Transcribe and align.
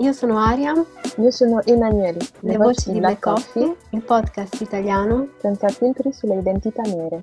Io 0.00 0.14
sono 0.14 0.38
Aria. 0.38 0.72
Io 1.18 1.30
sono 1.30 1.62
Emanuele. 1.62 2.18
Le, 2.40 2.52
Le 2.52 2.56
voci, 2.56 2.84
voci 2.86 2.92
di 2.92 2.98
Black 3.00 3.20
Coffee, 3.20 3.64
Coffee, 3.64 3.76
il 3.90 4.00
podcast 4.00 4.58
italiano 4.62 5.28
senza 5.38 5.68
filtri 5.68 6.10
sulle 6.10 6.38
identità 6.38 6.80
nere. 6.82 7.22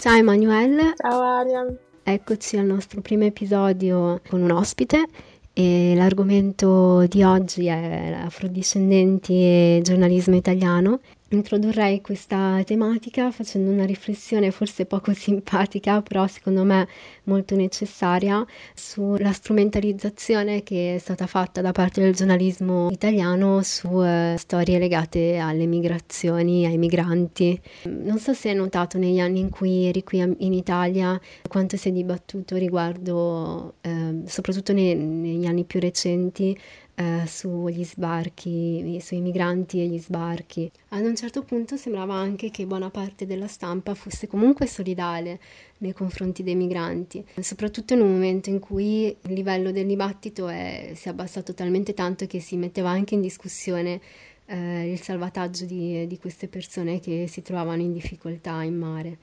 Ciao 0.00 0.16
Emanuele. 0.16 0.94
Ciao 0.96 1.20
Aria. 1.20 1.64
Eccoci 2.02 2.56
al 2.56 2.66
nostro 2.66 3.00
primo 3.00 3.22
episodio 3.22 4.20
con 4.28 4.42
un 4.42 4.50
ospite 4.50 5.04
e 5.52 5.94
l'argomento 5.94 7.06
di 7.06 7.22
oggi 7.22 7.66
è 7.66 8.12
afrodiscendenti 8.24 9.32
e 9.34 9.80
giornalismo 9.84 10.34
italiano 10.34 10.98
Introdurrei 11.34 12.00
questa 12.00 12.62
tematica 12.64 13.32
facendo 13.32 13.68
una 13.68 13.84
riflessione 13.84 14.52
forse 14.52 14.86
poco 14.86 15.12
simpatica, 15.18 16.00
però 16.00 16.28
secondo 16.28 16.62
me 16.62 16.86
molto 17.24 17.56
necessaria, 17.56 18.46
sulla 18.72 19.32
strumentalizzazione 19.32 20.62
che 20.62 20.94
è 20.94 20.98
stata 20.98 21.26
fatta 21.26 21.60
da 21.60 21.72
parte 21.72 22.00
del 22.00 22.14
giornalismo 22.14 22.88
italiano 22.88 23.62
su 23.64 23.88
uh, 23.88 24.36
storie 24.36 24.78
legate 24.78 25.38
alle 25.38 25.66
migrazioni, 25.66 26.66
ai 26.66 26.78
migranti. 26.78 27.60
Non 27.82 28.18
so 28.18 28.32
se 28.32 28.50
hai 28.50 28.54
notato 28.54 28.96
negli 28.96 29.18
anni 29.18 29.40
in 29.40 29.50
cui 29.50 29.86
eri 29.86 30.04
qui 30.04 30.18
in 30.18 30.52
Italia 30.52 31.20
quanto 31.48 31.76
si 31.76 31.88
è 31.88 31.92
dibattuto 31.92 32.54
riguardo, 32.56 33.74
uh, 33.82 34.22
soprattutto 34.26 34.72
ne- 34.72 34.94
negli 34.94 35.46
anni 35.46 35.64
più 35.64 35.80
recenti, 35.80 36.56
eh, 36.96 37.24
sugli 37.26 37.84
sbarchi, 37.84 38.98
sui 39.00 39.20
migranti 39.20 39.80
e 39.80 39.86
gli 39.86 39.98
sbarchi. 39.98 40.70
Ad 40.90 41.04
un 41.04 41.16
certo 41.16 41.42
punto 41.42 41.76
sembrava 41.76 42.14
anche 42.14 42.50
che 42.50 42.66
buona 42.66 42.90
parte 42.90 43.26
della 43.26 43.48
stampa 43.48 43.94
fosse 43.94 44.26
comunque 44.26 44.66
solidale 44.66 45.40
nei 45.78 45.92
confronti 45.92 46.42
dei 46.42 46.54
migranti, 46.54 47.24
soprattutto 47.40 47.94
in 47.94 48.00
un 48.00 48.12
momento 48.12 48.48
in 48.48 48.60
cui 48.60 49.06
il 49.06 49.32
livello 49.32 49.72
del 49.72 49.86
dibattito 49.86 50.48
è, 50.48 50.92
si 50.94 51.08
è 51.08 51.10
abbassato 51.10 51.52
talmente 51.52 51.94
tanto 51.94 52.26
che 52.26 52.40
si 52.40 52.56
metteva 52.56 52.90
anche 52.90 53.14
in 53.14 53.20
discussione 53.20 54.00
eh, 54.46 54.92
il 54.92 55.00
salvataggio 55.00 55.64
di, 55.64 56.06
di, 56.06 56.18
queste 56.18 56.48
persone 56.48 57.00
che 57.00 57.26
si 57.28 57.42
trovavano 57.42 57.82
in 57.82 57.92
difficoltà 57.92 58.62
in 58.62 58.76
mare. 58.76 59.18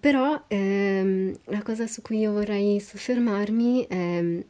Però 0.00 0.42
ehm, 0.48 1.36
la 1.46 1.62
cosa 1.62 1.86
su 1.86 2.00
cui 2.00 2.20
io 2.20 2.32
vorrei 2.32 2.80
soffermarmi 2.80 3.86
è 3.86 4.44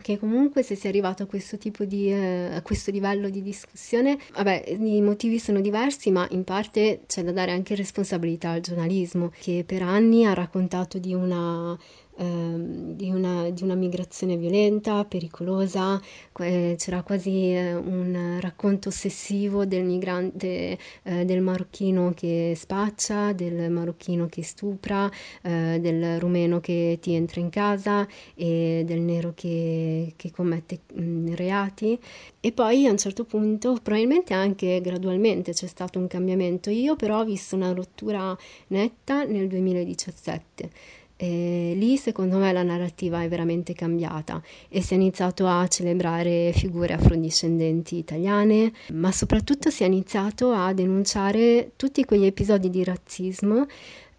che 0.00 0.18
comunque 0.18 0.62
se 0.62 0.74
si 0.74 0.86
è 0.86 0.88
arrivato 0.88 1.22
a 1.22 1.26
questo 1.26 1.58
tipo 1.58 1.84
di, 1.84 2.10
eh, 2.10 2.54
a 2.54 2.62
questo 2.62 2.90
livello 2.90 3.28
di 3.28 3.42
discussione, 3.42 4.18
vabbè, 4.32 4.64
i 4.68 5.00
motivi 5.00 5.38
sono 5.38 5.60
diversi, 5.60 6.10
ma 6.10 6.26
in 6.30 6.44
parte 6.44 7.02
c'è 7.06 7.22
da 7.22 7.32
dare 7.32 7.52
anche 7.52 7.74
responsabilità 7.74 8.50
al 8.50 8.60
giornalismo, 8.60 9.32
che 9.38 9.64
per 9.66 9.82
anni 9.82 10.24
ha 10.24 10.34
raccontato 10.34 10.98
di 10.98 11.14
una 11.14 11.78
Ehm, 12.20 12.96
di, 12.96 13.08
una, 13.08 13.48
di, 13.48 13.62
una, 13.62 13.74
migrazione 13.74 14.36
violenta, 14.36 15.06
pericolosa, 15.06 15.98
c'era 16.34 17.02
quasi 17.02 17.54
eh, 17.54 17.74
un 17.74 18.36
racconto 18.40 18.90
ossessivo 18.90 19.64
del 19.64 19.84
migrante, 19.84 20.78
eh, 21.02 21.24
del 21.24 21.40
marocchino 21.40 22.12
che 22.14 22.52
spaccia, 22.54 23.32
del 23.32 23.70
marocchino 23.70 24.26
che 24.26 24.42
stupra, 24.42 25.10
eh, 25.40 25.78
del 25.80 26.20
rumeno 26.20 26.60
che 26.60 26.98
ti 27.00 27.14
entra 27.14 27.40
in 27.40 27.48
casa 27.48 28.06
e 28.34 28.82
del 28.84 29.00
nero 29.00 29.32
che, 29.34 30.12
che 30.16 30.30
commette 30.30 30.80
mm, 31.00 31.32
reati. 31.34 31.98
E 32.38 32.52
poi 32.52 32.86
a 32.86 32.90
un 32.90 32.98
certo 32.98 33.24
punto, 33.24 33.78
probabilmente 33.82 34.34
anche 34.34 34.80
gradualmente 34.82 35.52
c'è 35.52 35.66
stato 35.66 35.98
un 35.98 36.06
cambiamento. 36.06 36.68
Io 36.68 36.96
però 36.96 37.20
ho 37.20 37.24
visto 37.24 37.56
una 37.56 37.72
rottura 37.72 38.36
netta 38.68 39.24
nel 39.24 39.48
2017 39.48 40.98
e 41.22 41.74
lì 41.76 41.98
secondo 41.98 42.38
me 42.38 42.50
la 42.50 42.62
narrativa 42.62 43.22
è 43.22 43.28
veramente 43.28 43.74
cambiata 43.74 44.40
e 44.70 44.80
si 44.80 44.94
è 44.94 44.96
iniziato 44.96 45.46
a 45.46 45.68
celebrare 45.68 46.50
figure 46.54 46.94
afrodiscendenti 46.94 47.96
italiane, 47.96 48.72
ma 48.94 49.12
soprattutto 49.12 49.68
si 49.68 49.82
è 49.82 49.86
iniziato 49.86 50.52
a 50.52 50.72
denunciare 50.72 51.72
tutti 51.76 52.06
quegli 52.06 52.24
episodi 52.24 52.70
di 52.70 52.82
razzismo, 52.82 53.66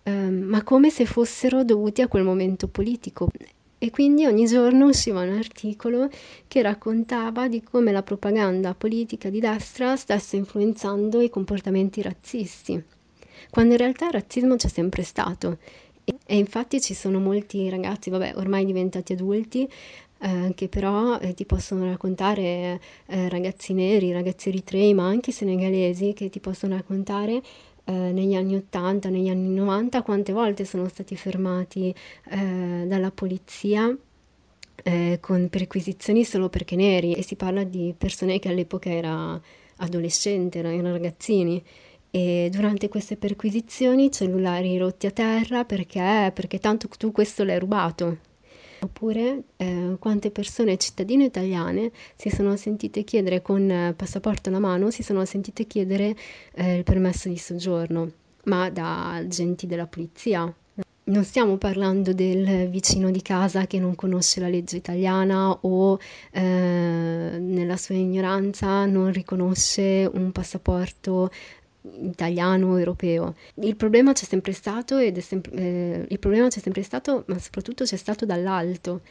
ehm, 0.03 0.41
ma 0.43 0.61
come 0.61 0.91
se 0.91 1.05
fossero 1.05 1.63
dovuti 1.63 2.03
a 2.03 2.07
quel 2.07 2.23
momento 2.23 2.67
politico. 2.67 3.29
E 3.79 3.89
quindi 3.89 4.27
ogni 4.27 4.45
giorno 4.45 4.85
usciva 4.85 5.21
un 5.21 5.33
articolo 5.33 6.07
che 6.47 6.61
raccontava 6.61 7.47
di 7.47 7.63
come 7.63 7.91
la 7.91 8.03
propaganda 8.03 8.75
politica 8.75 9.31
di 9.31 9.39
destra 9.39 9.95
stesse 9.95 10.35
influenzando 10.35 11.19
i 11.19 11.31
comportamenti 11.31 12.03
razzisti, 12.03 12.79
quando 13.49 13.71
in 13.71 13.79
realtà 13.79 14.05
il 14.05 14.11
razzismo 14.11 14.55
c'è 14.55 14.67
sempre 14.67 15.01
stato 15.01 15.57
e 16.03 16.37
infatti 16.37 16.81
ci 16.81 16.93
sono 16.93 17.19
molti 17.19 17.69
ragazzi, 17.69 18.09
vabbè, 18.09 18.33
ormai 18.35 18.65
diventati 18.65 19.13
adulti, 19.13 19.69
eh, 20.19 20.51
che 20.55 20.67
però 20.67 21.19
eh, 21.19 21.33
ti 21.33 21.45
possono 21.45 21.85
raccontare, 21.85 22.79
eh, 23.07 23.29
ragazzi 23.29 23.73
neri, 23.73 24.11
ragazzi 24.11 24.49
eritrei, 24.49 24.93
ma 24.93 25.05
anche 25.07 25.31
senegalesi, 25.31 26.13
che 26.13 26.29
ti 26.29 26.39
possono 26.39 26.75
raccontare 26.75 27.41
eh, 27.85 27.91
negli 27.91 28.35
anni 28.35 28.55
80, 28.55 29.09
negli 29.09 29.29
anni 29.29 29.49
90, 29.49 30.01
quante 30.03 30.31
volte 30.31 30.65
sono 30.65 30.87
stati 30.87 31.15
fermati 31.15 31.93
eh, 32.29 32.85
dalla 32.87 33.11
polizia. 33.11 33.95
Eh, 34.83 35.19
con 35.21 35.47
perquisizioni 35.49 36.23
solo 36.23 36.49
perché 36.49 36.75
neri 36.75 37.13
e 37.13 37.21
si 37.21 37.35
parla 37.35 37.63
di 37.63 37.93
persone 37.95 38.39
che 38.39 38.49
all'epoca 38.49 38.89
era 38.89 39.39
adolescente, 39.77 40.57
erano 40.57 40.91
ragazzini 40.91 41.63
e 42.11 42.49
durante 42.51 42.89
queste 42.89 43.15
perquisizioni 43.15 44.11
cellulari 44.11 44.77
rotti 44.77 45.07
a 45.07 45.11
terra 45.11 45.63
perché, 45.63 46.31
perché 46.35 46.59
tanto 46.59 46.89
tu 46.89 47.11
questo 47.11 47.43
l'hai 47.45 47.57
rubato. 47.57 48.17
Oppure 48.83 49.43
eh, 49.57 49.95
quante 49.99 50.31
persone 50.31 50.77
cittadine 50.77 51.25
italiane 51.25 51.91
si 52.15 52.29
sono 52.29 52.55
sentite 52.57 53.03
chiedere 53.03 53.41
con 53.41 53.93
passaporto 53.95 54.49
alla 54.49 54.59
mano, 54.59 54.89
si 54.89 55.03
sono 55.03 55.23
sentite 55.23 55.65
chiedere 55.65 56.15
eh, 56.53 56.77
il 56.77 56.83
permesso 56.83 57.29
di 57.29 57.37
soggiorno, 57.37 58.11
ma 58.45 58.69
da 58.69 59.13
agenti 59.13 59.67
della 59.67 59.87
polizia. 59.87 60.53
Non 61.03 61.23
stiamo 61.23 61.57
parlando 61.57 62.13
del 62.13 62.69
vicino 62.69 63.11
di 63.11 63.21
casa 63.21 63.67
che 63.67 63.79
non 63.79 63.95
conosce 63.95 64.39
la 64.39 64.47
legge 64.47 64.77
italiana 64.77 65.51
o 65.51 65.99
eh, 66.31 66.41
nella 66.41 67.75
sua 67.77 67.95
ignoranza 67.95 68.85
non 68.85 69.11
riconosce 69.11 70.09
un 70.11 70.31
passaporto 70.31 71.29
italiano, 72.01 72.77
europeo. 72.77 73.35
Il 73.55 73.75
problema 73.75 74.13
c'è 74.13 74.25
sempre 74.25 74.53
stato 74.53 74.97
sempre, 75.21 75.51
eh, 75.53 76.05
il 76.09 76.19
problema 76.19 76.47
c'è 76.47 76.59
sempre 76.59 76.83
stato, 76.83 77.23
ma 77.27 77.39
soprattutto 77.39 77.83
c'è 77.83 77.97
stato 77.97 78.25
dall'alto. 78.25 79.01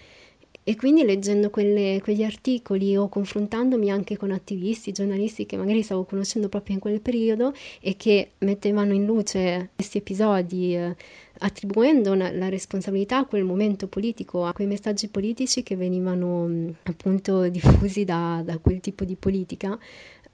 E 0.62 0.76
quindi 0.76 1.04
leggendo 1.04 1.48
quelle, 1.48 2.00
quegli 2.02 2.22
articoli 2.22 2.94
o 2.96 3.08
confrontandomi 3.08 3.90
anche 3.90 4.16
con 4.16 4.30
attivisti, 4.30 4.92
giornalisti 4.92 5.46
che 5.46 5.56
magari 5.56 5.82
stavo 5.82 6.04
conoscendo 6.04 6.48
proprio 6.48 6.74
in 6.74 6.80
quel 6.80 7.00
periodo 7.00 7.54
e 7.80 7.96
che 7.96 8.32
mettevano 8.38 8.92
in 8.92 9.06
luce 9.06 9.70
questi 9.74 9.98
episodi, 9.98 10.76
eh, 10.76 10.94
attribuendo 11.38 12.12
una, 12.12 12.30
la 12.30 12.50
responsabilità 12.50 13.18
a 13.18 13.24
quel 13.24 13.44
momento 13.44 13.88
politico, 13.88 14.44
a 14.44 14.52
quei 14.52 14.66
messaggi 14.66 15.08
politici 15.08 15.62
che 15.62 15.76
venivano 15.76 16.46
mh, 16.46 16.74
appunto 16.84 17.48
diffusi 17.48 18.04
da, 18.04 18.42
da 18.44 18.58
quel 18.58 18.80
tipo 18.80 19.04
di 19.04 19.16
politica, 19.16 19.78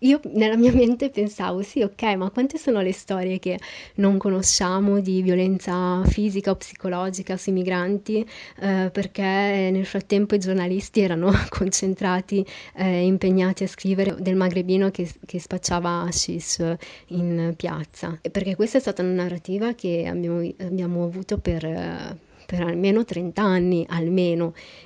io 0.01 0.21
nella 0.33 0.57
mia 0.57 0.73
mente 0.73 1.09
pensavo, 1.11 1.63
sì, 1.63 1.81
ok, 1.83 2.03
ma 2.17 2.31
quante 2.31 2.59
sono 2.59 2.83
le 2.83 2.93
storie 2.93 3.39
che 3.39 3.59
non 3.97 4.19
conosciamo 4.19 5.01
di 5.01 5.23
violenza 5.23 6.03
fisica 6.05 6.51
o 6.51 6.57
psicologica 6.57 7.37
sui 7.37 7.53
migranti, 7.53 8.27
eh, 8.61 8.91
perché 8.93 9.23
nel 9.23 9.87
frattempo 9.87 10.35
i 10.35 10.39
giornalisti 10.39 11.01
erano 11.01 11.33
concentrati, 11.49 12.45
eh, 12.75 13.07
impegnati 13.07 13.65
a 13.65 13.69
scrivere 13.69 14.17
del 14.19 14.37
magrebino 14.37 14.91
che, 14.91 15.11
che 15.25 15.41
spacciava 15.41 16.03
hashish 16.03 16.63
in 17.09 17.55
piazza. 17.57 18.19
Perché 18.31 18.55
questa 18.55 18.77
è 18.79 18.81
stata 18.81 19.03
una 19.03 19.23
narrativa 19.23 19.73
che 19.73 20.07
abbiamo, 20.07 20.41
abbiamo 20.59 21.05
avuto 21.05 21.39
per 21.39 22.25
per 22.47 22.63
almeno 22.63 23.05
30 23.05 23.43
anni, 23.43 23.85
almeno, 23.89 24.55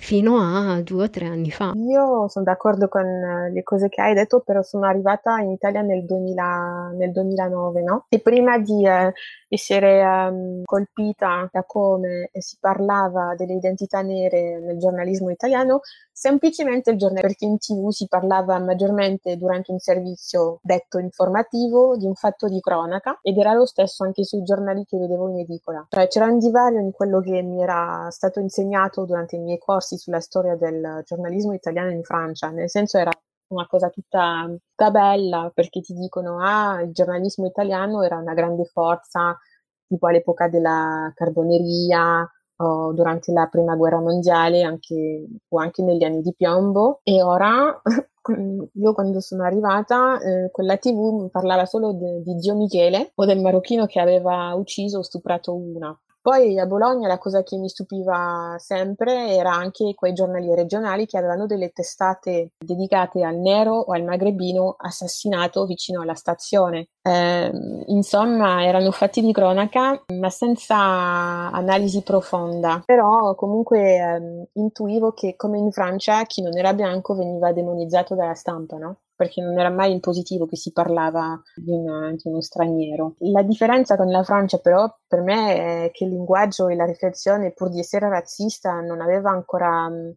fino 0.00 0.36
a 0.38 0.82
due 0.82 1.04
o 1.04 1.10
tre 1.10 1.26
anni 1.26 1.50
fa. 1.50 1.72
Io 1.74 2.28
sono 2.28 2.44
d'accordo 2.44 2.88
con 2.88 3.06
eh, 3.06 3.50
le 3.50 3.62
cose 3.62 3.88
che 3.88 4.02
hai 4.02 4.12
detto, 4.12 4.40
però 4.40 4.62
sono 4.62 4.86
arrivata 4.86 5.38
in 5.38 5.50
Italia 5.50 5.80
nel, 5.80 6.04
2000, 6.04 6.92
nel 6.94 7.12
2009, 7.12 7.82
no? 7.82 8.06
E 8.08 8.20
prima 8.20 8.58
di 8.58 8.86
eh, 8.86 9.12
essere 9.48 10.04
um, 10.04 10.62
colpita 10.64 11.48
da 11.50 11.62
come 11.64 12.30
si 12.34 12.56
parlava 12.60 13.34
delle 13.36 13.54
identità 13.54 14.02
nere 14.02 14.58
nel 14.60 14.78
giornalismo 14.78 15.30
italiano, 15.30 15.80
semplicemente 16.12 16.90
il 16.90 16.98
giornale, 16.98 17.26
perché 17.26 17.44
in 17.44 17.58
tv 17.58 17.90
si 17.90 18.06
parlava 18.08 18.58
maggiormente 18.58 19.36
durante 19.36 19.72
un 19.72 19.78
servizio 19.78 20.58
detto 20.62 20.98
informativo 20.98 21.96
di 21.96 22.06
un 22.06 22.14
fatto 22.14 22.48
di 22.48 22.60
cronaca 22.60 23.18
ed 23.22 23.38
era 23.38 23.52
lo 23.52 23.66
stesso 23.66 24.04
anche 24.04 24.24
sui 24.24 24.42
giornali 24.42 24.84
che 24.84 24.98
vedevo 24.98 25.28
in 25.28 25.38
edicola. 25.38 25.86
Cioè 25.88 26.08
c'era 26.08 26.26
un 26.26 26.38
divario 26.38 26.80
in 26.80 26.90
quello 26.92 27.20
che 27.20 27.42
mi 27.42 27.62
era 27.62 28.08
stato 28.10 28.40
insegnato 28.40 29.04
durante 29.04 29.36
i 29.36 29.40
miei 29.46 29.58
corsi 29.58 29.96
sulla 29.96 30.20
storia 30.20 30.56
del 30.56 31.02
giornalismo 31.04 31.54
italiano 31.54 31.90
in 31.90 32.02
Francia, 32.02 32.50
nel 32.50 32.68
senso 32.68 32.98
era 32.98 33.10
una 33.48 33.66
cosa 33.66 33.90
tutta, 33.90 34.46
tutta 34.48 34.90
bella 34.90 35.50
perché 35.54 35.80
ti 35.80 35.94
dicono 35.94 36.40
ah 36.40 36.82
il 36.82 36.92
giornalismo 36.92 37.46
italiano 37.46 38.02
era 38.02 38.16
una 38.16 38.34
grande 38.34 38.64
forza 38.64 39.38
tipo 39.86 40.06
all'epoca 40.08 40.48
della 40.48 41.12
carboneria 41.14 42.28
o 42.58 42.92
durante 42.92 43.32
la 43.32 43.46
prima 43.48 43.76
guerra 43.76 44.00
mondiale 44.00 44.62
anche, 44.62 45.26
o 45.48 45.58
anche 45.58 45.82
negli 45.82 46.04
anni 46.04 46.22
di 46.22 46.34
piombo 46.34 47.00
e 47.02 47.22
ora 47.22 47.80
io 48.72 48.94
quando 48.94 49.20
sono 49.20 49.44
arrivata 49.44 50.18
eh, 50.18 50.50
quella 50.50 50.76
tv 50.78 51.22
mi 51.22 51.30
parlava 51.30 51.66
solo 51.66 51.92
de, 51.92 52.22
di 52.22 52.40
zio 52.40 52.56
Michele 52.56 53.12
o 53.14 53.24
del 53.26 53.40
marocchino 53.40 53.86
che 53.86 54.00
aveva 54.00 54.54
ucciso 54.54 54.98
o 54.98 55.02
stuprato 55.02 55.54
una 55.54 55.96
poi 56.26 56.58
a 56.58 56.66
Bologna 56.66 57.06
la 57.06 57.18
cosa 57.18 57.44
che 57.44 57.56
mi 57.56 57.68
stupiva 57.68 58.56
sempre 58.58 59.28
era 59.36 59.52
anche 59.52 59.94
quei 59.94 60.12
giornali 60.12 60.52
regionali 60.56 61.06
che 61.06 61.16
avevano 61.16 61.46
delle 61.46 61.70
testate 61.70 62.50
dedicate 62.58 63.22
al 63.22 63.36
nero 63.36 63.74
o 63.74 63.92
al 63.92 64.02
magrebino 64.02 64.74
assassinato 64.76 65.64
vicino 65.66 66.02
alla 66.02 66.16
stazione. 66.16 66.88
Eh, 67.00 67.52
insomma, 67.86 68.64
erano 68.64 68.90
fatti 68.90 69.20
di 69.20 69.32
cronaca, 69.32 70.02
ma 70.18 70.28
senza 70.28 70.74
analisi 70.76 72.02
profonda. 72.02 72.82
Però 72.84 73.36
comunque 73.36 73.94
eh, 73.94 74.48
intuivo 74.54 75.12
che 75.12 75.36
come 75.36 75.58
in 75.58 75.70
Francia 75.70 76.24
chi 76.24 76.42
non 76.42 76.58
era 76.58 76.74
bianco 76.74 77.14
veniva 77.14 77.52
demonizzato 77.52 78.16
dalla 78.16 78.34
stampa, 78.34 78.78
no? 78.78 78.96
Perché 79.16 79.40
non 79.40 79.58
era 79.58 79.70
mai 79.70 79.92
in 79.92 80.00
positivo 80.00 80.46
che 80.46 80.56
si 80.56 80.72
parlava 80.72 81.40
di, 81.54 81.72
una, 81.72 82.10
di, 82.12 82.20
uno 82.24 82.42
straniero. 82.42 83.14
La 83.20 83.42
differenza 83.42 83.96
con 83.96 84.10
la 84.10 84.22
Francia 84.22 84.58
però 84.58 84.86
per 85.06 85.22
me 85.22 85.86
è 85.86 85.90
che 85.90 86.04
il 86.04 86.10
linguaggio 86.10 86.68
e 86.68 86.76
la 86.76 86.84
riflessione, 86.84 87.52
pur 87.52 87.70
di 87.70 87.80
essere 87.80 88.08
razzista, 88.08 88.80
non 88.80 89.00
aveva 89.00 89.30
ancora 89.30 89.88
mh, 89.88 90.14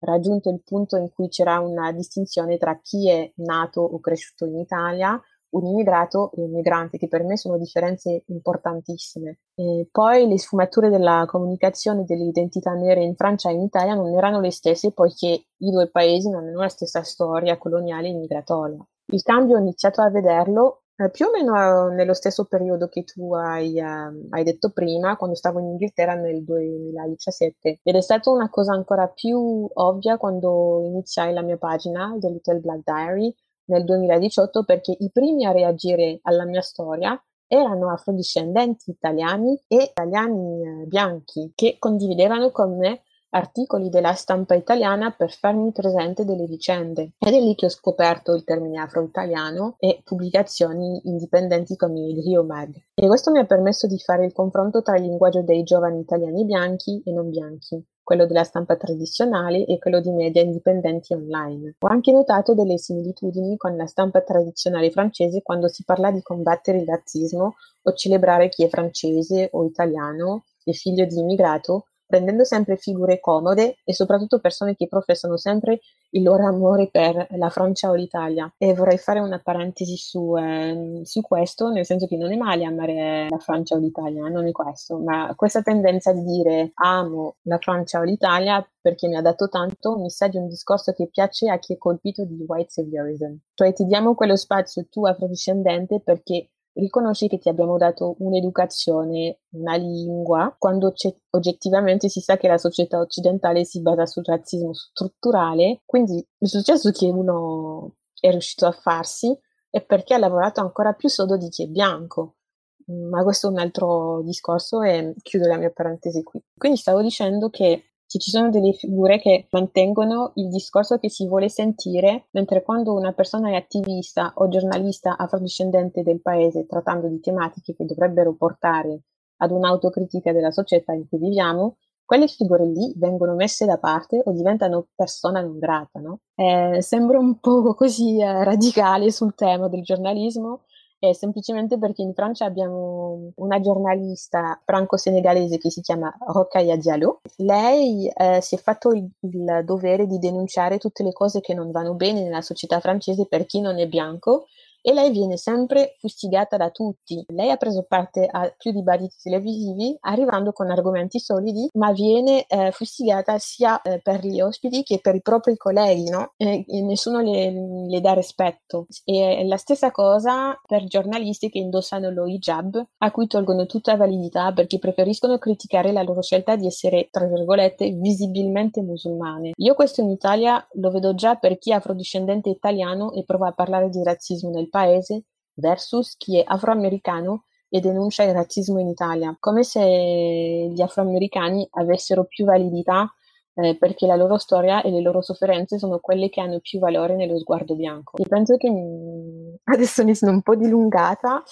raggiunto 0.00 0.50
il 0.50 0.62
punto 0.62 0.96
in 0.96 1.10
cui 1.12 1.28
c'era 1.28 1.58
una 1.60 1.90
distinzione 1.92 2.58
tra 2.58 2.78
chi 2.80 3.08
è 3.10 3.32
nato 3.36 3.80
o 3.80 3.98
cresciuto 4.00 4.44
in 4.44 4.58
Italia 4.58 5.20
un 5.52 5.66
immigrato 5.66 6.30
e 6.36 6.42
un 6.42 6.52
migrante, 6.52 6.98
che 6.98 7.08
per 7.08 7.24
me 7.24 7.36
sono 7.36 7.58
differenze 7.58 8.24
importantissime. 8.26 9.40
E 9.54 9.88
poi 9.90 10.28
le 10.28 10.38
sfumature 10.38 10.88
della 10.88 11.24
comunicazione 11.26 12.04
delle 12.04 12.24
identità 12.24 12.72
nere 12.72 13.02
in 13.02 13.14
Francia 13.16 13.50
e 13.50 13.54
in 13.54 13.62
Italia 13.62 13.94
non 13.94 14.14
erano 14.14 14.40
le 14.40 14.50
stesse, 14.50 14.92
poiché 14.92 15.44
i 15.56 15.70
due 15.70 15.88
paesi 15.90 16.28
non 16.30 16.46
hanno 16.46 16.60
la 16.60 16.68
stessa 16.68 17.02
storia 17.02 17.58
coloniale 17.58 18.08
e 18.08 18.14
migratoria. 18.14 18.84
Il 19.12 19.22
cambio 19.22 19.56
ho 19.56 19.60
iniziato 19.60 20.00
a 20.00 20.10
vederlo 20.10 20.82
eh, 20.96 21.10
più 21.10 21.26
o 21.26 21.30
meno 21.30 21.88
nello 21.88 22.14
stesso 22.14 22.44
periodo 22.44 22.88
che 22.88 23.04
tu 23.04 23.34
hai, 23.34 23.78
eh, 23.78 23.84
hai, 24.30 24.44
detto 24.44 24.70
prima, 24.70 25.16
quando 25.16 25.34
stavo 25.36 25.58
in 25.58 25.66
Inghilterra 25.66 26.14
nel 26.14 26.44
2017, 26.44 27.80
ed 27.82 27.94
è 27.94 28.00
stata 28.00 28.30
una 28.30 28.50
cosa 28.50 28.72
ancora 28.72 29.08
più 29.08 29.68
ovvia 29.72 30.18
quando 30.18 30.82
iniziai 30.84 31.32
la 31.32 31.42
mia 31.42 31.56
pagina, 31.56 32.14
The 32.18 32.28
Little 32.28 32.60
Black 32.60 32.82
Diary, 32.84 33.34
nel 33.66 33.84
2018 33.84 34.64
perché 34.64 34.96
i 34.98 35.10
primi 35.12 35.44
a 35.44 35.52
reagire 35.52 36.18
alla 36.22 36.44
mia 36.44 36.62
storia 36.62 37.20
erano 37.46 37.90
afrodiscendenti 37.90 38.90
italiani 38.90 39.60
e 39.66 39.88
italiani 39.90 40.62
eh, 40.62 40.86
bianchi 40.86 41.52
che 41.54 41.76
condividevano 41.78 42.50
con 42.50 42.76
me 42.78 43.02
articoli 43.34 43.88
della 43.88 44.14
stampa 44.14 44.54
italiana 44.54 45.10
per 45.10 45.30
farmi 45.30 45.72
presente 45.72 46.24
delle 46.24 46.46
vicende. 46.46 47.12
Ed 47.18 47.34
è 47.34 47.40
lì 47.40 47.54
che 47.54 47.66
ho 47.66 47.70
scoperto 47.70 48.34
il 48.34 48.44
termine 48.44 48.80
afro-italiano 48.80 49.76
e 49.78 50.02
pubblicazioni 50.04 51.00
indipendenti 51.04 51.76
come 51.76 52.00
il 52.00 52.22
Rio 52.22 52.44
Mag. 52.44 52.74
E 52.94 53.06
questo 53.06 53.30
mi 53.30 53.38
ha 53.38 53.46
permesso 53.46 53.86
di 53.86 53.98
fare 53.98 54.26
il 54.26 54.32
confronto 54.32 54.82
tra 54.82 54.96
il 54.96 55.04
linguaggio 55.04 55.42
dei 55.42 55.62
giovani 55.62 56.00
italiani 56.00 56.44
bianchi 56.44 57.02
e 57.04 57.12
non 57.12 57.30
bianchi 57.30 57.84
quello 58.12 58.26
della 58.26 58.44
stampa 58.44 58.76
tradizionale 58.76 59.64
e 59.64 59.78
quello 59.78 59.98
di 59.98 60.10
media 60.10 60.42
indipendenti 60.42 61.14
online. 61.14 61.76
Ho 61.78 61.86
anche 61.86 62.12
notato 62.12 62.52
delle 62.52 62.76
similitudini 62.76 63.56
con 63.56 63.74
la 63.74 63.86
stampa 63.86 64.20
tradizionale 64.20 64.90
francese 64.90 65.40
quando 65.40 65.66
si 65.68 65.82
parla 65.82 66.10
di 66.10 66.20
combattere 66.20 66.80
il 66.80 66.86
razzismo 66.86 67.54
o 67.80 67.92
celebrare 67.94 68.50
chi 68.50 68.64
è 68.64 68.68
francese 68.68 69.48
o 69.52 69.64
italiano 69.64 70.44
e 70.62 70.74
figlio 70.74 71.06
di 71.06 71.18
immigrato 71.20 71.86
prendendo 72.12 72.44
sempre 72.44 72.76
figure 72.76 73.20
comode 73.20 73.78
e 73.84 73.94
soprattutto 73.94 74.38
persone 74.38 74.76
che 74.76 74.86
professano 74.86 75.38
sempre 75.38 75.80
il 76.10 76.22
loro 76.22 76.46
amore 76.46 76.90
per 76.90 77.26
la 77.30 77.48
Francia 77.48 77.88
o 77.88 77.94
l'Italia. 77.94 78.52
E 78.58 78.74
vorrei 78.74 78.98
fare 78.98 79.18
una 79.18 79.40
parentesi 79.42 79.96
su, 79.96 80.36
eh, 80.36 81.00
su 81.04 81.22
questo, 81.22 81.70
nel 81.70 81.86
senso 81.86 82.06
che 82.06 82.18
non 82.18 82.30
è 82.30 82.36
male 82.36 82.66
amare 82.66 83.28
la 83.30 83.38
Francia 83.38 83.76
o 83.76 83.78
l'Italia, 83.78 84.28
non 84.28 84.46
è 84.46 84.52
questo, 84.52 84.98
ma 84.98 85.32
questa 85.34 85.62
tendenza 85.62 86.12
di 86.12 86.22
dire 86.22 86.72
amo 86.74 87.36
la 87.44 87.56
Francia 87.56 88.00
o 88.00 88.02
l'Italia 88.02 88.62
perché 88.78 89.08
mi 89.08 89.16
ha 89.16 89.22
dato 89.22 89.48
tanto, 89.48 89.96
mi 89.96 90.10
sa 90.10 90.28
di 90.28 90.36
un 90.36 90.48
discorso 90.48 90.92
che 90.92 91.08
piace 91.08 91.48
a 91.48 91.58
chi 91.58 91.72
è 91.72 91.78
colpito 91.78 92.26
di 92.26 92.44
white 92.46 92.68
saviorism. 92.68 93.36
Cioè 93.54 93.72
ti 93.72 93.86
diamo 93.86 94.14
quello 94.14 94.36
spazio 94.36 94.86
tu 94.90 95.06
afrodiscendente 95.06 96.00
perché 96.00 96.50
riconosci 96.74 97.28
che 97.28 97.38
ti 97.38 97.48
abbiamo 97.48 97.76
dato 97.76 98.16
un'educazione, 98.18 99.40
una 99.50 99.76
lingua, 99.76 100.54
quando 100.58 100.92
oggettivamente 101.30 102.08
si 102.08 102.20
sa 102.20 102.36
che 102.36 102.48
la 102.48 102.58
società 102.58 102.98
occidentale 102.98 103.64
si 103.64 103.82
basa 103.82 104.06
sul 104.06 104.24
razzismo 104.24 104.72
strutturale, 104.72 105.82
quindi 105.84 106.26
il 106.38 106.48
successo 106.48 106.90
che 106.90 107.06
uno 107.06 107.96
è 108.18 108.30
riuscito 108.30 108.66
a 108.66 108.72
farsi 108.72 109.36
è 109.68 109.84
perché 109.84 110.14
ha 110.14 110.18
lavorato 110.18 110.60
ancora 110.60 110.92
più 110.92 111.08
sodo 111.08 111.36
di 111.36 111.48
chi 111.48 111.64
è 111.64 111.66
bianco. 111.66 112.36
Ma 112.84 113.22
questo 113.22 113.46
è 113.46 113.50
un 113.50 113.58
altro 113.58 114.22
discorso 114.22 114.82
e 114.82 115.14
chiudo 115.22 115.46
la 115.46 115.56
mia 115.56 115.70
parentesi 115.70 116.22
qui. 116.22 116.42
Quindi 116.56 116.78
stavo 116.78 117.00
dicendo 117.00 117.48
che 117.48 117.91
che 118.12 118.18
ci 118.18 118.30
sono 118.30 118.50
delle 118.50 118.74
figure 118.74 119.18
che 119.18 119.46
mantengono 119.52 120.32
il 120.34 120.48
discorso 120.48 120.98
che 120.98 121.08
si 121.08 121.26
vuole 121.26 121.48
sentire, 121.48 122.26
mentre 122.32 122.62
quando 122.62 122.92
una 122.92 123.12
persona 123.12 123.48
è 123.48 123.54
attivista 123.54 124.32
o 124.36 124.48
giornalista 124.48 125.16
afrodiscendente 125.16 126.02
del 126.02 126.20
paese 126.20 126.66
trattando 126.66 127.08
di 127.08 127.20
tematiche 127.20 127.74
che 127.74 127.86
dovrebbero 127.86 128.34
portare 128.34 129.04
ad 129.38 129.50
un'autocritica 129.50 130.30
della 130.30 130.50
società 130.50 130.92
in 130.92 131.08
cui 131.08 131.18
viviamo, 131.18 131.78
quelle 132.04 132.26
figure 132.28 132.66
lì 132.66 132.92
vengono 132.96 133.34
messe 133.34 133.64
da 133.64 133.78
parte 133.78 134.20
o 134.22 134.32
diventano 134.32 134.88
persona 134.94 135.40
non 135.40 135.58
grata, 135.58 135.98
no? 135.98 136.20
Eh, 136.34 136.82
sembra 136.82 137.18
un 137.18 137.40
po' 137.40 137.72
così 137.74 138.20
eh, 138.20 138.44
radicale 138.44 139.10
sul 139.10 139.34
tema 139.34 139.68
del 139.68 139.82
giornalismo, 139.82 140.64
è 141.08 141.12
semplicemente 141.14 141.78
perché 141.78 142.02
in 142.02 142.14
Francia 142.14 142.44
abbiamo 142.44 143.32
una 143.36 143.58
giornalista 143.58 144.60
franco-senegalese 144.64 145.58
che 145.58 145.68
si 145.68 145.80
chiama 145.80 146.16
Rokhaya 146.28 146.76
Diallo. 146.76 147.22
Lei 147.38 148.06
eh, 148.06 148.40
si 148.40 148.54
è 148.54 148.58
fatto 148.58 148.92
il, 148.92 149.10
il 149.20 149.62
dovere 149.64 150.06
di 150.06 150.20
denunciare 150.20 150.78
tutte 150.78 151.02
le 151.02 151.12
cose 151.12 151.40
che 151.40 151.54
non 151.54 151.72
vanno 151.72 151.94
bene 151.94 152.22
nella 152.22 152.40
società 152.40 152.78
francese 152.78 153.26
per 153.26 153.46
chi 153.46 153.60
non 153.60 153.80
è 153.80 153.88
bianco 153.88 154.46
e 154.82 154.92
lei 154.92 155.10
viene 155.10 155.36
sempre 155.36 155.96
fustigata 155.98 156.56
da 156.56 156.70
tutti. 156.70 157.24
Lei 157.28 157.50
ha 157.50 157.56
preso 157.56 157.84
parte 157.88 158.26
a 158.30 158.52
più 158.56 158.72
dibattiti 158.72 159.16
televisivi, 159.22 159.96
arrivando 160.00 160.52
con 160.52 160.70
argomenti 160.70 161.20
solidi, 161.20 161.68
ma 161.74 161.92
viene 161.92 162.44
eh, 162.46 162.72
fustigata 162.72 163.38
sia 163.38 163.80
eh, 163.80 164.00
per 164.02 164.26
gli 164.26 164.40
ospiti 164.40 164.82
che 164.82 164.98
per 165.00 165.14
i 165.14 165.22
propri 165.22 165.56
colleghi, 165.56 166.10
no? 166.10 166.32
E, 166.36 166.64
e 166.66 166.82
nessuno 166.82 167.20
le, 167.20 167.52
le, 167.88 168.00
dà 168.00 168.12
rispetto. 168.12 168.86
E 169.04 169.46
la 169.46 169.56
stessa 169.56 169.90
cosa 169.92 170.60
per 170.66 170.84
giornalisti 170.84 171.48
che 171.48 171.58
indossano 171.58 172.10
lo 172.10 172.26
hijab, 172.26 172.84
a 172.98 173.10
cui 173.12 173.28
tolgono 173.28 173.66
tutta 173.66 173.96
validità 173.96 174.52
perché 174.52 174.78
preferiscono 174.78 175.38
criticare 175.38 175.92
la 175.92 176.02
loro 176.02 176.22
scelta 176.22 176.56
di 176.56 176.66
essere, 176.66 177.08
tra 177.10 177.26
virgolette, 177.26 177.90
visibilmente 177.92 178.82
musulmane. 178.82 179.52
Io 179.56 179.74
questo 179.74 180.00
in 180.00 180.10
Italia 180.10 180.66
lo 180.72 180.90
vedo 180.90 181.14
già 181.14 181.36
per 181.36 181.58
chi 181.58 181.70
è 181.70 181.74
afrodiscendente 181.74 182.48
italiano 182.48 183.12
e 183.12 183.22
prova 183.24 183.48
a 183.48 183.52
parlare 183.52 183.88
di 183.88 184.02
razzismo 184.02 184.50
nel 184.50 184.70
paese 184.72 185.24
versus 185.54 186.16
chi 186.16 186.38
è 186.40 186.44
afroamericano 186.46 187.44
e 187.68 187.80
denuncia 187.80 188.22
il 188.24 188.32
razzismo 188.32 188.80
in 188.80 188.88
Italia, 188.88 189.36
come 189.38 189.62
se 189.62 189.80
gli 189.80 190.80
afroamericani 190.80 191.68
avessero 191.72 192.24
più 192.24 192.46
validità 192.46 193.12
eh, 193.54 193.76
perché 193.76 194.06
la 194.06 194.16
loro 194.16 194.38
storia 194.38 194.82
e 194.82 194.90
le 194.90 195.02
loro 195.02 195.20
sofferenze 195.20 195.78
sono 195.78 195.98
quelle 195.98 196.30
che 196.30 196.40
hanno 196.40 196.58
più 196.60 196.78
valore 196.78 197.16
nello 197.16 197.38
sguardo 197.38 197.74
bianco. 197.76 198.16
E 198.16 198.26
penso 198.26 198.56
che 198.56 198.70
mi... 198.70 199.54
adesso 199.64 200.04
mi 200.04 200.14
sono 200.14 200.32
un 200.32 200.42
po' 200.42 200.56
dilungata, 200.56 201.42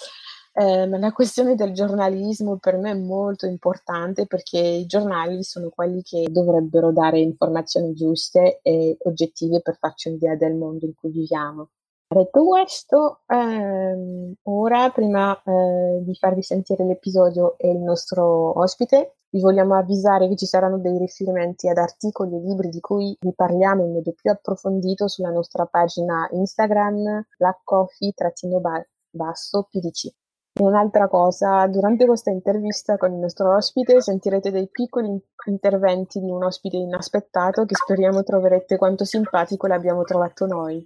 Eh, 0.53 0.85
la 0.85 1.13
questione 1.13 1.55
del 1.55 1.71
giornalismo 1.71 2.57
per 2.57 2.75
me 2.75 2.91
è 2.91 2.93
molto 2.93 3.45
importante 3.45 4.25
perché 4.27 4.59
i 4.59 4.85
giornali 4.85 5.43
sono 5.43 5.69
quelli 5.69 6.01
che 6.03 6.27
dovrebbero 6.29 6.91
dare 6.91 7.19
informazioni 7.21 7.93
giuste 7.93 8.59
e 8.61 8.97
oggettive 9.05 9.61
per 9.61 9.77
farci 9.79 10.09
un'idea 10.09 10.35
del 10.35 10.55
mondo 10.55 10.85
in 10.85 10.93
cui 10.93 11.09
viviamo. 11.09 11.69
Detto 12.13 12.43
questo, 12.43 13.21
ehm, 13.25 14.33
ora 14.43 14.89
prima 14.89 15.33
eh, 15.43 16.03
di 16.03 16.13
farvi 16.15 16.41
sentire 16.41 16.83
l'episodio 16.83 17.57
e 17.57 17.71
il 17.71 17.79
nostro 17.79 18.59
ospite, 18.59 19.15
vi 19.29 19.39
vogliamo 19.39 19.75
avvisare 19.75 20.27
che 20.27 20.35
ci 20.35 20.45
saranno 20.45 20.77
dei 20.79 20.97
riferimenti 20.97 21.69
ad 21.69 21.77
articoli 21.77 22.35
e 22.35 22.41
libri 22.41 22.67
di 22.67 22.81
cui 22.81 23.15
vi 23.17 23.33
parliamo 23.33 23.85
in 23.85 23.93
modo 23.93 24.11
più 24.11 24.29
approfondito 24.29 25.07
sulla 25.07 25.29
nostra 25.29 25.65
pagina 25.67 26.27
Instagram, 26.31 27.27
blackcoffee-pdc. 27.37 30.05
E 30.05 30.13
un'altra 30.61 31.07
cosa, 31.07 31.65
durante 31.67 32.05
questa 32.05 32.29
intervista 32.29 32.97
con 32.97 33.13
il 33.13 33.19
nostro 33.19 33.55
ospite 33.55 34.01
sentirete 34.01 34.51
dei 34.51 34.67
piccoli 34.69 35.17
interventi 35.47 36.19
di 36.19 36.29
un 36.29 36.43
ospite 36.43 36.75
inaspettato 36.75 37.63
che 37.63 37.75
speriamo 37.75 38.21
troverete 38.21 38.75
quanto 38.75 39.05
simpatico 39.05 39.67
l'abbiamo 39.67 40.03
trovato 40.03 40.45
noi. 40.45 40.85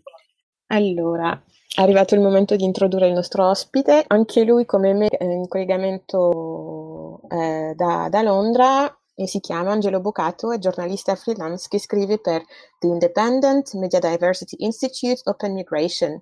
Allora, 0.67 1.41
è 1.75 1.81
arrivato 1.81 2.15
il 2.15 2.21
momento 2.21 2.55
di 2.55 2.63
introdurre 2.63 3.07
il 3.07 3.13
nostro 3.13 3.49
ospite, 3.49 4.03
anche 4.07 4.43
lui 4.43 4.65
come 4.65 4.93
me 4.93 5.07
è 5.07 5.23
in 5.23 5.47
collegamento 5.47 7.21
eh, 7.29 7.73
da, 7.75 8.07
da 8.09 8.21
Londra 8.21 8.97
e 9.13 9.27
si 9.27 9.39
chiama 9.39 9.71
Angelo 9.71 10.01
Bocato, 10.01 10.51
è 10.51 10.57
giornalista 10.57 11.15
freelance 11.15 11.67
che 11.69 11.79
scrive 11.79 12.19
per 12.19 12.43
The 12.79 12.87
Independent 12.87 13.73
Media 13.75 13.99
Diversity 13.99 14.57
Institute 14.59 15.21
Open 15.25 15.53
Migration. 15.53 16.21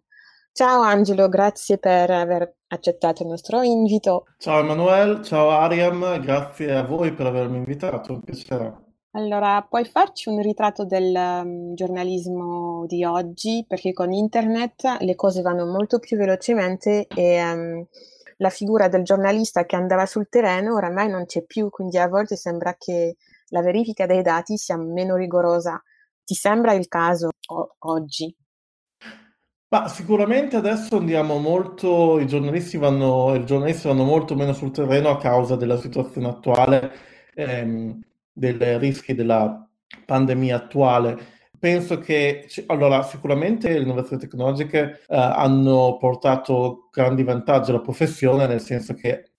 Ciao 0.52 0.82
Angelo, 0.82 1.30
grazie 1.30 1.80
per 1.80 2.12
aver 2.12 2.58
accettato 2.68 3.24
il 3.24 3.30
nostro 3.30 3.64
invito. 3.64 4.26
Ciao 4.38 4.60
Emanuele, 4.60 5.24
ciao 5.24 5.50
Ariam, 5.50 6.20
grazie 6.22 6.76
a 6.76 6.84
voi 6.84 7.14
per 7.14 7.26
avermi 7.26 7.58
invitato, 7.58 8.14
un 8.14 8.22
piacere. 8.22 8.93
Allora, 9.16 9.62
puoi 9.68 9.86
farci 9.86 10.30
un 10.30 10.42
ritratto 10.42 10.86
del 10.86 11.14
um, 11.16 11.74
giornalismo 11.76 12.86
di 12.88 13.04
oggi? 13.06 13.64
Perché 13.68 13.94
con 13.94 14.12
internet 14.12 14.98
le 15.02 15.16
cose 15.16 15.42
vanno 15.42 15.66
molto 15.68 16.00
più 16.00 16.18
velocemente 16.18 17.06
e 17.08 17.42
um, 17.52 17.86
la 18.38 18.50
figura 18.50 18.88
del 18.88 19.04
giornalista 19.04 19.66
che 19.66 19.76
andava 19.76 20.06
sul 20.08 20.28
terreno 20.30 20.74
oramai 20.76 21.10
non 21.10 21.26
c'è 21.26 21.44
più, 21.44 21.70
quindi 21.70 21.98
a 22.00 22.08
volte 22.08 22.36
sembra 22.36 22.76
che 22.78 23.16
la 23.50 23.62
verifica 23.62 24.08
dei 24.08 24.24
dati 24.24 24.58
sia 24.58 24.78
meno 24.78 25.16
rigorosa. 25.16 25.82
Ti 26.24 26.34
sembra 26.34 26.74
il 26.74 26.88
caso 26.88 27.30
o- 27.50 27.76
oggi? 27.80 28.36
Ma 29.70 29.88
sicuramente 29.88 30.56
adesso 30.56 30.98
andiamo 30.98 31.40
molto, 31.40 32.20
i 32.20 32.28
giornalisti 32.28 32.78
vanno, 32.78 33.34
i 33.34 33.44
giornalisti 33.46 33.88
vanno 33.88 34.04
molto 34.04 34.36
meno 34.36 34.54
sul 34.54 34.70
terreno 34.72 35.10
a 35.10 35.18
causa 35.18 35.56
della 35.56 35.78
situazione 35.78 36.28
attuale, 36.28 36.92
ehm, 37.34 38.00
dei 38.34 38.78
rischi 38.78 39.14
della 39.14 39.68
pandemia 40.06 40.56
attuale. 40.56 41.32
Penso 41.58 42.00
che, 42.00 42.48
allora, 42.68 43.04
sicuramente 43.04 43.72
le 43.72 43.84
innovazioni 43.84 44.22
tecnologiche 44.22 45.02
eh, 45.08 45.16
hanno 45.16 45.98
portato 45.98 46.90
grandi 46.92 47.24
vantaggi 47.24 47.70
alla 47.70 47.80
professione, 47.80 48.48
nel 48.48 48.60
senso 48.60 48.94
che 48.96 49.32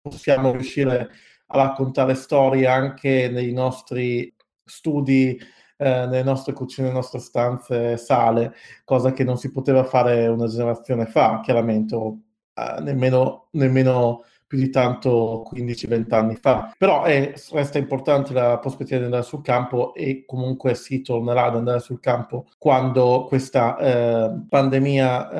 possiamo 0.00 0.52
riuscire 0.52 1.10
a 1.46 1.56
raccontare 1.56 2.14
storie 2.14 2.66
anche 2.66 3.28
nei 3.28 3.52
nostri 3.52 4.32
studi 4.64 5.38
eh, 5.82 6.06
nelle 6.06 6.22
nostre 6.22 6.52
cucine, 6.52 6.86
nelle 6.86 6.98
nostre 7.00 7.18
stanze, 7.18 7.96
sale, 7.96 8.54
cosa 8.84 9.12
che 9.12 9.24
non 9.24 9.36
si 9.36 9.50
poteva 9.50 9.82
fare 9.82 10.28
una 10.28 10.46
generazione 10.46 11.06
fa, 11.06 11.40
chiaramente, 11.42 11.96
o 11.96 12.20
eh, 12.54 12.80
nemmeno, 12.82 13.48
nemmeno 13.52 14.24
più 14.52 14.60
di 14.60 14.68
tanto 14.68 15.48
15-20 15.50 16.14
anni 16.14 16.36
fa. 16.36 16.74
Però 16.76 17.04
è, 17.04 17.32
resta 17.52 17.78
importante 17.78 18.34
la 18.34 18.58
prospettiva 18.58 18.98
di 18.98 19.06
andare 19.06 19.22
sul 19.22 19.40
campo 19.40 19.94
e 19.94 20.24
comunque 20.26 20.74
si 20.74 21.00
tornerà 21.00 21.44
ad 21.44 21.56
andare 21.56 21.80
sul 21.80 22.00
campo 22.00 22.44
quando 22.58 23.24
questa 23.26 23.78
eh, 23.78 24.30
pandemia 24.46 25.30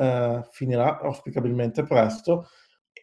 eh, 0.41 0.47
finirà, 0.49 0.99
auspicabilmente 0.99 1.83
presto. 1.83 2.47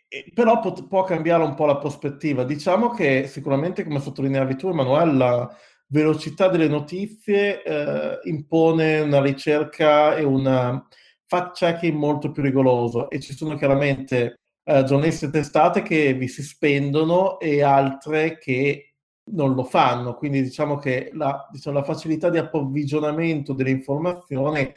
E, 0.08 0.32
però 0.34 0.58
pot- 0.58 0.88
può 0.88 1.04
cambiare 1.04 1.44
un 1.44 1.54
po' 1.54 1.66
la 1.66 1.76
prospettiva. 1.76 2.42
Diciamo 2.42 2.90
che 2.90 3.28
sicuramente, 3.28 3.84
come 3.84 4.00
sottolineavi 4.00 4.56
tu, 4.56 4.66
Emanuele, 4.66 5.12
la, 5.12 5.56
velocità 5.92 6.48
delle 6.48 6.68
notizie 6.68 7.64
eh, 7.64 8.18
impone 8.24 9.00
una 9.00 9.20
ricerca 9.20 10.14
e 10.14 10.22
un 10.22 10.80
fact-checking 11.26 11.96
molto 11.96 12.30
più 12.30 12.42
rigoroso 12.44 13.10
e 13.10 13.18
ci 13.18 13.34
sono 13.34 13.56
chiaramente 13.56 14.39
eh, 14.70 14.84
giornalisti 14.84 15.24
e 15.24 15.30
testate 15.30 15.82
che 15.82 16.14
vi 16.14 16.28
si 16.28 16.42
spendono 16.42 17.40
e 17.40 17.62
altre 17.62 18.38
che 18.38 18.94
non 19.32 19.54
lo 19.54 19.64
fanno. 19.64 20.14
Quindi 20.14 20.42
diciamo 20.42 20.76
che 20.76 21.10
la, 21.14 21.48
diciamo, 21.50 21.78
la 21.78 21.84
facilità 21.84 22.30
di 22.30 22.38
approvvigionamento 22.38 23.52
delle 23.52 23.70
informazioni 23.70 24.72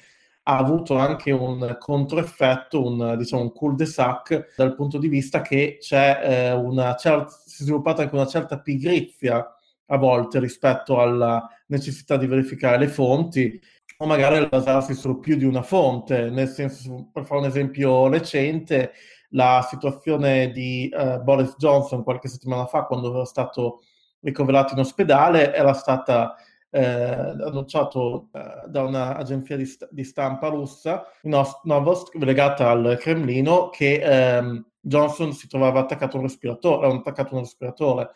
ha 0.46 0.58
avuto 0.58 0.96
anche 0.96 1.32
un 1.32 1.78
controeffetto, 1.80 2.84
un, 2.84 3.16
diciamo, 3.18 3.44
un 3.44 3.52
cul-de-sac 3.54 4.54
dal 4.56 4.76
punto 4.76 4.98
di 4.98 5.08
vista 5.08 5.42
che 5.42 5.78
c'è 5.80 6.20
eh, 6.24 6.52
una 6.54 6.96
certa, 6.96 7.30
si 7.46 7.62
è 7.62 7.66
sviluppata 7.66 8.02
anche 8.02 8.16
una 8.16 8.28
certa 8.28 8.60
pigrizia 8.60 9.48
a 9.88 9.98
volte 9.98 10.40
rispetto 10.40 11.00
alla 11.00 11.48
necessità 11.68 12.18
di 12.18 12.26
verificare 12.26 12.78
le 12.80 12.88
fonti 12.88 13.62
o 13.98 14.06
magari 14.06 14.46
basarsi 14.48 14.96
su 14.96 15.20
più 15.20 15.38
di 15.38 15.46
una 15.46 15.62
fonte, 15.62 16.30
nel 16.30 16.50
senso, 16.50 17.10
per 17.14 17.26
fare 17.26 17.42
un 17.42 17.48
esempio 17.48 18.08
recente, 18.10 18.92
la 19.34 19.66
situazione 19.70 20.52
di 20.52 20.90
uh, 20.92 21.22
Boris 21.22 21.56
Johnson 21.58 22.04
qualche 22.04 22.28
settimana 22.28 22.66
fa 22.66 22.86
quando 22.86 23.14
era 23.14 23.26
stato 23.26 23.82
ricoverato 24.22 24.74
in 24.74 24.80
ospedale 24.80 25.54
era 25.54 25.74
stata 25.74 26.36
eh, 26.76 26.82
annunciato 26.82 28.30
eh, 28.34 28.68
da 28.68 28.84
un'agenzia 28.84 29.56
di, 29.56 29.66
st- 29.66 29.88
di, 29.92 30.04
stampa 30.04 30.48
russa, 30.48 31.06
Novost, 31.22 32.16
legata 32.16 32.72
al 32.72 32.98
Cremlino, 33.00 33.70
che 33.70 34.02
ehm, 34.02 34.66
Johnson 34.80 35.34
si 35.34 35.48
trovava 35.48 35.82
attaccato 35.82 36.16
a 36.16 36.20
un 36.20 36.26
respiratore, 36.26 36.88
attaccato 36.88 37.34
a 37.34 37.38
un 37.38 37.44
respiratore 37.44 38.12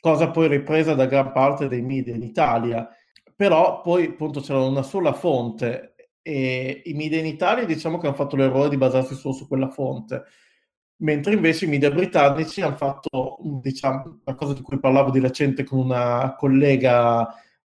cosa 0.00 0.30
poi 0.30 0.46
ripresa 0.46 0.94
da 0.94 1.06
gran 1.06 1.32
parte 1.32 1.66
dei 1.66 1.82
media 1.82 2.14
in 2.14 2.22
Italia. 2.22 2.88
Però 3.34 3.80
poi 3.80 4.06
appunto 4.06 4.40
c'era 4.40 4.60
una 4.60 4.82
sola 4.82 5.12
fonte 5.12 5.94
e 6.22 6.82
i 6.84 6.92
media 6.94 7.18
in 7.18 7.26
Italia 7.26 7.64
diciamo 7.64 7.98
che 7.98 8.06
hanno 8.06 8.16
fatto 8.16 8.36
l'errore 8.36 8.68
di 8.68 8.76
basarsi 8.76 9.14
solo 9.14 9.34
su 9.34 9.48
quella 9.48 9.68
fonte, 9.68 10.24
mentre 10.98 11.34
invece 11.34 11.64
i 11.64 11.68
media 11.68 11.90
britannici 11.90 12.60
hanno 12.60 12.76
fatto, 12.76 13.38
diciamo, 13.60 14.20
una 14.24 14.36
cosa 14.36 14.54
di 14.54 14.62
cui 14.62 14.78
parlavo 14.78 15.10
di 15.10 15.20
recente 15.20 15.64
con 15.64 15.78
una 15.78 16.34
collega 16.36 17.28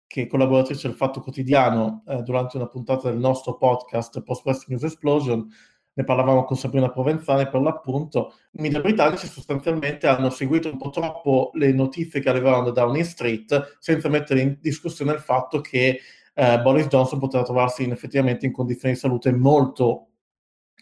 che 0.08 0.24
è 0.24 0.28
collaboratrice 0.28 0.88
del 0.88 0.98
Fatto 0.98 1.22
Quotidiano 1.22 2.04
eh, 2.08 2.22
durante 2.24 2.58
una 2.58 2.68
puntata 2.68 3.10
del 3.10 3.20
nostro 3.20 3.58
podcast 3.58 4.22
Post 4.24 4.44
Press 4.44 4.68
News 4.68 4.84
Explosion, 4.84 5.48
ne 5.94 6.04
parlavamo 6.04 6.46
con 6.46 6.56
Sabrina 6.56 6.90
Provenzani 6.90 7.48
per 7.50 7.62
l'appunto, 7.62 8.34
i 8.52 8.62
media 8.62 8.80
britannici 8.80 9.28
sostanzialmente 9.28 10.08
hanno 10.08 10.30
seguito 10.30 10.70
un 10.72 10.78
po' 10.78 10.90
troppo 10.90 11.52
le 11.54 11.74
notizie 11.74 12.22
che 12.22 12.30
arrivavano 12.30 12.72
da 12.72 12.84
Downing 12.84 13.04
Street 13.04 13.78
senza 13.80 14.08
mettere 14.08 14.40
in 14.42 14.58
discussione 14.62 15.12
il 15.12 15.20
fatto 15.20 15.60
che 15.60 16.00
eh, 16.34 16.60
Boris 16.62 16.88
Johnson 16.88 17.20
poteva 17.20 17.44
trovarsi 17.44 17.84
in, 17.84 17.92
effettivamente 17.92 18.46
in 18.46 18.54
condizioni 18.54 18.94
di 18.94 19.00
salute 19.00 19.32
molto 19.34 20.08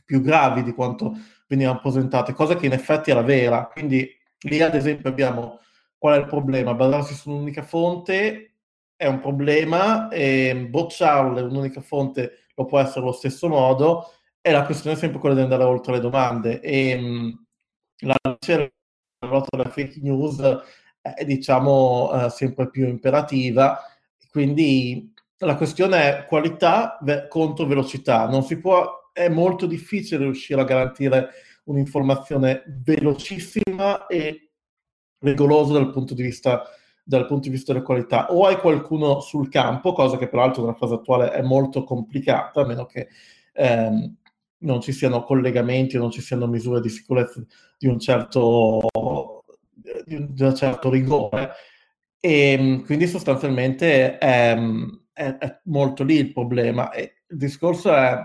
più 0.06 0.22
gravi 0.22 0.64
di 0.64 0.74
quanto 0.74 1.14
venivano 1.48 1.80
presentate, 1.80 2.34
cosa 2.34 2.56
che 2.56 2.66
in 2.66 2.74
effetti 2.74 3.12
era 3.12 3.22
vera. 3.22 3.68
Quindi 3.68 4.10
lì 4.42 4.62
ad 4.62 4.76
esempio 4.76 5.10
abbiamo 5.10 5.60
qual 5.98 6.16
è 6.16 6.22
il 6.22 6.28
problema? 6.28 6.74
Basarsi 6.74 7.14
su 7.16 7.30
un'unica 7.30 7.64
fonte 7.64 8.54
è 8.96 9.08
un 9.08 9.20
problema 9.20 10.10
e 10.10 10.68
bocciarle 10.70 11.42
un'unica 11.42 11.82
fonte 11.82 12.46
lo 12.56 12.66
può 12.66 12.80
essere 12.80 13.02
allo 13.02 13.12
stesso 13.12 13.48
modo 13.48 14.12
e 14.42 14.52
la 14.52 14.66
questione 14.66 14.96
è 14.96 15.00
sempre 15.00 15.20
quella 15.20 15.36
di 15.36 15.42
andare 15.42 15.64
oltre 15.64 15.94
le 15.94 16.00
domande. 16.00 16.60
E 16.62 16.98
mh, 17.00 17.46
la 18.02 18.16
lotta 19.28 19.58
alla 19.58 19.70
fake 19.70 20.00
news 20.02 20.40
è, 21.02 21.26
diciamo, 21.26 22.26
eh, 22.26 22.30
sempre 22.30 22.70
più 22.70 22.88
imperativa. 22.88 23.80
Quindi 24.30 25.14
la 25.40 25.56
questione 25.56 26.20
è 26.20 26.26
qualità 26.26 26.98
contro 27.30 27.66
velocità. 27.66 28.28
Non 28.28 28.44
si 28.44 28.60
può, 28.60 29.07
è 29.18 29.30
molto 29.30 29.66
difficile 29.66 30.24
riuscire 30.24 30.62
a 30.62 30.66
garantire 30.66 31.30
un'informazione 31.64 32.64
velocissima 32.84 34.06
e 34.06 34.52
rigorosa 35.20 35.74
dal 35.74 35.92
punto 35.92 36.14
di 36.14 36.22
vista 36.22 36.64
dal 37.04 37.26
punto 37.26 37.48
di 37.48 37.56
vista 37.56 37.72
della 37.72 37.86
qualità 37.86 38.34
o 38.34 38.46
hai 38.46 38.58
qualcuno 38.58 39.22
sul 39.22 39.48
campo, 39.48 39.94
cosa 39.94 40.18
che 40.18 40.28
peraltro 40.28 40.62
nella 40.62 40.76
fase 40.76 40.96
attuale 40.96 41.32
è 41.32 41.42
molto 41.42 41.86
complicata, 41.86 42.62
a 42.62 42.66
meno 42.66 42.86
che 42.86 43.08
ehm, 43.54 44.16
non 44.60 44.82
ci 44.82 44.92
siano 44.92 45.24
collegamenti, 45.24 45.98
non 45.98 46.12
ci 46.12 46.20
siano 46.20 46.48
misure 46.48 46.82
di 46.82 46.90
sicurezza 46.90 47.42
di 47.78 47.88
un 47.88 47.98
certo, 47.98 49.46
di 50.06 50.44
un 50.44 50.54
certo 50.54 50.90
rigore. 50.90 51.52
E 52.20 52.58
mm, 52.60 52.84
quindi 52.84 53.08
sostanzialmente 53.08 54.18
è, 54.18 54.58
è, 55.14 55.38
è, 55.38 55.60
molto 55.64 56.04
lì 56.04 56.16
il 56.16 56.34
problema. 56.34 56.92
E 56.92 57.22
il 57.30 57.38
discorso 57.38 57.96
è 57.96 58.18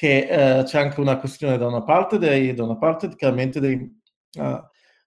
che 0.00 0.28
eh, 0.30 0.62
c'è 0.62 0.80
anche 0.80 0.98
una 0.98 1.18
questione 1.18 1.58
da 1.58 1.66
una 1.66 1.82
parte, 1.82 2.16
dei, 2.16 2.54
da 2.54 2.64
una 2.64 2.78
parte 2.78 3.14
chiaramente 3.14 3.60
dei, 3.60 3.74
uh, 4.38 4.58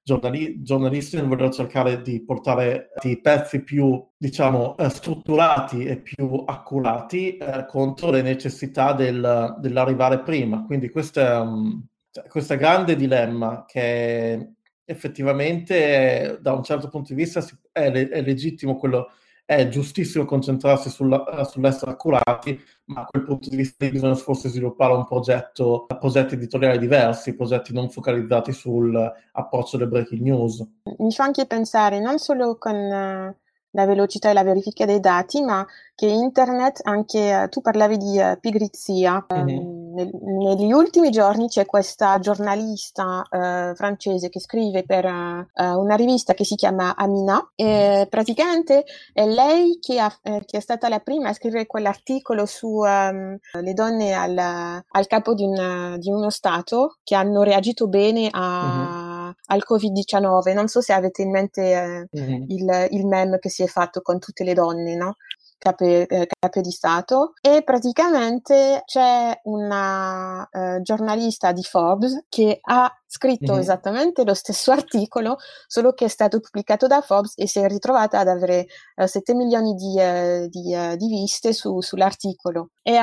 giornali- 0.03 0.61
giornalisti 0.61 1.15
nel 1.15 1.25
voler 1.25 1.51
cercare 1.51 2.03
di 2.03 2.23
portare 2.23 2.91
i 3.01 3.19
pezzi 3.19 3.63
più, 3.63 4.07
diciamo, 4.15 4.77
eh, 4.77 4.89
strutturati 4.89 5.83
e 5.85 5.97
più 5.97 6.43
accurati 6.45 7.37
eh, 7.37 7.65
contro 7.67 8.11
le 8.11 8.21
necessità 8.21 8.93
del, 8.93 9.55
dell'arrivare 9.59 10.19
prima. 10.19 10.63
Quindi 10.63 10.91
questo 10.91 11.21
è, 11.21 11.39
um, 11.39 11.83
questo 12.29 12.55
grande 12.55 12.95
dilemma 12.95 13.65
che 13.65 14.51
effettivamente 14.85 16.37
da 16.39 16.53
un 16.53 16.61
certo 16.61 16.87
punto 16.87 17.15
di 17.15 17.19
vista 17.19 17.43
è, 17.71 17.89
le- 17.89 18.09
è 18.09 18.21
legittimo 18.21 18.75
quello 18.75 19.09
è 19.45 19.67
giustissimo 19.67 20.25
concentrarsi 20.25 20.89
sulla, 20.89 21.43
sull'essere 21.43 21.91
accurati, 21.91 22.59
ma 22.85 23.01
a 23.01 23.05
quel 23.05 23.23
punto 23.23 23.49
di 23.49 23.55
vista 23.55 23.87
bisogna 23.89 24.15
forse 24.15 24.49
sviluppare 24.49 24.93
un 24.93 25.05
progetto, 25.05 25.85
progetti 25.99 26.35
editoriali 26.35 26.79
diversi, 26.79 27.35
progetti 27.35 27.73
non 27.73 27.89
focalizzati 27.89 28.51
sull'approccio 28.51 29.77
del 29.77 29.87
breaking 29.89 30.21
news. 30.21 30.65
Mi 30.97 31.11
fa 31.11 31.25
anche 31.25 31.45
pensare 31.45 31.99
non 31.99 32.19
solo 32.19 32.57
con 32.57 32.75
uh, 32.75 33.35
la 33.71 33.85
velocità 33.85 34.29
e 34.29 34.33
la 34.33 34.43
verifica 34.43 34.85
dei 34.85 34.99
dati, 34.99 35.41
ma 35.41 35.65
che 35.93 36.07
internet, 36.07 36.79
anche 36.83 37.35
uh, 37.35 37.49
tu 37.49 37.61
parlavi 37.61 37.97
di 37.97 38.17
uh, 38.17 38.39
pigrizia, 38.39 39.25
mm-hmm. 39.33 39.57
um, 39.57 39.82
nel, 39.93 40.09
negli 40.13 40.71
ultimi 40.71 41.09
giorni 41.09 41.47
c'è 41.47 41.65
questa 41.65 42.19
giornalista 42.19 43.23
uh, 43.29 43.75
francese 43.75 44.29
che 44.29 44.39
scrive 44.39 44.83
per 44.83 45.05
una 45.05 45.95
rivista 45.95 46.33
che 46.33 46.45
si 46.45 46.55
chiama 46.55 46.95
Amina 46.95 47.51
e 47.55 48.07
praticamente 48.09 48.85
è 49.11 49.25
lei 49.25 49.79
che, 49.79 49.99
ha, 49.99 50.13
eh, 50.23 50.43
che, 50.45 50.57
è 50.57 50.59
stata 50.59 50.89
la 50.89 50.99
prima 50.99 51.29
a 51.29 51.33
scrivere 51.33 51.65
quell'articolo 51.65 52.45
sulle 52.45 53.39
um, 53.53 53.73
donne 53.73 54.13
al, 54.13 54.37
al 54.37 55.07
capo 55.07 55.33
di, 55.33 55.43
una, 55.43 55.97
di, 55.97 56.09
uno 56.09 56.29
Stato 56.29 56.97
che 57.03 57.15
hanno 57.15 57.43
reagito 57.43 57.87
bene 57.87 58.29
a... 58.31 58.63
Mm-hmm 58.65 59.13
al 59.47 59.63
Covid-19. 59.67 60.53
Non 60.53 60.67
so 60.67 60.81
se 60.81 60.93
avete 60.93 61.21
in 61.21 61.31
mente 61.31 61.61
eh, 61.61 62.07
mm-hmm. 62.19 62.43
il, 62.47 62.87
il 62.91 63.05
meme 63.05 63.39
che 63.39 63.49
si 63.49 63.63
è 63.63 63.67
fatto 63.67 64.01
con 64.01 64.19
tutte 64.19 64.43
le 64.43 64.53
donne, 64.53 64.95
no? 64.95 65.17
Cape, 65.63 66.05
eh, 66.07 66.27
capo 66.27 66.59
di 66.59 66.71
Stato 66.71 67.33
e 67.41 67.63
praticamente 67.63 68.83
c'è 68.85 69.39
una 69.43 70.47
eh, 70.51 70.81
giornalista 70.81 71.53
di 71.53 71.63
Forbes 71.63 72.25
che 72.27 72.59
ha 72.61 72.93
scritto 73.07 73.53
mm-hmm. 73.53 73.61
esattamente 73.61 74.25
lo 74.25 74.33
stesso 74.33 74.71
articolo, 74.73 75.37
solo 75.67 75.93
che 75.93 76.05
è 76.05 76.07
stato 76.09 76.41
pubblicato 76.41 76.87
da 76.87 76.99
Forbes 76.99 77.33
e 77.37 77.47
si 77.47 77.59
è 77.59 77.67
ritrovata 77.67 78.19
ad 78.19 78.27
avere 78.27 78.65
eh, 78.95 79.07
7 79.07 79.33
milioni 79.35 79.73
di, 79.75 79.97
eh, 79.97 80.47
di, 80.49 80.73
eh, 80.73 80.97
di 80.97 81.07
viste 81.07 81.53
su, 81.53 81.79
sull'articolo. 81.79 82.71
E 82.81 82.99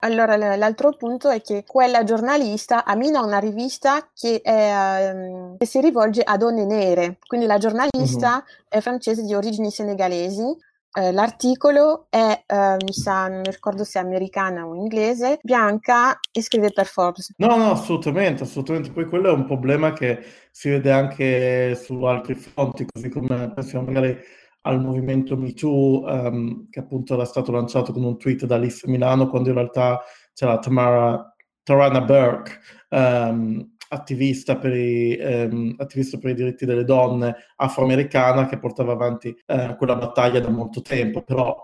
allora 0.00 0.36
l'altro 0.56 0.96
punto 0.96 1.28
è 1.28 1.40
che 1.40 1.62
quella 1.64 2.02
giornalista 2.02 2.84
Amina 2.84 3.22
una 3.22 3.38
rivista 3.38 4.10
che, 4.12 4.40
è, 4.42 5.12
um, 5.14 5.56
che 5.58 5.66
si 5.66 5.80
rivolge 5.80 6.22
a 6.22 6.36
donne 6.36 6.64
nere, 6.64 7.18
quindi 7.24 7.46
la 7.46 7.58
giornalista 7.58 8.30
mm-hmm. 8.30 8.66
è 8.68 8.80
francese 8.80 9.22
di 9.22 9.34
origini 9.34 9.70
senegalesi 9.70 10.70
eh, 10.94 11.12
l'articolo 11.12 12.06
è, 12.10 12.44
eh, 12.46 12.76
mi 12.84 12.92
sa, 12.92 13.28
non 13.28 13.40
mi 13.40 13.50
ricordo 13.50 13.84
se 13.84 13.98
è 13.98 14.02
americana 14.02 14.66
o 14.66 14.74
inglese, 14.74 15.38
bianca 15.42 16.18
e 16.30 16.42
scrive 16.42 16.70
per 16.70 16.86
Forbes. 16.86 17.32
No, 17.38 17.56
no, 17.56 17.70
assolutamente, 17.70 18.42
assolutamente. 18.42 18.90
Poi 18.90 19.06
quello 19.06 19.30
è 19.30 19.32
un 19.32 19.46
problema 19.46 19.92
che 19.92 20.22
si 20.50 20.68
vede 20.68 20.90
anche 20.92 21.74
su 21.76 22.02
altri 22.02 22.34
fronti, 22.34 22.86
così 22.92 23.08
come 23.08 23.52
pensiamo 23.54 23.86
magari 23.86 24.18
al 24.62 24.80
movimento 24.80 25.36
MeToo, 25.36 26.04
um, 26.04 26.68
che 26.68 26.80
appunto 26.80 27.14
era 27.14 27.24
stato 27.24 27.50
lanciato 27.52 27.92
con 27.92 28.04
un 28.04 28.18
tweet 28.18 28.44
da 28.44 28.56
Alice 28.56 28.86
Milano, 28.88 29.28
quando 29.28 29.48
in 29.48 29.54
realtà 29.54 30.00
c'era 30.34 30.58
Tamara, 30.58 31.34
Tarana 31.62 32.00
Burke, 32.00 32.58
um, 32.90 33.71
attivista 33.92 34.56
per, 34.56 34.74
i, 34.74 35.16
ehm, 35.16 35.74
attivista 35.76 36.18
per, 36.18 36.30
i, 36.30 36.34
diritti 36.34 36.64
delle 36.64 36.84
donne 36.84 37.36
afroamericana 37.56 38.46
che 38.46 38.58
portava 38.58 38.92
avanti 38.92 39.36
eh, 39.46 39.74
quella 39.76 39.96
battaglia 39.96 40.40
da 40.40 40.48
molto 40.48 40.80
tempo, 40.80 41.22
però 41.22 41.54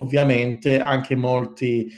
ovviamente 0.00 0.80
anche 0.80 1.14
molti 1.14 1.88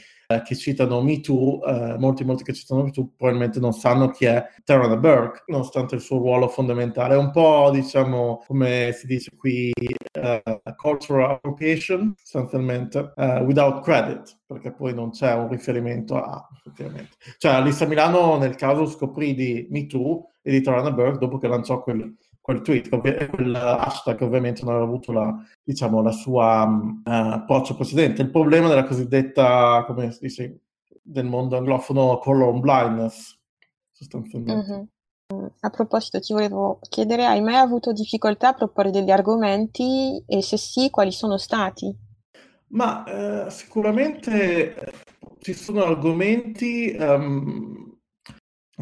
che 0.45 0.55
citano 0.55 1.01
Me 1.01 1.19
Too, 1.19 1.63
eh, 1.63 1.97
molti, 1.97 2.23
molti 2.23 2.43
che 2.43 2.53
citano 2.53 2.83
Me 2.83 2.91
Too 2.91 3.11
probabilmente 3.17 3.59
non 3.59 3.73
sanno 3.73 4.09
chi 4.09 4.25
è 4.25 4.43
Tarana 4.63 4.97
Burke, 4.97 5.43
nonostante 5.47 5.95
il 5.95 6.01
suo 6.01 6.17
ruolo 6.17 6.47
fondamentale. 6.47 7.15
È 7.15 7.17
un 7.17 7.31
po', 7.31 7.69
diciamo, 7.71 8.43
come 8.47 8.91
si 8.93 9.07
dice 9.07 9.31
qui, 9.35 9.71
uh, 10.19 10.75
cultural 10.75 11.31
appropriation, 11.31 12.13
sostanzialmente, 12.17 13.13
uh, 13.15 13.43
without 13.43 13.83
credit, 13.83 14.39
perché 14.45 14.71
poi 14.71 14.93
non 14.93 15.11
c'è 15.11 15.33
un 15.33 15.49
riferimento 15.49 16.15
a, 16.15 16.47
effettivamente. 16.57 17.17
Cioè, 17.37 17.53
Alissa 17.53 17.85
Milano 17.85 18.37
nel 18.37 18.55
caso 18.55 18.85
scoprì 18.85 19.33
di 19.33 19.67
Me 19.69 19.85
Too 19.87 20.31
e 20.41 20.51
di 20.51 20.61
Tarana 20.61 20.91
Burke 20.91 21.19
dopo 21.19 21.37
che 21.37 21.47
lanciò 21.47 21.81
quel 21.81 22.15
quel 22.41 22.61
tweet, 22.61 22.89
quel 22.89 23.55
hashtag 23.55 24.19
ovviamente 24.21 24.63
non 24.63 24.73
aveva 24.73 24.87
avuto 24.87 25.11
la, 25.11 25.33
diciamo, 25.63 26.01
la 26.01 26.11
sua 26.11 26.63
uh, 26.65 27.01
approccio 27.03 27.75
precedente. 27.75 28.23
Il 28.23 28.31
problema 28.31 28.67
della 28.67 28.83
cosiddetta, 28.83 29.83
come 29.85 30.11
si 30.11 30.19
dice, 30.21 30.59
del 31.01 31.25
mondo 31.25 31.57
anglofono 31.57 32.17
color 32.17 32.59
blindness, 32.59 33.39
sostanzialmente. 33.91 34.73
Mm-hmm. 34.73 35.45
A 35.61 35.69
proposito, 35.69 36.19
ti 36.19 36.33
volevo 36.33 36.79
chiedere, 36.89 37.25
hai 37.25 37.41
mai 37.41 37.55
avuto 37.55 37.93
difficoltà 37.93 38.49
a 38.49 38.53
proporre 38.53 38.91
degli 38.91 39.11
argomenti 39.11 40.21
e 40.25 40.41
se 40.41 40.57
sì, 40.57 40.89
quali 40.89 41.11
sono 41.11 41.37
stati? 41.37 41.95
Ma 42.69 43.03
eh, 43.05 43.49
sicuramente 43.49 44.75
eh, 44.75 44.91
ci 45.39 45.53
sono 45.53 45.83
argomenti, 45.83 46.95
um, 46.99 47.97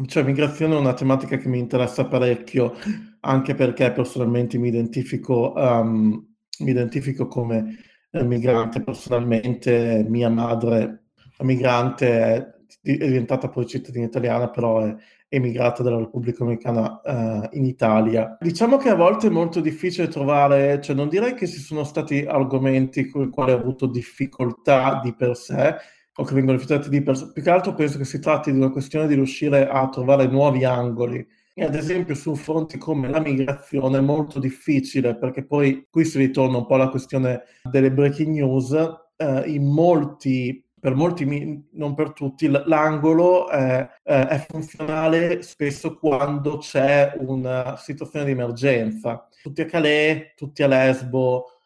cioè 0.06 0.22
migrazione 0.22 0.74
è 0.74 0.78
una 0.78 0.94
tematica 0.94 1.36
che 1.36 1.48
mi 1.48 1.58
interessa 1.58 2.06
parecchio 2.06 2.74
anche 3.20 3.54
perché 3.54 3.92
personalmente 3.92 4.58
mi 4.58 4.68
identifico, 4.68 5.52
um, 5.56 6.26
mi 6.60 6.70
identifico 6.70 7.26
come 7.26 7.76
eh, 8.10 8.24
migrante 8.24 8.82
personalmente, 8.82 10.04
mia 10.08 10.28
madre 10.28 11.04
è 11.36 11.44
migrante, 11.44 12.66
è, 12.82 12.96
diventata 12.96 13.48
poi 13.48 13.66
cittadina 13.66 14.06
italiana, 14.06 14.50
però 14.50 14.80
è 14.80 14.94
emigrata 15.28 15.82
dalla 15.82 15.98
Repubblica 15.98 16.42
Americana 16.42 17.00
uh, 17.04 17.48
in 17.56 17.64
Italia. 17.64 18.36
Diciamo 18.40 18.76
che 18.76 18.88
a 18.88 18.96
volte 18.96 19.28
è 19.28 19.30
molto 19.30 19.60
difficile 19.60 20.08
trovare, 20.08 20.80
cioè 20.82 20.96
non 20.96 21.08
direi 21.08 21.34
che 21.34 21.46
ci 21.46 21.60
sono 21.60 21.84
stati 21.84 22.24
argomenti 22.26 23.08
con 23.08 23.22
i 23.22 23.30
quali 23.30 23.52
ho 23.52 23.56
avuto 23.58 23.86
difficoltà 23.86 25.00
di 25.02 25.14
per 25.14 25.36
sé, 25.36 25.76
o 26.14 26.24
che 26.24 26.34
vengono 26.34 26.58
rifiutati 26.58 26.88
di 26.88 27.00
per 27.02 27.16
sé, 27.16 27.30
più 27.32 27.42
che 27.42 27.50
altro 27.50 27.74
penso 27.74 27.96
che 27.96 28.04
si 28.04 28.18
tratti 28.18 28.50
di 28.50 28.58
una 28.58 28.70
questione 28.70 29.06
di 29.06 29.14
riuscire 29.14 29.68
a 29.68 29.88
trovare 29.88 30.26
nuovi 30.26 30.64
angoli 30.64 31.26
e 31.54 31.64
ad 31.64 31.74
esempio 31.74 32.14
su 32.14 32.34
fronti 32.34 32.78
come 32.78 33.08
la 33.08 33.20
migrazione 33.20 33.98
è 33.98 34.00
molto 34.00 34.38
difficile 34.38 35.16
perché 35.16 35.44
poi 35.44 35.86
qui 35.90 36.04
si 36.04 36.18
ritorna 36.18 36.58
un 36.58 36.66
po' 36.66 36.74
alla 36.74 36.88
questione 36.88 37.42
delle 37.62 37.92
breaking 37.92 38.34
news. 38.34 38.72
Eh, 39.16 39.50
in 39.50 39.66
molti, 39.66 40.64
per 40.78 40.94
molti, 40.94 41.66
non 41.72 41.94
per 41.94 42.12
tutti, 42.12 42.48
l'angolo 42.48 43.48
è, 43.48 43.86
è 44.02 44.46
funzionale 44.48 45.42
spesso 45.42 45.98
quando 45.98 46.58
c'è 46.58 47.16
una 47.18 47.76
situazione 47.76 48.24
di 48.24 48.30
emergenza. 48.30 49.28
Tutti 49.42 49.60
a 49.60 49.66
Calais, 49.66 50.32
tutti 50.36 50.62
a 50.62 50.66
Lesbo, 50.66 51.60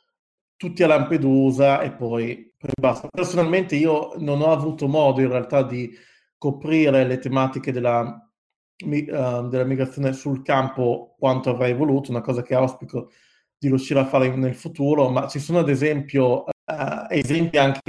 tutti 0.57 0.83
a 0.83 0.87
Lampedusa 0.87 1.81
e 1.83 1.93
poi, 1.93 2.53
poi 2.57 2.71
basta. 2.81 3.09
Personalmente 3.09 3.77
io 3.77 4.15
non 4.19 4.41
ho 4.41 4.51
avuto 4.51 4.89
modo 4.89 5.21
in 5.21 5.29
realtà 5.29 5.63
di 5.63 5.95
coprire 6.39 7.05
le 7.07 7.19
tematiche 7.19 7.71
della 7.71 8.19
uh, 8.77 9.49
della 9.49 9.65
migrazione 9.65 10.13
sul 10.13 10.43
campo 10.43 11.15
quanto 11.19 11.51
avrei 11.51 11.75
voluto, 11.75 12.11
una 12.11 12.21
cosa 12.21 12.43
che 12.43 12.55
auspico 12.55 13.11
di 13.59 13.69
riuscire 13.69 14.01
a 14.01 14.07
fare 14.07 14.35
nel 14.35 14.55
futuro, 14.55 15.09
ma 15.11 15.27
ci 15.29 15.39
sono 15.39 15.61
ad 15.61 15.69
esempio 15.69 16.45
uh, 16.45 17.07
esempi 17.09 17.59
anche 17.59 17.81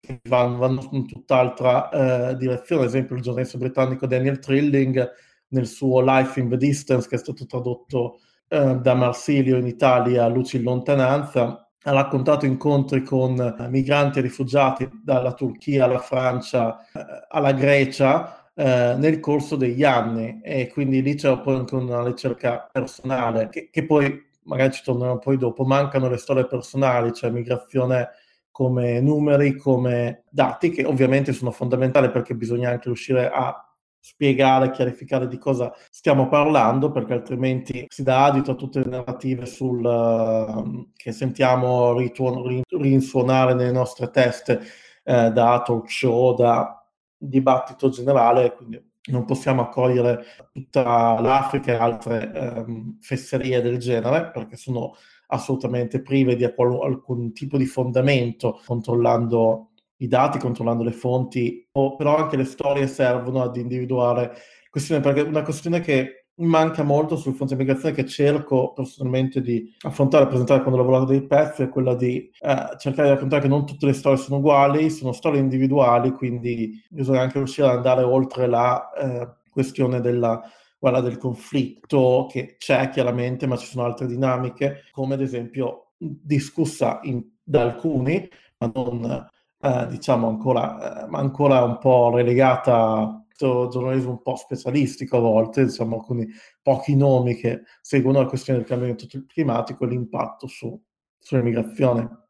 che 0.00 0.20
vanno, 0.28 0.58
vanno 0.58 0.88
in 0.92 1.06
tutt'altra 1.06 1.88
uh, 2.30 2.36
direzione, 2.36 2.82
ad 2.82 2.88
esempio 2.88 3.16
il 3.16 3.22
giornalista 3.22 3.58
britannico 3.58 4.06
Daniel 4.06 4.38
Trilling 4.38 5.10
nel 5.48 5.66
suo 5.66 6.00
Life 6.00 6.40
in 6.40 6.48
the 6.48 6.56
Distance, 6.56 7.08
che 7.08 7.16
è 7.16 7.18
stato 7.18 7.46
tradotto 7.46 8.18
da 8.52 8.92
Marsilio 8.92 9.56
in 9.56 9.66
Italia, 9.66 10.26
Luci 10.26 10.58
in 10.58 10.64
lontananza, 10.64 11.70
ha 11.84 11.90
raccontato 11.90 12.44
incontri 12.44 13.02
con 13.02 13.34
migranti 13.70 14.18
e 14.18 14.22
rifugiati 14.22 14.88
dalla 15.02 15.32
Turchia 15.32 15.84
alla 15.84 16.00
Francia 16.00 16.86
alla 17.28 17.52
Grecia, 17.52 18.41
eh, 18.54 18.94
nel 18.98 19.20
corso 19.20 19.56
degli 19.56 19.84
anni. 19.84 20.40
E 20.42 20.68
quindi 20.68 21.02
lì 21.02 21.14
c'è 21.14 21.38
poi 21.40 21.56
anche 21.56 21.74
una 21.74 22.02
ricerca 22.04 22.68
personale 22.70 23.48
che, 23.48 23.68
che 23.70 23.84
poi 23.84 24.30
magari 24.44 24.72
ci 24.72 24.82
torneremo 24.82 25.18
poi 25.18 25.36
dopo, 25.36 25.64
mancano 25.64 26.08
le 26.08 26.16
storie 26.16 26.46
personali, 26.46 27.12
cioè 27.12 27.30
migrazione 27.30 28.10
come 28.50 29.00
numeri, 29.00 29.56
come 29.56 30.24
dati, 30.30 30.70
che 30.70 30.84
ovviamente 30.84 31.32
sono 31.32 31.50
fondamentali 31.50 32.10
perché 32.10 32.34
bisogna 32.34 32.70
anche 32.70 32.86
riuscire 32.86 33.30
a 33.30 33.66
spiegare, 33.98 34.72
chiarificare 34.72 35.28
di 35.28 35.38
cosa 35.38 35.72
stiamo 35.90 36.28
parlando, 36.28 36.90
perché 36.90 37.12
altrimenti 37.14 37.86
si 37.88 38.02
dà 38.02 38.24
adito 38.24 38.50
a 38.50 38.54
tutte 38.56 38.80
le 38.80 38.90
narrative 38.90 39.46
sul, 39.46 39.82
uh, 39.84 40.90
che 40.96 41.12
sentiamo 41.12 41.96
rituon- 41.96 42.62
rinsuonare 42.68 43.54
nelle 43.54 43.70
nostre 43.70 44.10
teste 44.10 44.60
uh, 45.04 45.30
da 45.30 45.62
talk 45.64 45.88
show, 45.88 46.34
da 46.34 46.81
dibattito 47.28 47.88
generale, 47.88 48.54
quindi 48.54 48.90
non 49.10 49.24
possiamo 49.24 49.62
accogliere 49.62 50.24
tutta 50.52 51.20
l'Africa 51.20 51.72
e 51.72 51.76
altre 51.76 52.32
ehm, 52.32 52.98
fesserie 53.00 53.60
del 53.60 53.78
genere 53.78 54.30
perché 54.30 54.56
sono 54.56 54.94
assolutamente 55.28 56.02
prive 56.02 56.36
di 56.36 56.44
alcun 56.44 57.32
tipo 57.32 57.56
di 57.56 57.66
fondamento 57.66 58.60
controllando 58.64 59.70
i 59.96 60.08
dati, 60.08 60.38
controllando 60.38 60.82
le 60.82 60.92
fonti, 60.92 61.68
o, 61.72 61.96
però 61.96 62.16
anche 62.16 62.36
le 62.36 62.44
storie 62.44 62.86
servono 62.86 63.42
ad 63.42 63.56
individuare 63.56 64.32
questioni, 64.68 65.00
perché 65.00 65.20
una 65.20 65.42
questione 65.42 65.80
che 65.80 66.21
manca 66.36 66.82
molto 66.82 67.16
sul 67.16 67.34
fronte 67.34 67.54
migrazione 67.54 67.94
che 67.94 68.06
cerco 68.06 68.72
personalmente 68.72 69.40
di 69.40 69.72
affrontare 69.82 70.24
e 70.24 70.26
presentare 70.28 70.62
quando 70.62 70.80
lavoro 70.80 71.04
dei 71.04 71.26
pezzi 71.26 71.62
è 71.62 71.68
quella 71.68 71.94
di 71.94 72.30
eh, 72.40 72.76
cercare 72.78 73.08
di 73.08 73.14
raccontare 73.14 73.42
che 73.42 73.48
non 73.48 73.66
tutte 73.66 73.86
le 73.86 73.92
storie 73.92 74.18
sono 74.18 74.38
uguali, 74.38 74.90
sono 74.90 75.12
storie 75.12 75.40
individuali, 75.40 76.12
quindi 76.12 76.82
bisogna 76.88 77.20
anche 77.20 77.38
riuscire 77.38 77.68
ad 77.68 77.76
andare 77.76 78.02
oltre 78.02 78.46
la 78.46 78.90
eh, 78.92 79.28
questione 79.50 80.00
della 80.00 80.42
quella 80.82 81.00
del 81.00 81.16
conflitto 81.16 82.26
che 82.28 82.56
c'è 82.58 82.88
chiaramente, 82.88 83.46
ma 83.46 83.56
ci 83.56 83.66
sono 83.66 83.84
altre 83.84 84.08
dinamiche, 84.08 84.80
come 84.90 85.14
ad 85.14 85.20
esempio 85.20 85.92
discussa 85.96 86.98
in, 87.04 87.22
da 87.40 87.62
alcuni, 87.62 88.28
ma 88.58 88.72
non 88.74 89.28
eh, 89.60 89.86
diciamo 89.88 90.26
ancora, 90.26 91.04
eh, 91.04 91.08
ancora 91.12 91.62
un 91.62 91.78
po' 91.78 92.10
relegata 92.12 93.21
giornalismo 93.70 94.10
un 94.10 94.22
po' 94.22 94.36
specialistico 94.36 95.16
a 95.16 95.20
volte, 95.20 95.64
diciamo 95.64 95.96
alcuni 95.96 96.26
pochi 96.62 96.96
nomi 96.96 97.34
che 97.34 97.62
seguono 97.80 98.20
la 98.20 98.26
questione 98.26 98.60
del 98.60 98.68
cambiamento 98.68 99.06
climatico 99.26 99.84
e 99.84 99.88
l'impatto 99.88 100.46
su, 100.46 100.80
sull'immigrazione. 101.18 102.20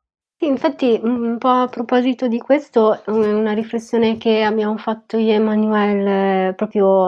Infatti 0.43 0.99
un 1.01 1.39
po' 1.39 1.49
a 1.49 1.69
proposito 1.69 2.27
di 2.27 2.39
questo, 2.39 3.01
una 3.07 3.53
riflessione 3.53 4.17
che 4.17 4.43
abbiamo 4.43 4.77
fatto 4.77 5.17
io 5.17 5.31
e 5.31 5.35
Emanuele 5.35 6.55
proprio, 6.57 7.07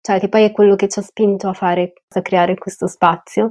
cioè 0.00 0.18
che 0.18 0.30
poi 0.30 0.44
è 0.44 0.52
quello 0.52 0.74
che 0.74 0.88
ci 0.88 0.98
ha 0.98 1.02
spinto 1.02 1.48
a 1.48 1.52
fare, 1.52 1.92
a 2.08 2.22
creare 2.22 2.56
questo 2.56 2.86
spazio, 2.86 3.50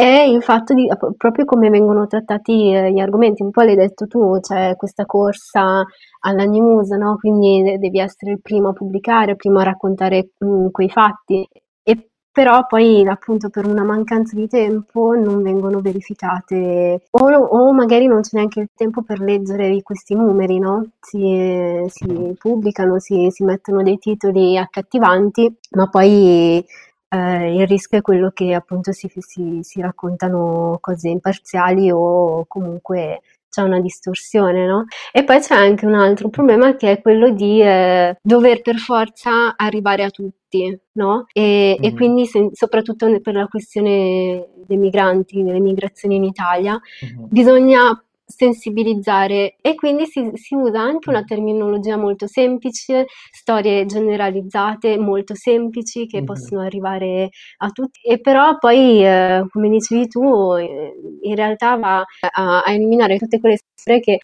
è 0.00 0.20
il 0.20 0.44
fatto 0.44 0.74
di 0.74 0.88
proprio 1.16 1.44
come 1.44 1.70
vengono 1.70 2.06
trattati 2.06 2.72
eh, 2.72 2.92
gli 2.92 3.00
argomenti, 3.00 3.42
un 3.42 3.50
po' 3.50 3.62
l'hai 3.62 3.74
detto 3.74 4.06
tu, 4.06 4.38
c'è 4.38 4.76
questa 4.76 5.04
corsa 5.06 5.84
alla 6.20 6.44
news, 6.44 6.90
no? 6.90 7.16
Quindi 7.16 7.76
devi 7.78 7.98
essere 7.98 8.30
il 8.30 8.40
primo 8.40 8.68
a 8.68 8.72
pubblicare, 8.72 9.32
il 9.32 9.36
primo 9.36 9.58
a 9.58 9.64
raccontare 9.64 10.30
mh, 10.38 10.46
mm, 10.46 10.66
quei 10.70 10.88
fatti. 10.88 11.44
E 11.82 12.10
però 12.30 12.64
poi 12.68 13.04
appunto 13.08 13.48
per 13.50 13.66
una 13.66 13.82
mancanza 13.82 14.36
di 14.36 14.46
tempo 14.46 15.14
non 15.16 15.42
vengono 15.42 15.80
verificate 15.80 17.02
o, 17.10 17.32
o 17.32 17.72
magari 17.72 18.06
non 18.06 18.20
c'è 18.20 18.36
neanche 18.36 18.60
il 18.60 18.70
tempo 18.76 19.02
per 19.02 19.18
leggere 19.18 19.82
questi 19.82 20.14
numeri, 20.14 20.60
no? 20.60 20.90
Si, 21.00 21.84
si 21.88 22.36
pubblicano, 22.38 23.00
si, 23.00 23.26
si 23.30 23.42
mettono 23.42 23.82
dei 23.82 23.98
titoli 23.98 24.56
accattivanti, 24.56 25.52
ma 25.72 25.88
poi 25.88 26.64
eh, 27.08 27.54
il 27.54 27.66
rischio 27.66 27.98
è 27.98 28.02
quello 28.02 28.30
che 28.30 28.54
appunto 28.54 28.92
si, 28.92 29.10
si, 29.18 29.60
si 29.62 29.80
raccontano 29.80 30.78
cose 30.80 31.08
imparziali 31.08 31.90
o 31.90 32.44
comunque 32.46 33.20
c'è 33.48 33.62
una 33.62 33.80
distorsione, 33.80 34.66
no? 34.66 34.84
E 35.10 35.24
poi 35.24 35.40
c'è 35.40 35.54
anche 35.54 35.86
un 35.86 35.94
altro 35.94 36.28
problema 36.28 36.76
che 36.76 36.92
è 36.92 37.00
quello 37.00 37.30
di 37.30 37.62
eh, 37.62 38.16
dover 38.22 38.60
per 38.62 38.76
forza 38.76 39.56
arrivare 39.56 40.04
a 40.04 40.10
tutti, 40.10 40.78
no? 40.92 41.26
E, 41.32 41.76
mm. 41.78 41.84
e 41.84 41.94
quindi 41.94 42.26
se, 42.26 42.50
soprattutto 42.52 43.20
per 43.20 43.34
la 43.34 43.46
questione 43.46 44.48
dei 44.66 44.76
migranti, 44.76 45.42
delle 45.42 45.60
migrazioni 45.60 46.16
in 46.16 46.24
Italia, 46.24 46.74
mm. 46.74 47.24
bisogna 47.28 48.02
sensibilizzare 48.28 49.56
e 49.60 49.74
quindi 49.74 50.04
si, 50.04 50.30
si, 50.34 50.54
usa 50.54 50.80
anche 50.80 51.08
una 51.08 51.24
terminologia 51.24 51.96
molto 51.96 52.26
semplice, 52.26 53.06
storie 53.32 53.86
generalizzate 53.86 54.98
molto 54.98 55.34
semplici 55.34 56.06
che 56.06 56.18
mm-hmm. 56.18 56.26
possono 56.26 56.60
arrivare 56.60 57.30
a 57.58 57.70
tutti 57.70 58.00
e 58.02 58.20
però 58.20 58.58
poi 58.58 59.02
eh, 59.04 59.46
come 59.50 59.70
dicevi 59.70 60.08
tu 60.08 60.54
eh, 60.54 60.92
in 61.22 61.34
realtà 61.34 61.76
va 61.76 62.04
a, 62.32 62.62
a 62.62 62.72
eliminare 62.72 63.16
tutte 63.16 63.40
quelle 63.40 63.58
storie 63.74 64.00
che 64.00 64.18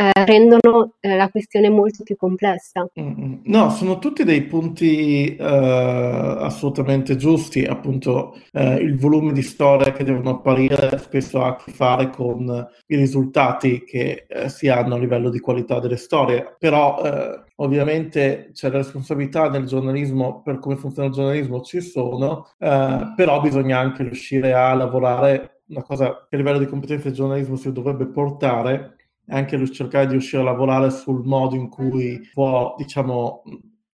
eh, 0.00 0.24
rendono 0.24 0.94
eh, 1.00 1.14
la 1.14 1.28
questione 1.28 1.68
molto 1.68 2.02
più 2.04 2.16
complessa. 2.16 2.88
Mm-hmm. 2.98 3.40
No, 3.44 3.68
sono 3.68 3.98
tutti 3.98 4.24
dei 4.24 4.44
punti 4.44 5.36
eh, 5.36 5.44
assolutamente 5.44 7.16
giusti, 7.16 7.64
appunto 7.64 8.34
eh, 8.52 8.76
il 8.76 8.98
volume 8.98 9.32
di 9.32 9.42
storie 9.42 9.92
che 9.92 10.02
devono 10.02 10.30
apparire 10.30 10.96
spesso 10.96 11.42
ha 11.42 11.48
a 11.48 11.56
che 11.56 11.72
fare 11.72 12.08
con 12.08 12.66
i 12.86 12.96
risultati 12.96 13.84
che 13.84 14.24
eh, 14.26 14.48
si 14.48 14.68
hanno 14.68 14.94
a 14.94 14.98
livello 14.98 15.28
di 15.28 15.38
qualità 15.38 15.80
delle 15.80 15.98
storie, 15.98 16.56
però 16.58 17.02
eh, 17.04 17.44
ovviamente 17.56 18.52
c'è 18.54 18.70
la 18.70 18.78
responsabilità 18.78 19.50
nel 19.50 19.66
giornalismo, 19.66 20.40
per 20.40 20.60
come 20.60 20.76
funziona 20.76 21.08
il 21.08 21.14
giornalismo 21.14 21.60
ci 21.60 21.82
sono, 21.82 22.46
però 22.58 23.40
bisogna 23.42 23.78
anche 23.78 24.02
riuscire 24.02 24.54
a 24.54 24.72
lavorare 24.72 25.60
una 25.68 25.82
cosa 25.82 26.26
che 26.28 26.36
a 26.36 26.38
livello 26.38 26.58
di 26.58 26.66
competenza 26.66 27.04
del 27.04 27.12
giornalismo 27.12 27.56
si 27.56 27.70
dovrebbe 27.70 28.06
portare 28.06 28.96
anche 29.30 29.70
cercare 29.72 30.06
di 30.06 30.12
riuscire 30.12 30.42
a 30.42 30.44
lavorare 30.44 30.90
sul 30.90 31.24
modo 31.24 31.54
in 31.54 31.68
cui 31.68 32.20
può, 32.32 32.74
diciamo, 32.76 33.42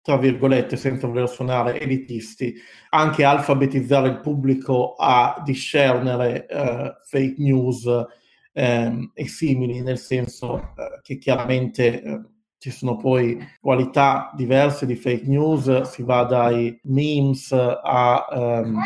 tra 0.01 0.17
virgolette, 0.17 0.77
senza 0.77 1.05
voler 1.05 1.29
suonare 1.29 1.79
elitisti, 1.79 2.55
anche 2.89 3.23
alfabetizzare 3.23 4.07
il 4.07 4.19
pubblico 4.21 4.95
a 4.97 5.41
discernere 5.43 6.45
uh, 6.49 7.03
fake 7.05 7.35
news 7.39 7.83
um, 7.85 9.11
e 9.13 9.27
simili, 9.27 9.81
nel 9.81 9.97
senso 9.97 10.53
uh, 10.53 11.01
che 11.01 11.17
chiaramente 11.17 12.01
uh, 12.05 12.25
ci 12.57 12.71
sono 12.71 12.95
poi 12.95 13.37
qualità 13.59 14.31
diverse 14.35 14.85
di 14.85 14.95
fake 14.95 15.27
news, 15.27 15.81
si 15.81 16.03
va 16.03 16.23
dai 16.23 16.79
memes 16.83 17.51
a, 17.51 18.25
um, 18.31 18.79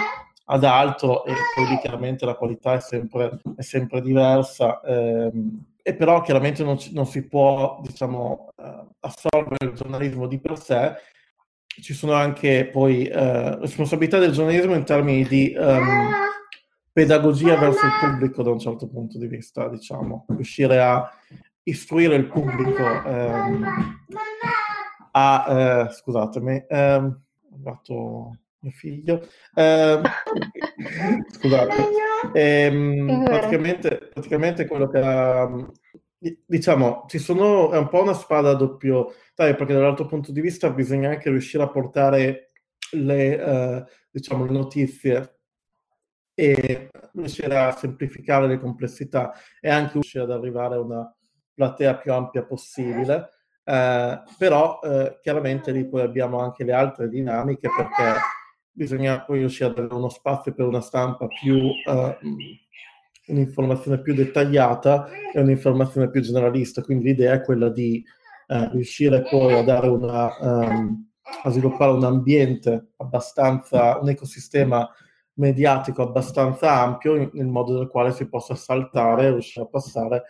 ad 0.52 0.66
altro 0.66 1.24
e 1.24 1.34
poi 1.56 1.68
lì 1.68 1.78
chiaramente 1.80 2.26
la 2.26 2.36
qualità 2.36 2.74
è 2.74 2.82
sempre, 2.82 3.40
è 3.56 3.62
sempre 3.62 4.02
diversa. 4.02 4.82
Um, 4.84 5.66
e 5.82 5.96
però 5.96 6.22
chiaramente 6.22 6.64
non, 6.64 6.78
non 6.92 7.06
si 7.08 7.26
può 7.26 7.80
diciamo, 7.82 8.50
uh, 8.56 8.88
assolvere 9.00 9.66
il 9.66 9.74
giornalismo 9.74 10.28
di 10.28 10.40
per 10.40 10.60
sé. 10.60 10.94
Ci 11.66 11.94
sono 11.94 12.14
anche 12.14 12.68
poi 12.70 13.10
uh, 13.10 13.60
responsabilità 13.60 14.20
del 14.20 14.34
giornalismo 14.34 14.76
in 14.76 14.84
termini 14.84 15.24
di 15.24 15.56
um, 15.58 16.10
pedagogia 16.92 17.56
verso 17.56 17.86
il 17.86 17.94
pubblico 18.02 18.44
da 18.44 18.52
un 18.52 18.60
certo 18.60 18.90
punto 18.90 19.18
di 19.18 19.28
vista, 19.28 19.70
diciamo, 19.70 20.26
riuscire 20.28 20.82
a 20.82 21.10
istruire 21.64 22.16
il 22.16 22.28
pubblico 22.28 22.84
um, 22.84 23.66
a, 25.14 25.86
uh, 25.88 25.92
scusatemi, 25.92 26.66
um, 26.70 27.22
ho 27.54 27.60
fatto 27.64 28.36
mio 28.62 28.72
figlio. 28.72 29.28
Eh, 29.54 30.02
scusate, 31.32 31.74
eh, 32.34 33.22
praticamente, 33.26 34.10
praticamente, 34.14 34.66
quello 34.66 34.88
che 34.88 35.00
ha, 35.00 35.48
diciamo, 36.46 37.06
ci 37.08 37.20
sono, 37.20 37.72
è 37.72 37.78
un 37.78 37.90
po' 37.90 38.02
una 38.02 38.14
spada 38.14 38.52
a 38.52 38.56
doppio 38.56 39.14
taglio, 39.36 39.56
perché 39.56 39.74
dall'altro 39.74 40.06
punto 40.06 40.32
di 40.32 40.42
vista 40.42 40.70
bisogna 40.70 41.10
anche 41.10 41.30
riuscire 41.30 41.64
a 41.64 41.70
portare 41.70 42.52
le, 42.92 43.40
eh, 43.40 43.86
diciamo, 44.10 44.46
le 44.46 44.52
notizie 44.52 45.40
e 46.34 46.90
riuscire 47.14 47.58
a 47.58 47.72
semplificare 47.72 48.48
le 48.48 48.60
complessità 48.60 49.34
e 49.60 49.70
anche 49.70 49.94
riuscire 49.94 50.24
ad 50.24 50.32
arrivare 50.32 50.76
a 50.76 50.80
una 50.80 51.16
platea 51.54 51.98
più 51.98 52.14
ampia 52.14 52.44
possibile. 52.44 53.30
Eh, 53.64 54.24
però 54.38 54.80
eh, 54.82 55.20
chiaramente 55.22 55.72
lì 55.72 55.88
poi 55.88 56.02
abbiamo 56.02 56.40
anche 56.40 56.64
le 56.64 56.74
altre 56.74 57.08
dinamiche 57.10 57.70
perché 57.76 58.20
bisogna 58.72 59.22
poi 59.22 59.40
riuscire 59.40 59.70
a 59.70 59.74
dare 59.74 59.94
uno 59.94 60.10
spazio 60.10 60.54
per 60.54 60.66
una 60.66 60.82
stampa 60.82 61.28
più, 61.28 61.58
uh, 61.58 62.16
un'informazione 63.28 64.02
più 64.02 64.14
dettagliata 64.14 65.08
e 65.34 65.40
un'informazione 65.40 66.10
più 66.10 66.22
generalista. 66.22 66.82
Quindi 66.82 67.06
l'idea 67.06 67.34
è 67.34 67.42
quella 67.42 67.70
di 67.70 68.04
uh, 68.48 68.70
riuscire 68.72 69.22
poi 69.24 69.54
a 69.54 69.64
dare 69.64 69.88
una, 69.88 70.30
um, 70.40 71.08
a 71.44 71.50
sviluppare 71.50 71.92
un 71.92 72.04
ambiente 72.04 72.92
abbastanza, 72.98 74.00
un 74.00 74.10
ecosistema 74.10 74.90
mediatico 75.34 76.02
abbastanza 76.02 76.82
ampio 76.82 77.30
nel 77.34 77.48
modo 77.48 77.78
nel 77.78 77.88
quale 77.88 78.12
si 78.12 78.28
possa 78.28 78.56
saltare 78.56 79.26
e 79.26 79.32
riuscire 79.32 79.66
a 79.66 79.70
passare 79.70 80.24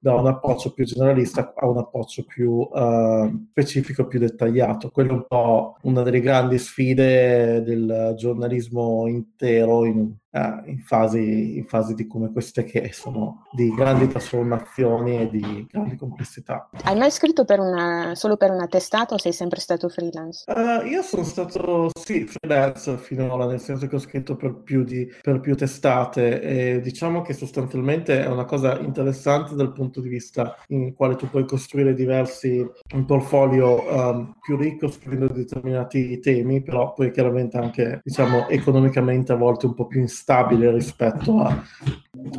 da 0.00 0.14
un 0.14 0.26
approccio 0.26 0.72
più 0.72 0.84
generalista 0.84 1.52
a 1.56 1.66
un 1.66 1.78
approccio 1.78 2.24
più 2.24 2.50
uh, 2.50 3.46
specifico, 3.50 4.06
più 4.06 4.18
dettagliato. 4.18 4.90
Quello 4.90 5.10
è 5.10 5.14
un 5.14 5.24
po' 5.26 5.76
una 5.82 6.02
delle 6.02 6.20
grandi 6.20 6.58
sfide 6.58 7.62
del 7.62 8.14
giornalismo 8.16 9.06
intero 9.08 9.84
in, 9.84 10.12
eh, 10.30 10.62
in, 10.66 10.78
fasi, 10.78 11.56
in, 11.56 11.64
fasi, 11.64 11.94
di 11.94 12.06
come 12.06 12.30
queste 12.32 12.64
che 12.64 12.90
sono 12.92 13.46
di 13.52 13.72
grandi 13.74 14.08
trasformazioni 14.08 15.20
e 15.20 15.30
di 15.30 15.66
grandi 15.70 15.96
complessità. 15.96 16.68
Hai 16.84 16.96
mai 16.96 17.10
scritto 17.10 17.44
per 17.44 17.60
una, 17.60 18.14
solo 18.14 18.36
per 18.36 18.50
una 18.50 18.66
testata 18.66 19.14
o 19.14 19.18
sei 19.18 19.32
sempre 19.32 19.60
stato 19.60 19.88
freelance? 19.88 20.44
Uh, 20.46 20.86
io 20.86 21.02
sono 21.02 21.24
stato 21.24 21.90
sì, 21.98 22.26
freelance 22.26 22.96
finora, 22.98 23.46
nel 23.46 23.60
senso 23.60 23.86
che 23.86 23.96
ho 23.96 24.00
scritto 24.00 24.36
per 24.36 24.54
più, 24.54 24.84
di, 24.84 25.08
per 25.22 25.40
più 25.40 25.56
testate 25.56 26.40
e 26.40 26.80
diciamo 26.80 27.22
che 27.22 27.32
sostanzialmente 27.32 28.22
è 28.22 28.26
una 28.26 28.44
cosa 28.44 28.78
interessante 28.78 29.54
dal 29.54 29.72
punto 29.72 30.00
di 30.00 30.08
vista 30.08 30.56
in 30.68 30.94
quale 30.94 31.16
tu 31.16 31.28
puoi 31.28 31.46
costruire 31.46 31.94
diversi 31.94 32.66
un 32.94 33.04
portfolio 33.04 33.82
um, 33.90 34.34
più 34.40 34.56
ricco 34.56 34.90
scrivendo 34.90 35.32
determinati 35.32 36.18
temi, 36.20 36.62
però 36.62 36.92
poi 36.92 37.10
chiaramente 37.10 37.56
anche 37.56 38.00
diciamo 38.02 38.48
economicamente 38.48 39.32
a 39.32 39.36
volte 39.36 39.66
un 39.66 39.74
po' 39.74 39.86
più 39.86 40.00
in 40.00 40.08
stabile 40.18 40.70
rispetto 40.72 41.40
a, 41.40 41.62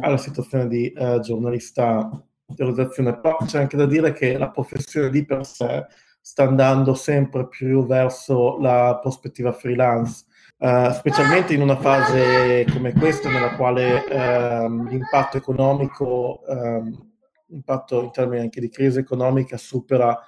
alla 0.01 0.17
situazione 0.17 0.67
di 0.67 0.91
uh, 0.95 1.19
giornalista 1.19 2.09
di 2.45 2.61
organizzazione. 2.61 3.19
Però 3.19 3.37
c'è 3.45 3.59
anche 3.59 3.77
da 3.77 3.85
dire 3.85 4.13
che 4.13 4.37
la 4.37 4.49
professione 4.49 5.09
di 5.09 5.25
per 5.25 5.45
sé 5.45 5.85
sta 6.19 6.43
andando 6.43 6.93
sempre 6.93 7.47
più 7.47 7.85
verso 7.85 8.57
la 8.59 8.99
prospettiva 9.01 9.51
freelance. 9.51 10.25
Uh, 10.57 10.91
specialmente 10.91 11.53
in 11.53 11.61
una 11.61 11.77
fase 11.77 12.65
come 12.69 12.91
questa 12.91 13.29
nella 13.29 13.55
quale 13.55 13.95
uh, 13.95 14.87
l'impatto 14.87 15.37
economico, 15.37 16.41
uh, 16.45 17.07
l'impatto 17.47 18.03
in 18.03 18.11
termini 18.11 18.41
anche 18.41 18.59
di 18.59 18.69
crisi 18.69 18.99
economica 18.99 19.55
supera 19.55 20.19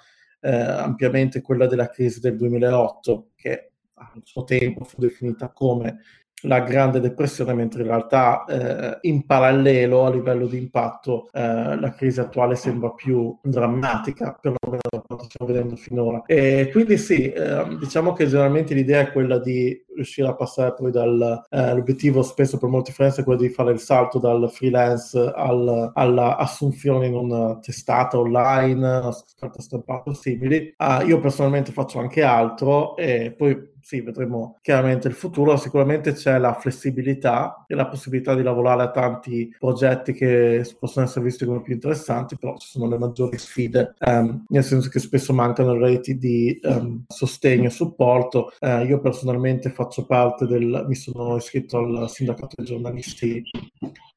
eh, 0.42 0.50
ampiamente 0.50 1.42
quella 1.42 1.68
della 1.68 1.90
crisi 1.90 2.20
del 2.20 2.36
2008, 2.36 3.32
che 3.36 3.72
al 3.94 4.22
suo 4.24 4.44
tempo 4.44 4.84
fu 4.84 5.00
definita 5.00 5.50
come 5.50 6.00
la 6.42 6.62
Grande 6.62 7.00
Depressione, 7.00 7.54
mentre 7.54 7.82
in 7.82 7.88
realtà 7.88 8.46
eh, 8.46 8.98
in 9.02 9.26
parallelo 9.26 10.06
a 10.06 10.10
livello 10.10 10.48
di 10.48 10.58
impatto 10.58 11.30
eh, 11.32 11.80
la 11.80 11.94
crisi 11.96 12.20
attuale 12.20 12.56
sembra 12.56 12.92
più 12.92 13.38
drammatica, 13.42 14.38
perlomeno 14.40 14.82
da 14.90 15.04
quanto 15.06 15.26
stiamo 15.26 15.52
vedendo 15.52 15.76
finora. 15.76 16.24
E 16.26 16.70
quindi 16.72 16.98
sì, 16.98 17.32
eh, 17.32 17.78
diciamo 17.80 18.14
che 18.14 18.28
generalmente 18.28 18.74
l'idea 18.74 19.02
è 19.02 19.12
quella 19.12 19.40
di 19.40 19.80
riuscire 19.94 20.28
a 20.28 20.36
passare 20.36 20.74
poi 20.74 20.92
dall'obiettivo 20.92 22.22
eh, 22.22 22.24
spesso 22.24 22.58
per 22.58 22.70
molti 22.70 22.92
freelance 22.92 23.22
è 23.22 23.24
quello 23.24 23.42
di 23.42 23.50
fare 23.50 23.72
il 23.72 23.80
salto 23.80 24.20
dal 24.20 24.50
freelance 24.50 25.18
al, 25.20 25.92
all'assunzione 25.94 27.08
in 27.08 27.16
una 27.16 27.60
testata 27.60 28.18
online, 28.20 29.10
carta 29.38 29.62
stampata 29.62 30.10
o 30.10 30.14
simili. 30.14 30.74
Uh, 30.78 31.06
io 31.06 31.20
personalmente 31.20 31.72
faccio 31.72 32.00
anche 32.00 32.24
altro 32.24 32.96
e 32.96 33.34
poi 33.36 33.70
sì, 33.82 34.02
vedremo 34.02 34.58
chiaramente 34.62 35.08
il 35.08 35.14
futuro. 35.14 35.58
Sicuramente 35.58 36.14
c'è 36.14 36.38
la 36.38 36.54
flessibilità 36.54 37.66
e 37.68 37.76
la 37.76 37.88
possibilità 37.88 38.36
di 38.36 38.44
lavorare 38.44 38.84
a 38.84 38.92
tanti 38.92 39.54
progetti 39.58 40.14
che 40.14 40.64
possono 40.80 41.06
essere 41.06 41.26
visti 41.26 41.46
come 41.46 41.62
più 41.62 41.74
interessanti, 41.74 42.38
però 42.38 42.58
ci 42.58 42.68
sono 42.68 42.88
le 42.88 42.98
maggiori 42.98 43.38
sfide, 43.38 43.96
um, 44.00 44.46
nel 44.50 44.64
senso 44.64 44.90
che 44.90 45.00
spesso 45.00 45.34
mancano 45.34 45.78
reti 45.78 46.18
di 46.18 46.60
um, 46.64 47.04
sostegno 47.08 47.68
e 47.68 47.72
supporto. 47.72 48.52
Uh, 48.60 48.86
io 48.86 49.00
personalmente 49.00 49.70
faccio 49.70 50.06
parte 50.06 50.46
del, 50.46 50.86
mi 50.88 50.96
sono 50.96 51.36
iscritto 51.36 51.78
al 51.78 52.10
sindacato 52.10 52.56
dei 52.58 52.66
giornalisti 52.66 53.44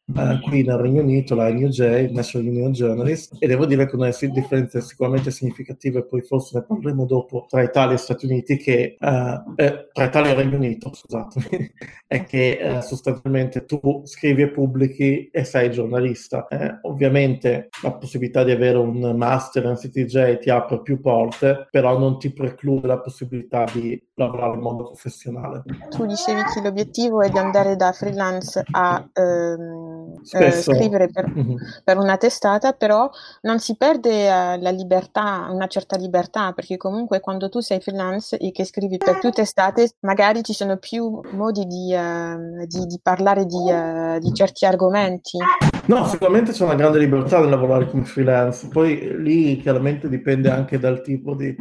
uh, 0.07 0.40
qui 0.40 0.62
nel 0.62 0.77
Regno 0.77 1.03
Unito, 1.03 1.35
la 1.35 1.51
NUJ, 1.51 2.11
National 2.11 2.47
Union 2.49 2.73
Journalist, 2.73 3.37
e 3.38 3.47
devo 3.47 3.67
dire 3.67 3.87
che 3.87 3.97
una 3.97 4.09
differenza 4.09 4.81
sicuramente 4.81 5.31
significativa, 5.31 5.99
e 5.99 6.05
poi 6.05 6.23
forse 6.23 6.59
ne 6.59 6.64
parleremo 6.64 7.07
dopo, 7.07 7.47
tra 7.49 7.62
Italia 7.62 7.95
e 7.95 7.99
Stati 7.99 8.27
Uniti, 8.27 8.57
che, 8.57 8.97
uh, 8.99 9.53
eh, 9.57 9.88
tra 9.93 10.05
Italia 10.05 10.33
e 10.33 10.35
Regno 10.35 10.57
Unito, 10.57 10.93
scusatemi, 10.93 11.73
è 12.07 12.25
che 12.25 12.59
uh, 12.61 12.81
sostanzialmente 12.81 13.64
tu 13.64 14.03
scrivi 14.05 14.43
e 14.43 14.51
pubblichi 14.51 15.29
e 15.31 15.45
sei 15.45 15.71
giornalista. 15.71 16.47
Eh, 16.49 16.79
ovviamente 16.83 17.69
la 17.83 17.93
possibilità 17.93 18.45
di 18.45 18.51
avere 18.51 18.79
un 18.79 19.14
master 19.17 19.64
in 19.64 19.75
CTJ 19.75 20.38
ti 20.38 20.51
apre 20.51 20.83
più 20.83 21.01
porte, 21.01 21.67
però 21.71 21.99
non 21.99 22.19
ti 22.19 22.33
preclude 22.33 22.87
la 22.87 23.01
possibilità 23.01 23.64
di 23.73 24.01
lavorare 24.14 24.53
nel 24.53 24.61
mondo 24.61 24.85
professionale. 24.85 25.62
Tu 25.90 26.07
dicevi 26.07 26.43
che 26.53 26.61
l'obiettivo 26.61 27.23
è 27.23 27.31
di 27.31 27.38
andare 27.38 27.77
da 27.77 27.93
freelance 27.93 28.62
a 28.71 29.09
ehm 29.12 29.93
eh, 30.33 30.50
scrivere 30.50 31.09
per, 31.09 31.28
mm-hmm. 31.28 31.57
per, 31.85 31.98
una 31.98 32.16
testata, 32.16 32.72
però 32.72 33.11
non 33.42 33.59
si 33.59 33.76
perde 33.76 34.26
uh, 34.26 34.61
la 34.61 34.70
libertà, 34.70 35.48
una 35.50 35.66
certa 35.66 35.96
libertà, 35.96 36.52
perché 36.52 36.76
comunque 36.76 37.20
quando 37.20 37.48
tu 37.48 37.61
sei 37.61 37.80
freelance 37.80 38.37
e 38.37 38.50
che 38.52 38.64
scrivi 38.64 38.96
per 38.96 39.18
più 39.18 39.30
testate, 39.30 39.96
magari 40.00 40.42
ci 40.42 40.52
sono 40.52 40.76
più 40.76 41.20
modi 41.33 41.66
di, 41.66 41.94
uh, 41.94 42.66
di, 42.66 42.87
di 42.87 43.00
parlare 43.02 43.44
di, 43.46 43.70
uh, 43.70 44.18
di, 44.18 44.33
certi 44.33 44.66
argomenti. 44.66 45.38
No, 45.87 46.07
sicuramente 46.07 46.52
c'è 46.52 46.64
una 46.64 46.74
grande 46.74 46.98
libertà 46.98 47.40
nel 47.40 47.50
lavorare 47.50 47.88
come 47.88 48.04
freelance, 48.04 48.68
poi 48.68 49.20
lì 49.20 49.59
chiaramente 49.59 50.09
dipende 50.09 50.50
anche 50.50 50.78
dal 50.78 51.02
tipo 51.02 51.35
di 51.35 51.54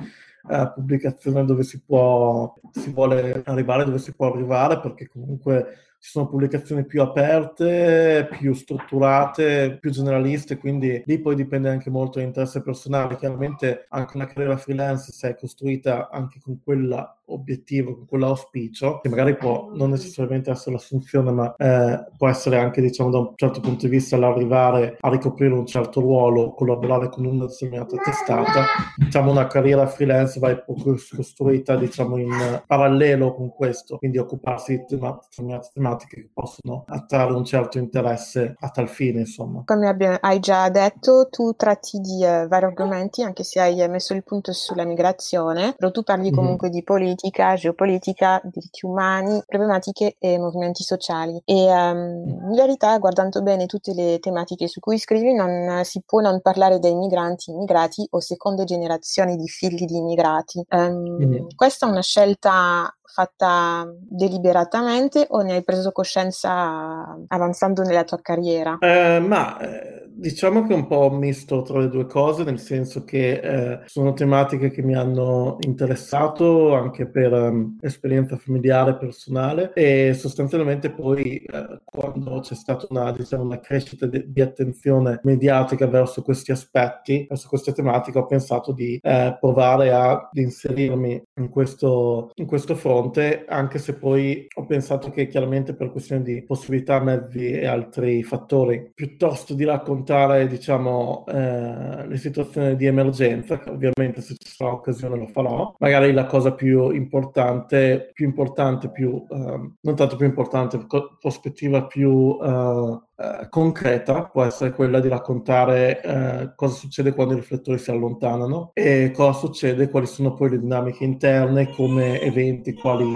pubblicazione 0.73 1.45
dove 1.45 1.63
si 1.63 1.81
può, 1.81 2.53
si 2.71 2.91
vuole 2.91 3.41
arrivare, 3.45 3.85
dove 3.85 3.97
si 3.97 4.13
può 4.13 4.27
arrivare, 4.27 4.81
perché 4.81 5.07
comunque 5.07 5.92
ci 6.03 6.09
sono 6.09 6.27
pubblicazioni 6.27 6.85
più 6.85 7.01
aperte, 7.01 8.27
più 8.29 8.53
strutturate, 8.53 9.77
più 9.79 9.89
generaliste, 9.89 10.57
quindi 10.57 11.01
lì 11.05 11.17
poi 11.21 11.33
dipende 11.33 11.69
anche 11.69 11.89
molto 11.89 12.19
dall'interesse 12.19 12.61
personale. 12.61 13.15
Chiaramente 13.15 13.85
anche 13.87 14.17
una 14.17 14.27
carriera 14.27 14.57
freelance, 14.57 15.13
se 15.13 15.29
è 15.29 15.35
costruita 15.37 16.09
anche 16.11 16.41
con 16.41 16.59
quella 16.61 17.17
obiettivo, 17.27 17.95
con 17.95 18.05
quell'auspicio, 18.05 18.99
che 18.99 19.07
magari 19.07 19.37
può 19.37 19.71
non 19.73 19.91
necessariamente 19.91 20.51
essere 20.51 20.75
l'assunzione, 20.75 21.31
ma 21.31 21.55
eh, 21.55 22.05
può 22.17 22.27
essere 22.27 22.57
anche, 22.57 22.81
diciamo, 22.81 23.09
da 23.09 23.19
un 23.19 23.31
certo 23.35 23.61
punto 23.61 23.85
di 23.85 23.91
vista 23.91 24.17
l'arrivare 24.17 24.97
a 24.99 25.09
ricoprire 25.09 25.53
un 25.53 25.65
certo 25.65 26.01
ruolo, 26.01 26.51
collaborare 26.51 27.07
con 27.07 27.23
una 27.23 27.45
determinata 27.45 27.95
testata. 27.95 28.65
Diciamo, 28.97 29.31
una 29.31 29.47
carriera 29.47 29.87
freelance 29.87 30.37
va 30.37 30.61
costruita, 30.65 31.77
diciamo, 31.77 32.17
in 32.17 32.61
parallelo 32.67 33.33
con 33.33 33.53
questo, 33.53 33.97
quindi 33.99 34.17
occuparsi 34.17 34.75
di 34.75 34.97
determinate 34.97 35.69
tematiche 35.73 35.91
che 35.97 36.29
possono 36.33 36.83
attrarre 36.87 37.33
un 37.33 37.45
certo 37.45 37.77
interesse 37.77 38.55
a 38.59 38.69
tal 38.69 38.89
fine, 38.89 39.21
insomma. 39.21 39.63
Come 39.65 39.87
abbiamo, 39.87 40.17
hai 40.21 40.39
già 40.39 40.69
detto, 40.69 41.27
tu 41.29 41.53
tratti 41.55 41.99
di 41.99 42.23
uh, 42.23 42.47
vari 42.47 42.65
argomenti, 42.65 43.23
anche 43.23 43.43
se 43.43 43.59
hai 43.59 43.87
messo 43.89 44.13
il 44.13 44.23
punto 44.23 44.53
sulla 44.53 44.85
migrazione, 44.85 45.73
però 45.77 45.91
tu 45.91 46.03
parli 46.03 46.29
mhm. 46.29 46.35
comunque 46.35 46.67
mm-hmm. 46.67 46.77
di 46.77 46.83
politica 46.83 47.11
politica, 47.13 47.55
geopolitica, 47.55 48.41
diritti 48.43 48.85
umani, 48.85 49.41
problematiche 49.45 50.15
e 50.19 50.37
movimenti 50.37 50.83
sociali. 50.83 51.41
E 51.45 51.65
um, 51.65 52.49
in 52.49 52.53
verità, 52.55 52.97
guardando 52.97 53.41
bene 53.41 53.65
tutte 53.65 53.93
le 53.93 54.19
tematiche 54.19 54.67
su 54.67 54.79
cui 54.79 54.97
scrivi, 54.97 55.33
non 55.33 55.83
si 55.83 56.01
può 56.05 56.21
non 56.21 56.41
parlare 56.41 56.79
dei 56.79 56.95
migranti, 56.95 57.51
immigrati 57.51 58.05
o 58.11 58.19
seconde 58.19 58.63
generazioni 58.63 59.35
di 59.35 59.47
figli 59.47 59.85
di 59.85 59.97
immigrati. 59.97 60.63
Um, 60.69 61.17
mm-hmm. 61.17 61.47
Questa 61.55 61.87
è 61.87 61.89
una 61.89 62.01
scelta 62.01 62.93
fatta 63.05 63.85
deliberatamente 63.97 65.27
o 65.29 65.41
ne 65.41 65.53
hai 65.53 65.63
preso 65.63 65.91
coscienza 65.91 67.17
avanzando 67.27 67.83
nella 67.83 68.03
tua 68.03 68.19
carriera? 68.21 68.77
Eh, 68.79 69.19
ma 69.19 69.57
eh, 69.59 70.02
diciamo 70.15 70.65
che 70.65 70.73
è 70.73 70.75
un 70.75 70.87
po' 70.87 71.09
misto 71.11 71.61
tra 71.63 71.79
le 71.79 71.89
due 71.89 72.05
cose, 72.05 72.43
nel 72.43 72.59
senso 72.59 73.03
che 73.03 73.39
eh, 73.39 73.79
sono 73.85 74.13
tematiche 74.13 74.69
che 74.69 74.81
mi 74.83 74.95
hanno 74.95 75.57
interessato 75.61 76.73
anche 76.75 77.07
per 77.07 77.33
um, 77.33 77.77
esperienza 77.81 78.37
familiare 78.37 78.95
personale 78.95 79.73
e 79.73 80.13
sostanzialmente 80.13 80.91
poi 80.91 81.37
eh, 81.37 81.81
quando 81.83 82.39
c'è 82.41 82.55
stata 82.55 82.85
una, 82.89 83.11
diciamo, 83.11 83.43
una 83.43 83.59
crescita 83.59 84.05
di, 84.05 84.23
di, 84.27 84.41
attenzione 84.41 85.19
mediatica 85.23 85.87
verso 85.87 86.21
questi 86.21 86.51
aspetti, 86.51 87.25
verso 87.27 87.47
queste 87.47 87.73
tematiche, 87.73 88.19
ho 88.19 88.25
pensato 88.25 88.71
di 88.71 88.99
eh, 89.01 89.37
provare 89.39 89.91
ad 89.91 90.29
inserirmi 90.33 91.21
in 91.35 91.49
questo, 91.49 92.31
in 92.35 92.45
questo 92.45 92.75
fronte, 92.75 93.45
anche 93.47 93.79
se 93.79 93.95
poi 93.95 94.45
ho 94.53 94.65
pensato 94.65 95.09
che 95.09 95.27
chiaramente 95.27 95.73
per 95.73 95.91
questione 95.91 96.23
di 96.23 96.43
possibilità, 96.43 96.99
mezzi 96.99 97.51
e 97.51 97.65
altri 97.65 98.21
fattori, 98.23 98.91
piuttosto 98.93 99.53
di 99.53 99.63
raccontare, 99.63 100.02
diciamo, 100.47 101.25
eh, 101.27 102.07
le 102.07 102.17
situazioni 102.17 102.75
di 102.75 102.85
emergenza, 102.85 103.61
ovviamente 103.67 104.21
se 104.21 104.35
ci 104.37 104.49
sarà 104.49 104.71
occasione 104.71 105.17
lo 105.17 105.27
farò, 105.27 105.75
magari 105.79 106.11
la 106.11 106.25
cosa 106.25 106.53
più 106.53 106.91
importante, 106.91 108.11
più 108.13 108.25
importante, 108.25 108.89
più, 108.89 109.25
eh, 109.29 109.71
non 109.81 109.95
tanto 109.95 110.15
più 110.15 110.25
importante, 110.25 110.85
prospettiva 111.19 111.85
più 111.85 112.37
eh, 112.41 113.01
eh, 113.15 113.47
concreta 113.49 114.23
può 114.23 114.43
essere 114.43 114.71
quella 114.71 114.99
di 114.99 115.07
raccontare 115.07 116.01
eh, 116.01 116.53
cosa 116.55 116.73
succede 116.73 117.13
quando 117.13 117.33
i 117.33 117.37
riflettori 117.37 117.77
si 117.77 117.91
allontanano 117.91 118.71
e 118.73 119.11
cosa 119.13 119.37
succede, 119.37 119.89
quali 119.89 120.07
sono 120.07 120.33
poi 120.33 120.49
le 120.49 120.59
dinamiche 120.59 121.03
interne, 121.03 121.69
come 121.69 122.19
eventi, 122.21 122.73
quali 122.73 123.13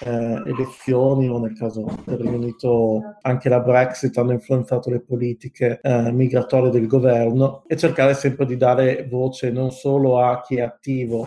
eh, 0.00 0.42
elezioni 0.44 1.28
o 1.28 1.38
nel 1.38 1.56
caso 1.56 1.86
del 2.04 2.18
Regno 2.18 2.36
Unito 2.36 3.16
anche 3.22 3.48
la 3.48 3.60
Brexit 3.60 4.16
hanno 4.18 4.32
influenzato 4.32 4.90
le 4.90 5.00
politiche 5.00 5.78
eh, 5.82 6.10
migratorie 6.10 6.70
del 6.70 6.88
governo 6.88 7.62
e 7.68 7.76
cercare 7.76 8.14
sempre 8.14 8.44
di 8.44 8.56
dare 8.56 9.06
voce 9.08 9.50
non 9.50 9.70
solo 9.70 10.20
a 10.20 10.40
chi 10.40 10.56
è 10.56 10.62
attivo 10.62 11.26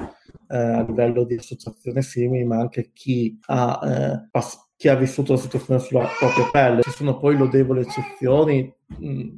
eh, 0.49 0.57
a 0.57 0.81
livello 0.81 1.23
di 1.23 1.35
associazioni 1.35 2.01
simili, 2.01 2.43
ma 2.43 2.57
anche 2.57 2.91
chi 2.93 3.39
ha 3.47 4.27
pass- 4.29 4.69
chi 4.81 4.87
ha 4.87 4.95
vissuto 4.95 5.33
la 5.33 5.37
situazione 5.37 5.79
sulla 5.79 6.07
propria 6.17 6.49
pelle. 6.51 6.81
Ci 6.81 6.89
sono 6.89 7.19
poi 7.19 7.37
lodevoli 7.37 7.81
eccezioni, 7.81 8.73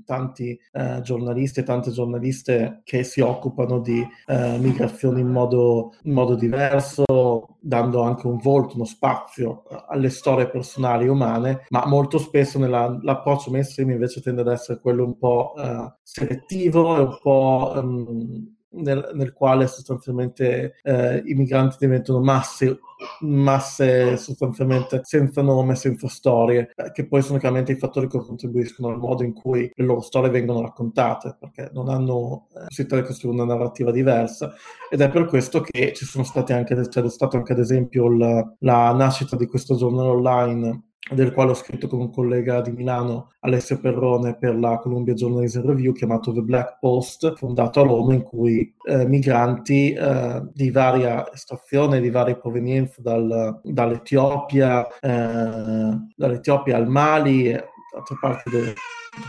tanti 0.06 0.58
eh, 0.72 1.02
giornalisti 1.02 1.60
e 1.60 1.64
tante 1.64 1.92
giornaliste 1.92 2.80
che 2.86 3.04
si 3.04 3.20
occupano 3.20 3.80
di 3.80 4.02
eh, 4.26 4.58
migrazioni 4.58 5.20
in 5.20 5.28
modo, 5.28 5.96
in 6.04 6.14
modo, 6.14 6.36
diverso, 6.36 7.58
dando 7.60 8.04
anche 8.04 8.26
un 8.26 8.38
volto, 8.38 8.76
uno 8.76 8.86
spazio 8.86 9.66
eh, 9.70 9.84
alle 9.90 10.08
storie 10.08 10.50
personali 10.50 11.10
umane, 11.10 11.66
ma 11.72 11.86
molto 11.88 12.20
spesso 12.20 12.58
nella, 12.58 12.98
l'approccio 13.02 13.52
mainstream 13.52 13.90
invece 13.90 14.22
tende 14.22 14.40
ad 14.40 14.48
essere 14.48 14.80
quello 14.80 15.04
un 15.04 15.18
po' 15.18 15.56
eh, 15.58 15.94
selettivo 16.04 16.96
e 16.96 17.00
un 17.02 17.18
po' 17.22 17.74
um, 17.76 18.56
nel, 18.74 19.12
nel, 19.14 19.34
quale 19.34 19.68
sostanzialmente 19.68 20.76
eh, 20.84 21.22
i 21.26 21.34
migranti 21.34 21.78
diventano 21.80 22.20
masse, 22.20 22.80
masse 23.22 24.18
sostanzialmente 24.18 25.02
senza 25.04 25.42
nome, 25.42 25.76
senza 25.76 26.08
storie, 26.08 26.72
eh, 26.76 26.92
che 26.92 27.08
poi 27.08 27.22
sono 27.22 27.40
chiaramente 27.40 27.72
i 27.72 27.78
fattori 27.78 28.08
che 28.08 28.20
contribuiscono 28.20 28.90
al 28.90 28.98
modo 28.98 29.24
in 29.24 29.34
cui 29.34 29.70
le 29.74 29.86
loro 29.86 30.02
storie 30.02 30.30
vengono 30.30 30.62
raccontate, 30.62 31.36
perché 31.40 31.70
non 31.74 31.90
hanno 31.90 32.48
eh, 32.56 32.66
possibilità 32.68 33.00
di 33.00 33.08
costruire 33.08 33.42
una 33.42 33.54
narrativa 33.54 33.92
diversa. 33.92 34.54
Ed 34.90 35.02
è 35.02 35.10
per 35.10 35.26
questo 35.26 35.62
che 35.62 35.94
ci 35.94 36.06
sono 36.06 36.24
stati 36.24 36.54
anche, 36.54 36.76
c'è 36.76 37.10
stato 37.10 37.38
anche 37.38 37.54
ad 37.54 37.60
esempio 37.60 38.06
il, 38.08 38.56
la 38.60 38.94
nascita 38.94 39.36
di 39.36 39.48
questo 39.48 39.76
giornale 39.76 40.10
online 40.10 40.84
del 41.12 41.34
quale 41.34 41.52
ho 41.52 41.56
scritto 41.56 41.88
con 41.88 42.00
un 42.00 42.12
collega 42.12 42.62
di 42.62 42.72
Milano, 42.72 43.32
Alessio 43.42 43.80
Perrone, 43.80 44.38
per 44.38 44.58
la 44.58 44.78
Columbia 44.78 45.14
Journalism 45.14 45.66
Review, 45.66 45.92
chiamato 45.92 46.32
The 46.32 46.42
Black 46.42 46.80
Post, 46.80 47.36
fondato 47.36 47.82
a 47.82 47.84
Roma, 47.84 48.14
in 48.14 48.24
cui 48.24 48.74
eh, 48.88 49.06
migranti 49.06 49.92
eh, 49.92 50.42
di 50.54 50.72
varia 50.72 51.30
estrazione, 51.32 52.00
di 52.00 52.10
varia 52.10 52.36
provenienza 52.36 53.02
dal, 53.02 53.60
dall'Etiopia, 53.64 54.88
eh, 55.00 55.98
dall'Etiopia 56.16 56.78
al 56.78 56.88
Mali 56.88 57.54
altre 57.94 58.18
parti 58.20 58.50
del, 58.50 58.74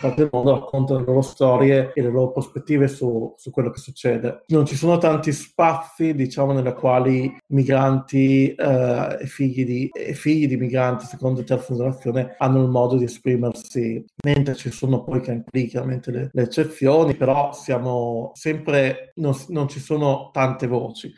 parte 0.00 0.22
del 0.22 0.30
mondo 0.32 0.52
raccontano 0.52 1.00
le 1.00 1.04
loro 1.04 1.22
storie 1.22 1.92
e 1.94 2.02
le 2.02 2.10
loro 2.10 2.32
prospettive 2.32 2.88
su, 2.88 3.34
su, 3.36 3.50
quello 3.50 3.70
che 3.70 3.78
succede. 3.78 4.44
Non 4.48 4.64
ci 4.64 4.76
sono 4.76 4.98
tanti 4.98 5.32
spazi, 5.32 6.14
diciamo, 6.14 6.52
nei 6.52 6.74
quali 6.74 7.34
migranti 7.48 8.54
eh, 8.54 9.18
e, 9.20 9.26
figli 9.26 9.64
di, 9.64 9.88
e, 9.92 10.14
figli 10.14 10.46
di, 10.46 10.56
migranti, 10.56 11.04
seconda 11.04 11.40
e 11.40 11.44
terza 11.44 11.74
generazione, 11.74 12.34
hanno 12.38 12.62
il 12.62 12.68
modo 12.68 12.96
di 12.96 13.04
esprimersi, 13.04 14.04
mentre 14.24 14.54
ci 14.54 14.70
sono 14.70 15.02
poi 15.04 15.20
chiaramente 15.20 16.10
le, 16.10 16.30
le, 16.32 16.42
eccezioni, 16.42 17.14
però 17.14 17.52
siamo 17.52 18.32
sempre, 18.34 19.12
non, 19.16 19.34
non, 19.48 19.68
ci 19.68 19.80
sono 19.80 20.30
tante 20.32 20.66
voci. 20.66 21.12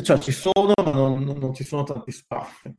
Cioè 0.00 0.18
ci 0.18 0.32
sono, 0.32 0.72
ma 0.84 0.90
non, 0.92 1.22
non 1.22 1.54
ci 1.54 1.64
sono 1.64 1.82
tanti 1.82 2.12
spazi. 2.12 2.72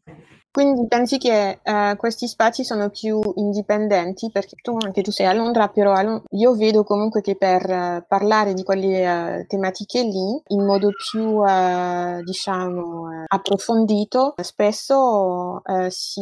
Quindi 0.59 0.89
pensi 0.89 1.17
che 1.19 1.61
eh, 1.63 1.95
questi 1.95 2.27
spazi 2.27 2.65
sono 2.65 2.89
più 2.89 3.21
indipendenti? 3.35 4.29
Perché 4.29 4.57
tu, 4.61 4.75
anche 4.77 5.01
tu 5.01 5.09
sei 5.09 5.25
a 5.25 5.31
Londra, 5.31 5.69
però 5.69 5.93
a 5.93 6.01
Londra, 6.01 6.23
io 6.31 6.53
vedo 6.53 6.83
comunque 6.83 7.21
che 7.21 7.37
per 7.37 7.63
uh, 7.63 8.03
parlare 8.05 8.53
di 8.53 8.63
quelle 8.63 9.39
uh, 9.39 9.45
tematiche 9.47 10.01
lì 10.01 10.41
in 10.47 10.65
modo 10.65 10.89
più, 10.89 11.21
uh, 11.21 12.21
diciamo, 12.25 13.23
approfondito, 13.25 14.33
spesso 14.41 15.61
si, 15.87 16.21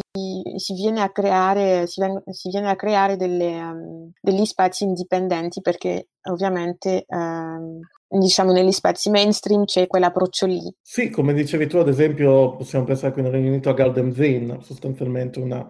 si, 0.55 0.73
viene 0.75 1.01
a 1.01 1.09
creare, 1.09 1.87
si, 1.87 1.99
ven- 1.99 2.21
si 2.29 2.49
viene 2.49 2.69
a 2.69 2.75
creare 2.75 3.15
delle, 3.15 3.59
um, 3.59 4.11
degli 4.21 4.45
spazi 4.45 4.83
indipendenti 4.83 5.61
perché 5.61 6.09
ovviamente 6.29 7.05
um, 7.07 7.79
diciamo 8.07 8.51
negli 8.51 8.71
spazi 8.71 9.09
mainstream 9.09 9.65
c'è 9.65 9.87
quell'approccio 9.87 10.45
lì. 10.45 10.61
Sì, 10.81 11.09
come 11.09 11.33
dicevi 11.33 11.67
tu, 11.67 11.77
ad 11.77 11.87
esempio, 11.87 12.55
possiamo 12.55 12.85
pensare 12.85 13.13
qui 13.13 13.21
nel 13.21 13.31
Regno 13.31 13.49
Unito 13.49 13.69
a 13.69 13.73
Garden 13.73 14.13
Zine, 14.13 14.59
sostanzialmente 14.61 15.39
una 15.39 15.67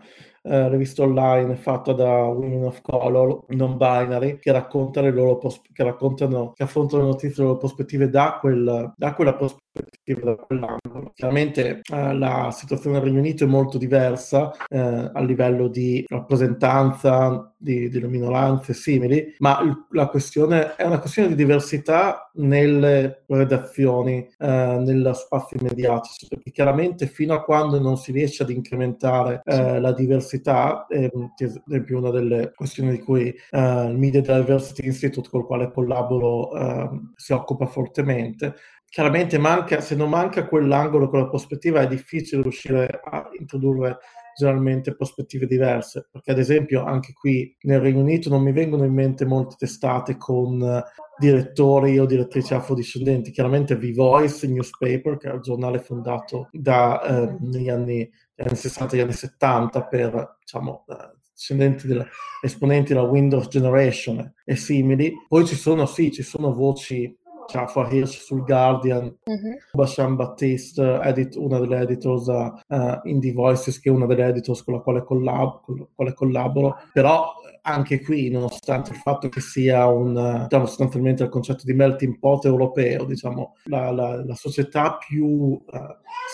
eh, 0.50 0.70
rivista 0.70 1.04
online 1.04 1.56
fatta 1.58 1.92
da 1.92 2.24
Women 2.28 2.64
of 2.64 2.82
Color 2.82 3.46
non 3.50 3.76
binary 3.76 4.40
che 4.40 4.52
racconta 4.54 5.02
pos- 5.38 5.62
che 5.74 5.84
raccontano 5.84 6.54
che 6.54 6.64
affrontano 6.64 7.04
le 7.04 7.10
notizie 7.10 7.42
le 7.44 7.50
loro 7.50 7.60
prospettive 7.60 8.10
da, 8.10 8.38
quel, 8.40 8.94
da 8.96 9.14
quella 9.14 9.36
prospettiva 9.78 10.22
da 10.22 10.36
quell'angolo 10.36 11.12
chiaramente 11.14 11.82
eh, 11.84 12.14
la 12.14 12.52
situazione 12.52 12.98
del 12.98 13.08
Regno 13.08 13.20
Unito 13.20 13.44
è 13.44 13.48
molto 13.48 13.78
diversa 13.78 14.52
eh, 14.70 14.78
a 15.14 15.22
livello 15.22 15.68
di 15.68 16.04
rappresentanza 16.08 17.54
di, 17.58 17.90
delle 17.90 18.08
minoranze 18.08 18.74
simili 18.74 19.36
ma 19.40 19.60
il, 19.62 19.86
la 19.92 20.08
questione 20.08 20.76
è 20.76 20.84
una 20.84 21.00
questione 21.00 21.30
di 21.30 21.36
diversità 21.36 22.30
nelle 22.36 23.24
redazioni 23.28 24.28
eh, 24.38 24.78
nello 24.80 25.14
spazio 25.14 25.58
mediatico 25.62 26.28
perché 26.30 26.52
chiaramente 26.52 27.08
fino 27.08 27.34
a 27.34 27.44
quando 27.44 27.80
non 27.80 27.98
si 27.98 28.12
riesce 28.12 28.44
ad 28.44 28.50
incrementare 28.50 29.42
eh, 29.44 29.80
la 29.80 29.92
diversità 29.92 30.86
ehm, 30.88 31.34
ad 31.38 31.64
esempio 31.66 31.98
una 31.98 32.12
delle 32.12 32.52
questioni 32.56 32.92
di 32.92 33.00
cui 33.00 33.34
eh, 33.52 33.86
il 33.86 33.98
Media 33.98 34.22
Diversity 34.22 34.86
Institute, 34.86 35.30
col 35.30 35.46
quale 35.46 35.72
collaboro, 35.72 36.56
eh, 36.56 36.90
si 37.16 37.34
occupa 37.34 37.66
fortemente. 37.66 38.56
Chiaramente 38.98 39.38
manca, 39.38 39.80
se 39.80 39.94
non 39.94 40.10
manca 40.10 40.48
quell'angolo, 40.48 41.08
quella 41.08 41.30
prospettiva, 41.30 41.82
è 41.82 41.88
difficile 41.88 42.42
riuscire 42.42 43.00
a 43.04 43.30
introdurre 43.38 44.00
generalmente 44.36 44.96
prospettive 44.96 45.46
diverse, 45.46 46.08
perché 46.12 46.32
ad 46.32 46.40
esempio 46.40 46.84
anche 46.84 47.14
qui 47.14 47.56
nel 47.62 47.80
Regno 47.80 48.00
Unito 48.00 48.30
non 48.30 48.42
mi 48.42 48.52
vengono 48.52 48.86
in 48.86 48.94
mente 48.96 49.24
molte 49.24 49.54
testate 49.56 50.18
con 50.18 50.84
direttori 51.16 52.00
o 52.00 52.08
direttrici 52.08 52.56
afrodiscendenti, 52.56 53.30
chiaramente 53.30 53.76
V-Voice 53.76 54.48
Newspaper, 54.48 55.18
che 55.18 55.30
è 55.30 55.36
il 55.36 55.42
giornale 55.42 55.78
fondato 55.78 56.50
da, 56.52 57.00
eh, 57.04 57.38
negli 57.40 57.70
anni 57.70 58.10
anni 58.38 58.56
60 58.56 58.96
e 58.96 59.02
anni 59.02 59.14
70 59.14 59.84
per 59.86 60.38
diciamo, 60.40 60.86
discendenti 61.32 61.86
della, 61.86 62.08
esponenti 62.42 62.94
della 62.94 63.06
Windows 63.06 63.48
Generation 63.48 64.34
e 64.44 64.56
simili. 64.56 65.14
Poi 65.28 65.46
ci 65.46 65.56
sono, 65.56 65.86
sì, 65.86 66.12
ci 66.12 66.24
sono 66.24 66.52
voci 66.52 67.16
Jaffa 67.48 67.88
Hirsch 67.90 68.22
sul 68.22 68.44
Guardian, 68.44 69.04
mm-hmm. 69.04 69.54
Basham 69.74 70.16
Baptiste, 70.16 71.00
edit, 71.04 71.36
una 71.36 71.60
delle 71.60 71.80
editors 71.82 72.28
uh, 72.28 73.00
Indie 73.04 73.34
Voices, 73.34 73.80
che 73.80 73.90
è 73.90 73.92
una 73.92 74.06
delle 74.06 74.28
editors 74.28 74.64
con 74.64 74.76
la 74.76 74.80
quale, 74.82 75.04
collab- 75.04 75.62
con 75.64 75.78
la 75.78 75.88
quale 75.94 76.14
collaboro, 76.14 76.78
però 76.94 77.34
anche 77.62 78.02
qui, 78.02 78.30
nonostante 78.30 78.92
il 78.92 78.98
fatto 78.98 79.28
che 79.30 79.42
sia 79.42 79.86
un, 79.88 80.44
diciamo, 80.44 80.66
sostanzialmente 80.66 81.24
il 81.24 81.30
concetto 81.30 81.64
di 81.66 81.74
melting 81.74 82.18
pot 82.18 82.46
europeo, 82.46 83.04
diciamo, 83.04 83.56
la, 83.66 83.92
la, 83.92 84.24
la 84.24 84.36
società 84.36 84.98
più 84.98 85.26
uh, 85.26 85.62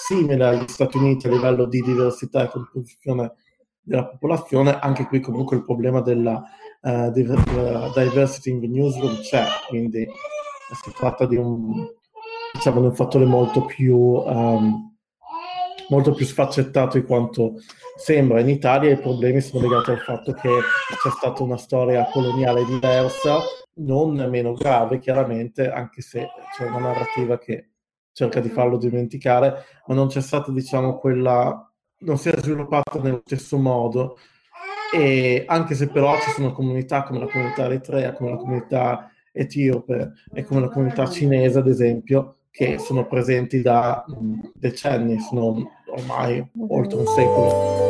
simile 0.05 0.45
agli 0.45 0.67
Stati 0.67 0.97
Uniti 0.97 1.27
a 1.27 1.31
livello 1.31 1.65
di 1.65 1.81
diversità 1.81 2.43
e 2.43 2.49
composizione 2.49 3.33
della 3.81 4.05
popolazione, 4.07 4.79
anche 4.79 5.05
qui 5.07 5.19
comunque 5.19 5.57
il 5.57 5.65
problema 5.65 6.01
della 6.01 6.41
uh, 6.81 7.11
diversity 7.11 8.51
in 8.51 8.61
the 8.61 8.67
newsroom 8.67 9.19
c'è, 9.19 9.45
quindi 9.67 10.07
si 10.73 10.91
tratta 10.93 11.25
di 11.25 11.35
un, 11.35 11.87
diciamo, 12.53 12.79
di 12.79 12.87
un 12.87 12.95
fattore 12.95 13.25
molto 13.25 13.65
più... 13.65 13.95
Um, 13.95 14.91
molto 15.89 16.13
più 16.13 16.25
sfaccettato 16.25 16.97
di 16.97 17.05
quanto 17.05 17.55
sembra. 17.97 18.39
In 18.39 18.49
Italia 18.49 18.91
i 18.91 18.97
problemi 18.97 19.41
sono 19.41 19.67
legati 19.67 19.91
al 19.91 19.99
fatto 19.99 20.31
che 20.33 20.49
c'è 20.49 21.09
stata 21.09 21.43
una 21.43 21.57
storia 21.57 22.07
coloniale 22.11 22.63
diversa, 22.65 23.39
non 23.75 24.15
meno 24.29 24.53
grave 24.53 24.99
chiaramente, 24.99 25.69
anche 25.69 26.01
se 26.01 26.27
c'è 26.55 26.65
una 26.65 26.79
narrativa 26.79 27.37
che 27.37 27.71
cerca 28.13 28.39
di 28.39 28.49
farlo 28.49 28.77
dimenticare, 28.77 29.65
ma 29.87 29.93
non 29.93 30.07
c'è 30.07 30.21
stata, 30.21 30.51
diciamo, 30.51 30.97
quella... 30.97 31.71
non 31.99 32.17
si 32.17 32.29
è 32.29 32.37
sviluppata 32.37 32.99
nello 32.99 33.21
stesso 33.25 33.57
modo. 33.57 34.17
E 34.93 35.43
anche 35.47 35.75
se 35.75 35.89
però 35.89 36.15
ci 36.21 36.31
sono 36.31 36.53
comunità 36.53 37.03
come 37.03 37.19
la 37.19 37.27
comunità 37.27 37.65
eritrea, 37.65 38.13
come 38.13 38.29
la 38.31 38.37
comunità 38.37 39.11
etiope. 39.33 40.13
E 40.33 40.43
come 40.43 40.61
la 40.61 40.69
comunità 40.69 41.09
cinese, 41.09 41.59
ad 41.59 41.67
esempio, 41.67 42.37
che 42.53 42.77
sono 42.77 43.07
presenti 43.07 43.61
da 43.61 44.05
mm, 44.09 44.39
decenni, 44.53 45.19
sono 45.19 45.71
ormai 45.87 46.45
oltre 46.69 46.99
un 46.99 47.07
secolo. 47.07 47.81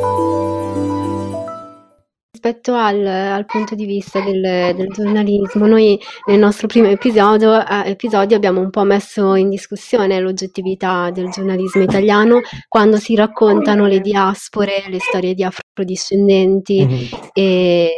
Rispetto 2.31 2.73
al, 2.73 3.05
al, 3.05 3.45
punto 3.45 3.75
di 3.75 3.85
vista 3.85 4.21
del, 4.21 4.73
del, 4.75 4.87
giornalismo, 4.87 5.65
noi 5.65 5.99
nel 6.25 6.39
nostro 6.39 6.67
primo 6.67 6.87
episodio, 6.87 7.57
eh, 7.59 7.89
episodio, 7.89 8.35
abbiamo 8.35 8.59
un 8.59 8.69
po' 8.69 8.83
messo 8.83 9.35
in 9.35 9.49
discussione 9.49 10.19
l'oggettività 10.19 11.09
del 11.11 11.29
giornalismo 11.29 11.83
italiano 11.83 12.39
quando 12.67 12.97
si 12.97 13.15
raccontano 13.15 13.85
le 13.85 13.99
diaspore, 13.99 14.83
le 14.89 14.99
storie 14.99 15.33
di 15.33 15.43
afrodiscendenti 15.43 16.85
mm-hmm. 16.85 17.05
e, 17.33 17.91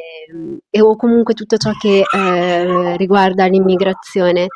e, 0.70 0.82
o 0.82 0.96
comunque 0.96 1.34
tutto 1.34 1.58
ciò 1.58 1.72
che 1.80 2.04
eh, 2.04 2.98
riguarda 2.98 3.46
l'immigrazione. 3.46 4.48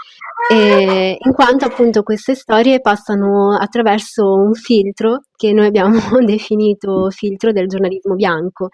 E, 0.51 1.17
in 1.19 1.33
quanto 1.33 1.65
appunto 1.65 2.03
queste 2.03 2.35
storie 2.35 2.81
passano 2.81 3.55
attraverso 3.57 4.33
un 4.35 4.53
filtro 4.53 5.21
che 5.35 5.53
noi 5.53 5.67
abbiamo 5.67 5.99
definito 6.25 7.09
filtro 7.09 7.51
del 7.51 7.67
giornalismo 7.67 8.15
bianco 8.15 8.69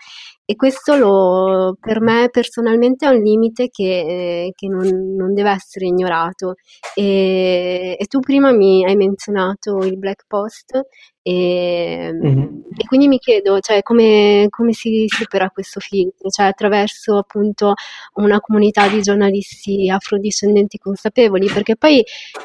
e 0.48 0.56
questo 0.56 0.96
lo, 0.96 1.76
per 1.80 2.02
me 2.02 2.30
personalmente 2.32 3.08
è 3.08 3.10
un 3.10 3.22
limite 3.22 3.70
che, 3.70 4.52
che 4.56 4.68
non, 4.68 5.16
non, 5.16 5.34
deve 5.34 5.50
essere 5.50 5.88
ignorato. 5.88 6.54
E, 6.94 7.96
e, 7.98 8.06
tu 8.06 8.20
prima 8.20 8.52
mi 8.52 8.86
hai 8.86 8.96
menzionato 8.96 9.80
il 9.80 9.98
Black 9.98 10.26
Post 10.28 10.80
e, 11.24 12.12
mm-hmm. 12.14 12.42
e 12.78 12.86
quindi 12.86 13.08
mi 13.08 13.18
chiedo 13.18 13.60
cioè, 13.60 13.82
come, 13.82 14.46
come, 14.52 14.74
si 14.74 15.06
supera 15.08 15.50
questo 15.50 15.80
filtro, 15.80 16.30
cioè 16.30 16.46
attraverso 16.46 17.18
appunto 17.18 17.74
una 18.16 18.40
comunità 18.40 18.88
di 18.88 19.02
giornalisti 19.02 19.90
afrodiscendenti 19.90 20.78
consapevoli, 20.78 21.48
perché 21.48 21.76
poi 21.76 22.04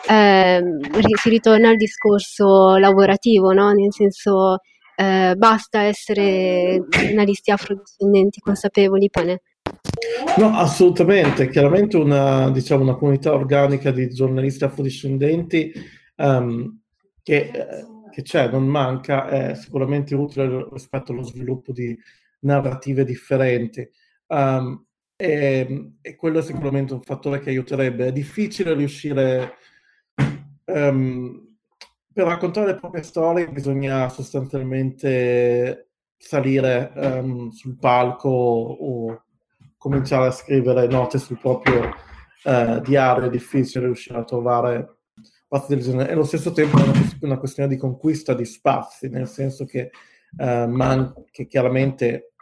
eh, 0.09 0.62
si 1.20 1.28
ritorna 1.28 1.68
al 1.68 1.76
discorso 1.76 2.76
lavorativo, 2.76 3.53
no? 3.53 3.72
nel 3.72 3.92
senso 3.92 4.61
eh, 5.01 5.34
basta 5.34 5.84
essere 5.84 6.84
giornalisti 6.86 7.51
afrodiscendenti 7.51 8.38
consapevoli, 8.40 9.09
pane. 9.09 9.40
No, 10.36 10.48
assolutamente. 10.59 11.48
Chiaramente 11.48 11.96
una, 11.96 12.51
diciamo, 12.51 12.82
una 12.82 12.96
comunità 12.96 13.32
organica 13.32 13.90
di 13.92 14.11
giornalisti 14.11 14.64
afrodiscendenti 14.64 15.72
um, 16.16 16.80
che, 17.22 17.51
eh, 17.51 17.86
che, 18.11 18.22
c'è, 18.22 18.51
non 18.51 18.66
manca, 18.66 19.26
è 19.26 19.55
sicuramente 19.55 20.14
utile 20.14 20.68
rispetto 20.70 21.12
allo 21.12 21.22
sviluppo 21.22 21.72
di 21.72 21.98
narrative 22.40 23.03
differenti. 23.05 23.88
Um, 24.26 24.84
e, 25.16 25.92
e, 26.03 26.16
quello 26.16 26.40
è 26.40 26.42
sicuramente 26.42 26.92
un 26.92 27.01
fattore 27.01 27.40
che 27.40 27.48
aiuterebbe. 27.48 28.09
È 28.09 28.12
difficile 28.12 28.74
riuscire 28.74 29.55
um, 30.66 31.49
per 32.12 32.26
raccontare 32.26 32.66
le 32.66 32.74
proprie 32.74 33.02
storie 33.02 33.48
bisogna 33.48 34.08
sostanzialmente 34.08 35.90
salire 36.16 36.92
um, 36.96 37.50
sul 37.50 37.76
palco 37.78 38.28
o 38.28 39.22
cominciare 39.78 40.26
a 40.26 40.32
scrivere 40.32 40.86
note 40.86 41.18
sul 41.18 41.38
proprio 41.38 41.88
uh, 42.44 42.80
diario, 42.80 43.24
è 43.24 43.30
difficile 43.30 43.86
riuscire 43.86 44.18
a 44.18 44.24
trovare 44.24 44.98
spazi 45.22 45.74
del 45.74 45.82
genere. 45.82 46.11
E 46.11 46.12
allo 46.12 46.24
stesso 46.24 46.52
tempo 46.52 46.78
è 46.78 46.82
una, 47.22 47.38
questione 47.38 47.68
di 47.68 47.76
conquista 47.76 48.34
di 48.34 48.44
spazi, 48.44 49.08
nel 49.08 49.26
senso 49.28 49.64
che, 49.64 49.90
uh, 50.36 50.66
man- 50.66 51.14
che 51.30 51.46
chiaramente 51.46 52.32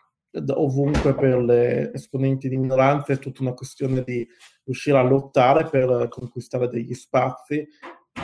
ovunque 0.55 1.15
per 1.15 1.39
le 1.39 1.93
esponenti 1.93 2.49
di 2.49 2.57
minoranze 2.57 3.15
è 3.15 3.19
tutta 3.19 3.43
una 3.43 3.55
questione 3.55 4.03
di 4.03 4.27
riuscire 4.65 4.99
a 4.99 5.03
lottare 5.03 5.69
per 5.69 6.09
conquistare 6.09 6.69
degli 6.69 6.95
spazi 6.95 7.67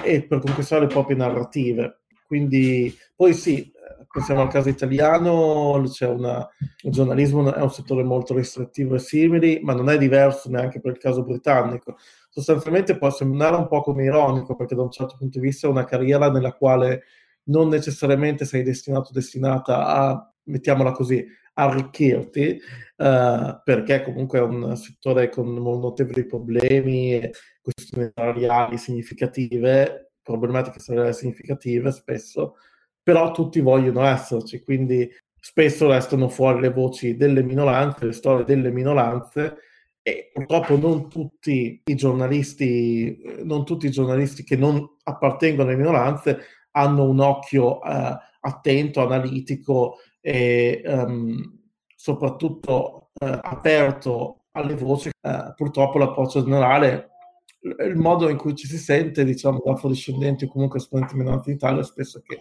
e 0.02 0.22
per 0.22 0.40
conquistare 0.40 0.82
le 0.82 0.86
proprie 0.88 1.16
narrative. 1.16 2.00
Quindi, 2.26 2.94
poi 3.14 3.34
sì, 3.34 3.70
pensiamo 4.10 4.42
al 4.42 4.48
caso 4.48 4.68
italiano, 4.68 5.72
una, 5.72 6.48
il 6.82 6.90
giornalismo 6.90 7.52
è 7.52 7.60
un 7.60 7.70
settore 7.70 8.02
molto 8.04 8.34
restrittivo 8.34 8.94
e 8.94 9.00
simili, 9.00 9.60
ma 9.62 9.74
non 9.74 9.90
è 9.90 9.98
diverso 9.98 10.48
neanche 10.50 10.80
per 10.80 10.92
il 10.92 10.98
caso 10.98 11.24
britannico. 11.24 11.96
Sostanzialmente 12.30 12.96
può 12.96 13.10
sembrare 13.10 13.56
un 13.56 13.66
po' 13.66 13.82
come 13.82 14.04
ironico, 14.04 14.54
perché 14.54 14.74
da 14.74 14.82
un 14.82 14.90
certo 14.90 15.16
punto 15.18 15.38
di 15.38 15.46
vista 15.46 15.66
è 15.66 15.70
una 15.70 15.84
carriera 15.84 16.30
nella 16.30 16.52
quale 16.52 17.02
non 17.44 17.68
necessariamente 17.68 18.44
sei 18.44 18.62
destinato 18.62 19.10
o 19.10 19.12
destinata 19.12 19.86
a, 19.86 20.32
mettiamola 20.44 20.92
così, 20.92 21.26
arricchirti, 21.54 22.60
uh, 22.96 23.60
perché 23.64 24.02
comunque 24.02 24.38
è 24.38 24.42
un 24.42 24.76
settore 24.76 25.28
con 25.28 25.54
notevoli 25.54 26.26
problemi 26.26 27.14
e 27.14 27.32
questioni 27.60 28.10
salariali 28.14 28.76
significative, 28.78 30.12
problematiche 30.22 30.80
salariali 30.80 31.14
significative 31.14 31.90
spesso, 31.92 32.56
però 33.02 33.30
tutti 33.30 33.60
vogliono 33.60 34.04
esserci, 34.04 34.62
quindi 34.62 35.08
spesso 35.38 35.88
restano 35.88 36.28
fuori 36.28 36.60
le 36.60 36.70
voci 36.70 37.16
delle 37.16 37.42
minoranze, 37.42 38.06
le 38.06 38.12
storie 38.12 38.44
delle 38.44 38.70
minoranze 38.70 39.58
e 40.02 40.30
purtroppo 40.32 40.76
non 40.76 41.08
tutti 41.08 41.82
i 41.84 41.94
giornalisti, 41.94 43.40
non 43.42 43.64
tutti 43.64 43.86
i 43.86 43.90
giornalisti 43.90 44.42
che 44.42 44.56
non 44.56 44.96
appartengono 45.02 45.68
alle 45.68 45.78
minoranze 45.78 46.38
hanno 46.72 47.04
un 47.04 47.20
occhio 47.20 47.82
eh, 47.82 48.16
attento, 48.40 49.02
analitico 49.02 49.98
e 50.26 50.80
um, 50.86 51.60
soprattutto 51.94 53.10
uh, 53.12 53.38
aperto 53.42 54.44
alle 54.52 54.74
voci, 54.74 55.08
uh, 55.08 55.52
purtroppo 55.54 55.98
l'approccio 55.98 56.42
generale, 56.42 57.10
il 57.60 57.96
modo 57.96 58.30
in 58.30 58.38
cui 58.38 58.54
ci 58.54 58.66
si 58.66 58.78
sente, 58.78 59.22
diciamo, 59.22 59.60
da 59.62 59.72
afrodiscendenti 59.72 60.44
o 60.44 60.48
comunque 60.48 60.78
esponenti 60.78 61.14
minoranti 61.14 61.50
in 61.50 61.56
Italia, 61.56 61.82
spesso 61.82 62.22
che 62.24 62.38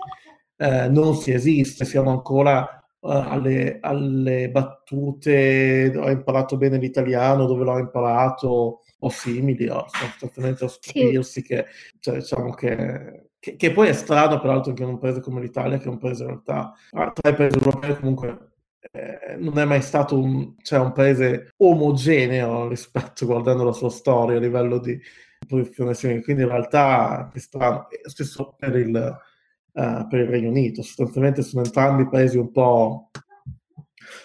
uh, 0.66 0.90
non 0.90 1.16
si 1.16 1.34
esiste, 1.34 1.84
siamo 1.84 2.12
ancora 2.12 2.78
alle, 3.02 3.80
alle, 3.82 4.50
battute, 4.50 5.92
ho 5.94 6.10
imparato 6.10 6.56
bene 6.56 6.78
l'italiano, 6.78 7.46
dove 7.46 7.66
l'ho 7.66 7.78
imparato, 7.80 8.80
o 9.00 9.10
simili, 9.10 9.68
o 9.68 9.86
sostanzialmente 9.90 10.64
a 10.64 10.70
stupirsi 10.70 11.42
sì. 11.42 11.44
che, 11.46 11.66
cioè, 12.00 12.20
diciamo 12.20 12.54
che 12.54 13.32
che, 13.44 13.58
che, 13.58 13.74
poi 13.74 13.90
è 13.90 13.94
strano 13.94 14.40
peraltro 14.40 14.70
anche 14.70 14.84
in 14.84 14.90
un 14.90 14.98
paese 14.98 15.20
come 15.20 15.42
l'Italia, 15.42 15.78
che 15.78 15.84
è 15.84 15.90
un 15.90 15.98
paese 15.98 16.24
in 16.24 16.30
realtà, 16.30 16.74
tra 16.90 17.30
i 17.30 17.36
paesi 17.36 17.58
europei 17.58 17.94
comunque 17.98 18.52
eh, 18.90 19.36
non 19.38 19.60
è 19.60 19.66
mai 19.66 19.82
stato 19.82 20.18
un, 20.18 20.56
cioè 20.62 20.80
un, 20.80 20.94
paese 20.94 21.52
omogeneo 21.58 22.70
rispetto, 22.70 23.26
guardando 23.26 23.66
la 23.66 23.74
sua 23.74 23.90
storia 23.90 24.38
a 24.38 24.40
livello 24.40 24.78
di 24.78 24.98
simile, 25.92 26.22
quindi 26.22 26.44
in 26.44 26.48
realtà 26.48 27.30
è 27.34 27.40
strano, 27.40 27.88
stesso 28.06 28.56
per 28.58 28.78
il, 28.78 29.20
uh, 29.74 30.08
per 30.08 30.20
il 30.22 30.28
Regno 30.30 30.48
Unito, 30.48 30.82
sostanzialmente 30.82 31.42
sono 31.42 31.66
entrambi 31.66 32.08
paesi 32.08 32.38
un 32.38 32.50
po'... 32.50 33.10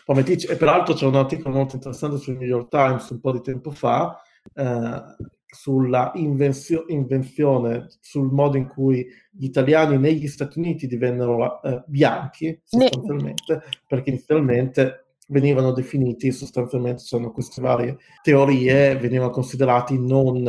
e 0.06 0.56
peraltro 0.56 0.94
c'è 0.94 1.06
un 1.06 1.16
articolo 1.16 1.56
molto 1.56 1.74
interessante 1.74 2.18
sul 2.18 2.36
New 2.36 2.46
York 2.46 2.68
Times 2.68 3.10
un 3.10 3.18
po' 3.18 3.32
di 3.32 3.40
tempo 3.40 3.72
fa, 3.72 4.16
uh, 4.54 5.26
sulla 5.50 6.12
invenzio- 6.14 6.84
invenzione, 6.88 7.86
sul 8.00 8.30
modo 8.30 8.56
in 8.56 8.68
cui 8.68 9.06
gli 9.30 9.44
italiani 9.44 9.96
negli 9.98 10.28
Stati 10.28 10.58
Uniti 10.58 10.86
divennero 10.86 11.62
eh, 11.62 11.82
bianchi, 11.86 12.60
sostanzialmente, 12.64 13.54
ne... 13.54 13.62
perché 13.86 14.10
inizialmente 14.10 15.06
venivano 15.28 15.72
definiti, 15.72 16.32
sostanzialmente 16.32 17.02
sono 17.02 17.32
queste 17.32 17.60
varie 17.60 17.96
teorie, 18.22 18.96
venivano 18.96 19.30
considerati 19.30 19.98
non, 19.98 20.42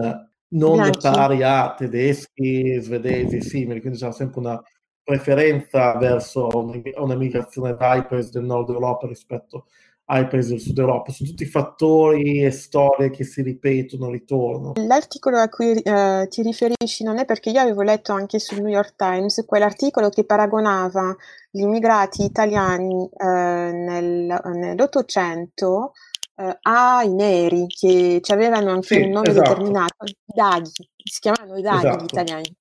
non 0.50 0.90
pari 1.00 1.44
a 1.44 1.74
tedeschi, 1.78 2.80
svedesi 2.82 3.38
e 3.38 3.42
simili, 3.42 3.82
quindi 3.82 4.00
c'era 4.00 4.12
sempre 4.12 4.40
una 4.40 4.62
preferenza 5.04 5.98
verso 5.98 6.50
una 6.98 7.16
migrazione 7.16 7.76
dai 7.76 8.06
paesi 8.06 8.32
del 8.32 8.44
nord 8.44 8.70
Europa 8.70 9.08
rispetto 9.08 9.58
a 9.58 9.64
ai 10.12 10.28
paesi 10.28 10.50
del 10.50 10.60
sud 10.60 10.78
Europa. 10.78 11.12
Sono 11.12 11.30
tutti 11.30 11.46
fattori 11.46 12.44
e 12.44 12.52
storie 12.52 13.12
che 13.12 13.24
si 13.24 13.42
ripetono, 13.42 14.10
ritornano. 14.10 14.74
L'articolo 14.76 15.38
a 15.38 15.50
cui 15.50 15.74
eh, 15.74 16.28
ti 16.30 16.42
riferisci 16.42 17.04
non 17.04 17.20
è 17.20 17.26
perché 17.26 17.52
io 17.52 17.62
avevo 17.62 17.82
letto 17.84 18.12
anche 18.12 18.40
sul 18.40 18.62
New 18.62 18.72
York 18.72 18.96
Times 18.96 19.44
quell'articolo 19.46 20.10
che 20.10 20.26
paragonava 20.26 21.16
gli 21.52 21.62
immigrati 21.62 22.24
italiani 22.24 23.08
eh, 23.16 23.26
nel, 23.26 24.42
nell'Ottocento 24.56 25.94
eh, 26.36 26.58
ai 26.62 27.14
neri 27.14 27.68
che 27.68 28.20
avevano 28.30 28.72
anche 28.72 28.96
sì, 28.96 29.02
un 29.02 29.12
nome 29.12 29.30
esatto. 29.30 29.50
determinato, 29.50 30.06
i 30.06 30.16
Daghi, 30.26 30.72
si 31.04 31.20
chiamavano 31.20 31.58
i 31.58 31.62
Daghi 31.62 31.88
esatto. 31.88 32.04
gli 32.04 32.08
italiani. 32.08 32.56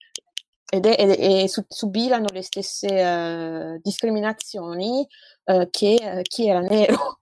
Ed 0.71 0.85
è, 0.85 0.97
ed 0.99 1.11
è, 1.13 1.45
e 1.45 1.51
subivano 1.67 2.27
le 2.31 2.43
stesse 2.43 2.87
uh, 2.89 3.81
discriminazioni 3.81 5.07
uh, 5.45 5.67
che 5.71 6.21
chi 6.25 6.47
era 6.47 6.61
nero 6.61 7.21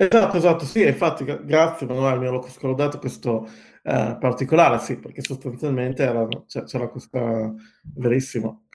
Esatto, 0.00 0.36
esatto, 0.36 0.64
sì, 0.64 0.86
infatti 0.86 1.24
grazie 1.24 1.84
Manuel, 1.86 2.20
mi 2.20 2.26
ero 2.26 2.40
scordato 2.48 2.98
questo 3.00 3.44
eh, 3.82 4.16
particolare, 4.20 4.78
sì, 4.78 4.96
perché 4.96 5.22
sostanzialmente 5.22 6.04
era, 6.04 6.26
c'era 6.64 6.88
questa, 6.88 7.52
verissimo, 7.94 8.67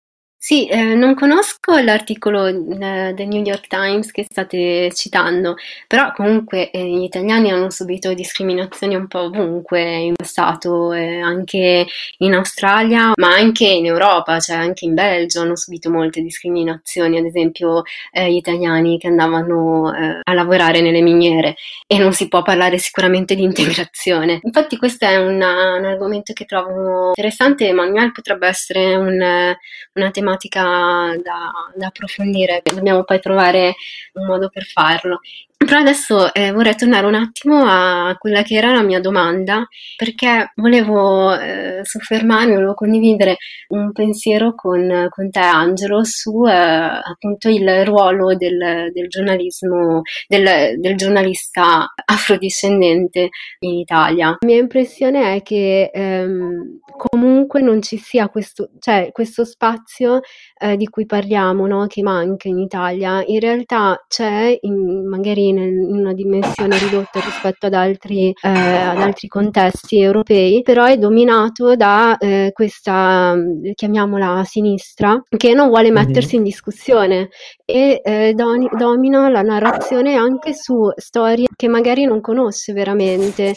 sì, 0.46 0.68
eh, 0.68 0.94
non 0.94 1.16
conosco 1.16 1.78
l'articolo 1.78 2.48
eh, 2.48 3.14
del 3.16 3.28
New 3.28 3.42
York 3.46 3.68
Times 3.68 4.12
che 4.12 4.26
state 4.30 4.92
citando, 4.94 5.56
però 5.88 6.12
comunque 6.12 6.70
eh, 6.70 6.86
gli 6.86 7.04
italiani 7.04 7.50
hanno 7.50 7.70
subito 7.70 8.14
discriminazioni 8.14 8.94
un 8.94 9.08
po' 9.08 9.22
ovunque 9.22 9.82
in 10.00 10.16
passato, 10.16 10.92
eh, 10.92 11.22
anche 11.22 11.88
in 12.18 12.34
Australia, 12.34 13.14
ma 13.16 13.34
anche 13.34 13.66
in 13.68 13.86
Europa, 13.86 14.42
cioè 14.42 14.58
anche 14.58 14.84
in 14.84 14.96
Belgio 14.96 15.40
hanno 15.40 15.56
subito 15.56 15.90
molte 15.90 16.22
discriminazioni, 16.22 17.18
ad 17.18 17.24
esempio 17.24 17.84
eh, 18.12 18.30
gli 18.30 18.36
italiani 18.36 18.98
che 18.98 19.08
andavano 19.08 19.96
eh, 19.96 20.20
a 20.22 20.34
lavorare 20.34 20.82
nelle 20.82 21.00
miniere 21.00 21.56
e 21.88 21.98
non 21.98 22.12
si 22.12 22.28
può 22.28 22.42
parlare 22.42 22.80
sicuramente 22.80 23.34
di 23.36 23.44
integrazione. 23.44 24.42
Infatti 24.44 24.76
questo 24.76 25.06
è 25.06 25.16
una, 25.16 25.76
un 25.78 25.86
argomento 25.86 26.34
che 26.34 26.44
trovo 26.44 27.12
interessante, 27.16 27.72
Manuel 27.72 28.12
potrebbe 28.12 28.48
essere 28.48 28.96
un, 28.98 29.14
una 29.14 30.12
tematica 30.12 30.32
tematica 30.34 31.16
da, 31.22 31.52
da 31.76 31.88
approfondire, 31.88 32.62
dobbiamo 32.64 33.04
poi 33.04 33.20
trovare 33.20 33.76
un 34.14 34.26
modo 34.26 34.50
per 34.50 34.64
farlo. 34.64 35.20
Però 35.66 35.80
adesso 35.80 36.34
eh, 36.34 36.52
vorrei 36.52 36.76
tornare 36.76 37.06
un 37.06 37.16
attimo 37.16 37.64
a 37.66 38.16
quella 38.18 38.42
che 38.42 38.56
era 38.56 38.74
la 38.74 38.84
mia 38.84 39.00
domanda, 39.00 39.66
perché 39.96 40.52
volevo 40.56 41.34
eh, 41.38 41.80
soffermarmi, 41.84 42.54
volevo 42.54 42.74
condividere 42.74 43.38
un 43.70 43.92
pensiero 43.94 44.56
con, 44.56 45.08
con 45.10 45.30
te, 45.30 45.40
Angelo, 45.40 46.04
su 46.04 46.46
eh, 46.46 46.52
appunto 46.52 47.50
il 47.50 47.86
ruolo 47.86 48.36
del, 48.36 48.92
del 48.92 49.08
giornalismo, 49.08 50.02
del, 50.28 50.80
del, 50.80 50.96
giornalista 50.96 51.94
afrodiscendente 52.06 53.30
in 53.60 53.74
Italia. 53.76 54.38
La 54.40 54.48
mia 54.48 54.60
impressione 54.60 55.36
è 55.36 55.42
che 55.44 55.92
ehm, 55.94 56.80
comunque 56.98 57.62
non 57.62 57.82
ci 57.82 57.98
sia 57.98 58.28
questo, 58.28 58.70
cioè, 58.80 59.10
questo 59.12 59.46
spazio 59.46 60.20
eh, 60.60 60.76
di 60.76 60.88
cui 60.88 61.06
parliamo, 61.06 61.68
no? 61.68 61.88
che 61.88 62.02
manca 62.02 62.50
in 62.50 62.58
Italia, 62.58 63.24
in 63.26 63.40
realtà 63.40 64.04
c'è 64.08 64.58
in, 64.62 65.08
magari 65.08 65.53
nel, 65.54 65.72
in 65.72 65.96
una 65.96 66.14
dimensione 66.14 66.78
ridotta 66.78 67.20
rispetto 67.20 67.68
ad 67.68 67.74
altri, 67.74 68.30
eh, 68.30 68.50
ad 68.50 69.00
altri 69.00 69.28
contesti 69.28 70.00
europei, 70.00 70.62
però 70.62 70.86
è 70.86 70.98
dominato 70.98 71.76
da 71.76 72.18
eh, 72.18 72.52
questa, 72.54 73.36
chiamiamola 73.74 74.44
sinistra, 74.46 75.22
che 75.36 75.54
non 75.54 75.70
vuole 75.70 75.92
mhm. 75.92 75.96
mettersi 75.96 76.36
in 76.36 76.44
discussione 76.44 77.30
e 77.66 78.02
eh, 78.04 78.34
don- 78.36 78.70
domina 78.78 79.30
la 79.30 79.42
narrazione 79.42 80.16
anche 80.16 80.54
su 80.54 80.92
storie 80.96 81.48
che 81.56 81.68
magari 81.68 82.06
non 82.06 82.22
conosce 82.22 82.74
veramente 82.74 83.56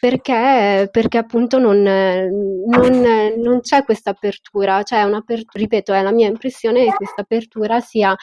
perché, 0.00 0.88
perché 0.90 1.18
appunto 1.18 1.58
non, 1.58 1.82
non, 1.82 3.02
non 3.36 3.60
c'è 3.60 3.84
questa 3.84 4.10
apertura, 4.10 4.82
cioè 4.82 5.08
ripeto, 5.52 5.92
è 5.92 6.02
la 6.02 6.12
mia 6.12 6.28
impressione 6.28 6.84
che 6.84 6.94
questa 6.96 7.22
apertura 7.22 7.80
sia 7.80 8.14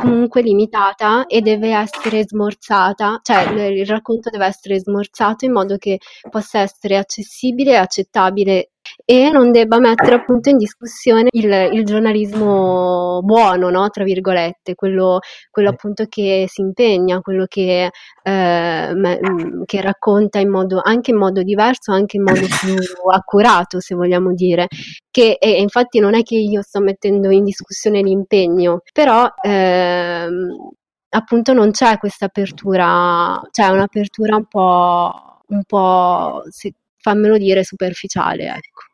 comunque 0.00 0.42
limitata 0.42 1.26
e 1.26 1.40
deve 1.40 1.74
essere 1.74 2.24
smorzata, 2.26 3.20
cioè 3.22 3.42
il 3.66 3.86
racconto 3.86 4.30
deve 4.30 4.46
essere 4.46 4.78
smorzato 4.78 5.44
in 5.44 5.52
modo 5.52 5.76
che 5.76 5.98
possa 6.30 6.60
essere 6.60 6.96
accessibile 6.96 7.72
e 7.72 7.76
accettabile 7.76 8.71
e 9.04 9.30
non 9.30 9.50
debba 9.50 9.78
mettere 9.78 10.14
appunto 10.14 10.48
in 10.48 10.56
discussione 10.56 11.28
il, 11.32 11.50
il 11.72 11.84
giornalismo 11.84 13.20
buono, 13.22 13.70
no? 13.70 13.88
tra 13.88 14.04
virgolette, 14.04 14.74
quello, 14.74 15.18
quello, 15.50 15.70
appunto 15.70 16.06
che 16.08 16.46
si 16.48 16.60
impegna, 16.60 17.20
quello 17.20 17.46
che, 17.46 17.90
eh, 18.22 18.94
mm, 18.94 19.62
che, 19.64 19.80
racconta 19.80 20.38
in 20.38 20.50
modo, 20.50 20.80
anche 20.82 21.10
in 21.10 21.18
modo 21.18 21.42
diverso, 21.42 21.92
anche 21.92 22.16
in 22.16 22.22
modo 22.22 22.40
più 22.40 22.76
accurato, 23.12 23.80
se 23.80 23.94
vogliamo 23.94 24.32
dire. 24.34 24.68
Che, 25.10 25.36
e 25.40 25.60
infatti 25.60 25.98
non 25.98 26.14
è 26.14 26.22
che 26.22 26.36
io 26.36 26.62
sto 26.62 26.80
mettendo 26.80 27.30
in 27.30 27.44
discussione 27.44 28.00
l'impegno, 28.02 28.80
però 28.92 29.28
ehm, 29.42 30.70
appunto 31.10 31.52
non 31.52 31.70
c'è 31.70 31.98
questa 31.98 32.26
apertura, 32.26 33.40
c'è 33.50 33.66
un'apertura 33.68 34.36
un 34.36 34.46
po', 34.46 35.40
un 35.48 35.62
po' 35.64 36.42
se, 36.48 36.72
fammelo 37.02 37.36
dire, 37.36 37.64
superficiale, 37.64 38.46
ecco. 38.46 38.91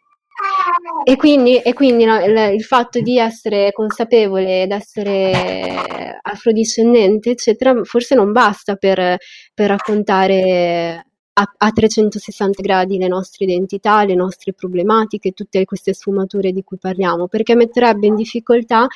E 1.05 1.17
quindi, 1.17 1.59
e 1.59 1.73
quindi 1.73 2.05
no, 2.05 2.23
il, 2.25 2.55
il, 2.55 2.63
fatto 2.63 3.01
di 3.01 3.19
essere 3.19 3.73
consapevole, 3.73 4.63
ed 4.63 4.71
essere 4.71 6.19
afrodiscendente, 6.23 7.31
eccetera, 7.31 7.83
forse 7.85 8.15
non 8.15 8.33
basta 8.33 8.77
per, 8.77 9.17
per 9.55 9.69
raccontare 9.69 11.07
a, 11.33 11.55
a, 11.57 11.71
360 11.71 12.63
gradi 12.63 12.99
le 12.99 13.09
nostre 13.09 13.47
identità, 13.47 14.05
le 14.05 14.15
nostre 14.15 14.53
problematiche, 14.53 15.33
tutte 15.33 15.65
queste 15.65 15.95
sfumature 15.95 16.53
di 16.53 16.63
cui 16.63 16.79
parliamo, 16.79 17.27
perché 17.29 17.55
metterebbe 17.55 18.07
in 18.07 18.15
difficoltà 18.15 18.87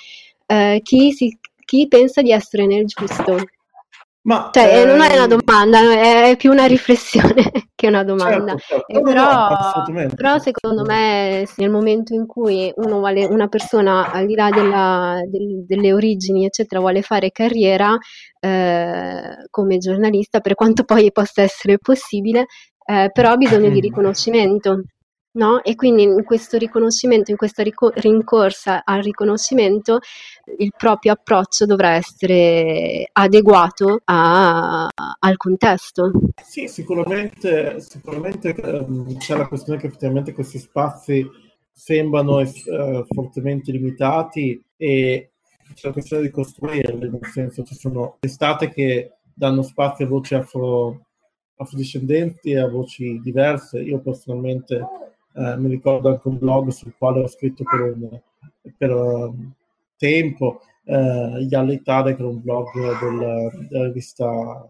eh, 0.47 0.81
chi, 0.83 1.13
si, 1.13 1.39
chi 1.65 1.89
pensa 1.89 2.23
di 2.23 2.33
essere 2.33 2.67
nel 2.67 2.85
giusto. 2.87 3.37
Ma, 4.25 4.51
cioè, 4.53 4.83
eh, 4.83 4.85
non 4.85 5.01
è 5.01 5.17
una 5.17 5.27
domanda, 5.27 5.81
è 6.01 6.37
più 6.37 6.53
una 6.53 6.67
riflessione 6.67 7.43
che 7.75 7.89
una 7.89 8.05
domanda. 8.05 8.55
Certo, 8.57 8.85
certo. 8.87 9.03
Però, 9.03 9.25
no, 9.25 10.09
però, 10.15 10.39
secondo 10.39 10.85
me 10.85 11.45
nel 11.57 11.71
momento 11.71 12.15
in 12.15 12.27
cui 12.27 12.73
uno 12.77 12.99
vuole, 12.99 13.25
una 13.25 13.49
persona 13.49 14.13
al 14.13 14.27
di 14.27 14.37
là 14.37 14.51
della, 14.51 15.21
del, 15.27 15.65
delle 15.67 15.93
origini, 15.93 16.45
eccetera, 16.45 16.81
vuole 16.81 17.03
fare 17.03 17.33
carriera 17.33 17.99
eh, 18.39 19.47
come 19.51 19.79
giornalista, 19.79 20.39
per 20.39 20.55
quanto 20.55 20.85
poi 20.85 21.11
possa 21.11 21.43
essere 21.43 21.79
possibile, 21.79 22.47
eh, 22.85 23.11
però 23.13 23.33
ha 23.33 23.37
bisogno 23.37 23.71
di 23.71 23.81
riconoscimento. 23.81 24.85
No? 25.35 25.63
E 25.63 25.75
quindi 25.75 26.03
in 26.03 26.25
questo 26.25 26.59
riconoscimento, 26.59 27.31
in 27.31 27.37
questa 27.37 27.63
rico- 27.63 27.93
rincorsa 27.95 28.85
al 28.85 29.03
riconoscimento, 29.03 30.01
il 30.59 30.73
proprio 30.77 31.13
approccio 31.13 31.65
dovrà 31.65 31.95
essere 31.95 33.09
adeguato 33.13 34.01
a, 34.05 34.89
al 35.19 35.37
contesto. 35.37 36.11
Sì, 36.43 36.69
sicuramente, 36.69 37.81
sicuramente 37.81 38.55
ehm, 38.55 39.17
c'è 39.17 39.37
la 39.37 39.49
questione 39.49 39.79
che 39.79 39.87
effettivamente 39.87 40.35
questi 40.35 40.59
spazi 40.59 41.27
sembrano 41.73 42.41
eh, 42.41 43.05
fortemente 43.09 43.73
limitati 43.73 44.63
e 44.77 45.31
c'è 45.75 45.87
la 45.87 45.93
questione 45.93 46.23
di 46.23 46.31
costruirli, 46.31 47.09
nel 47.09 47.27
senso 47.33 47.63
ci 47.65 47.75
sono 47.75 48.17
testate 48.21 48.69
che 48.69 49.17
danno 49.35 49.63
spazio 49.63 50.05
a 50.05 50.09
voci 50.09 50.35
afro, 50.35 51.07
afrodiscendenti 51.57 52.51
e 52.51 52.59
a 52.59 52.69
voci 52.69 53.19
diverse. 53.23 53.81
Io 53.81 54.01
personalmente 54.01 54.87
eh, 55.35 55.57
mi 55.57 55.69
ricordo 55.69 56.09
anche 56.09 56.29
un 56.29 56.39
blog 56.39 56.69
sul 56.69 56.95
quale 56.97 57.21
ho 57.21 57.27
scritto 57.27 57.65
per 57.65 57.81
un 57.81 58.21
per, 58.77 58.95
um, 58.95 59.53
tempo, 59.97 60.61
eh, 60.85 61.47
Yalle 61.49 61.75
Italia, 61.75 62.15
che 62.15 62.23
era 62.23 62.31
un 62.31 62.41
blog 62.41 62.69
del, 63.01 63.69
della, 63.69 63.87
rivista, 63.87 64.69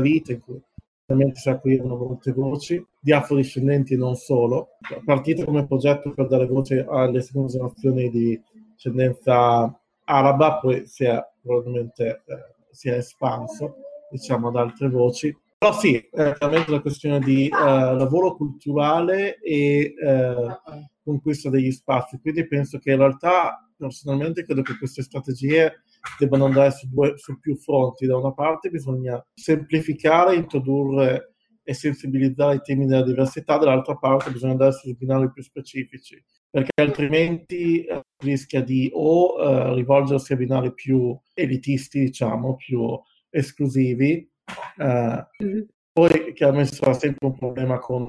Vita, 0.00 0.32
in 0.32 0.40
cui 0.40 0.60
ovviamente 1.06 1.40
si 1.40 1.48
aprivano 1.48 1.96
molte 1.96 2.32
voci 2.32 2.84
di 3.00 3.12
afrodiscendenti 3.12 3.94
e 3.94 3.96
non 3.96 4.14
solo. 4.14 4.70
Partito 5.04 5.44
come 5.44 5.66
progetto 5.66 6.12
per 6.12 6.26
dare 6.26 6.46
voce 6.46 6.84
alle 6.88 7.22
seconde 7.22 7.52
generazioni 7.52 8.10
di 8.10 8.40
ascendenza 8.74 9.80
araba, 10.04 10.58
poi 10.58 10.86
si 10.86 11.04
è 11.04 11.22
probabilmente 11.40 12.22
eh, 12.26 12.54
si 12.70 12.88
è 12.88 12.96
espanso 12.96 13.76
diciamo 14.10 14.48
ad 14.48 14.56
altre 14.56 14.88
voci 14.88 15.34
però 15.58 15.72
sì, 15.76 15.96
è 15.96 16.36
veramente 16.38 16.70
una 16.70 16.80
questione 16.80 17.18
di 17.18 17.48
uh, 17.50 17.96
lavoro 17.96 18.36
culturale 18.36 19.40
e 19.40 19.92
uh, 20.00 20.86
conquista 21.02 21.50
degli 21.50 21.72
spazi. 21.72 22.20
Quindi 22.20 22.46
penso 22.46 22.78
che 22.78 22.92
in 22.92 22.98
realtà, 22.98 23.68
personalmente, 23.76 24.44
credo 24.44 24.62
che 24.62 24.78
queste 24.78 25.02
strategie 25.02 25.82
debbano 26.16 26.44
andare 26.44 26.70
su, 26.70 26.86
due, 26.88 27.14
su 27.16 27.40
più 27.40 27.56
fronti. 27.56 28.06
Da 28.06 28.16
una 28.16 28.32
parte 28.32 28.70
bisogna 28.70 29.20
semplificare, 29.34 30.36
introdurre 30.36 31.34
e 31.64 31.74
sensibilizzare 31.74 32.54
i 32.54 32.62
temi 32.62 32.86
della 32.86 33.02
diversità, 33.02 33.58
dall'altra 33.58 33.96
parte 33.96 34.30
bisogna 34.30 34.52
andare 34.52 34.72
su 34.72 34.96
binari 34.96 35.28
più 35.32 35.42
specifici, 35.42 36.22
perché 36.48 36.70
altrimenti 36.80 37.84
uh, 37.90 38.00
rischia 38.18 38.62
di 38.62 38.88
o 38.92 39.74
rivolgersi 39.74 40.34
a 40.34 40.36
binari 40.36 40.72
più 40.72 41.18
elitisti, 41.34 41.98
diciamo, 41.98 42.54
più 42.54 42.96
esclusivi, 43.28 44.30
Uh, 44.76 45.66
poi 45.92 46.32
chiaramente 46.32 46.74
sarà 46.74 46.92
sempre 46.92 47.26
un 47.26 47.36
problema 47.36 47.78
con 47.78 48.06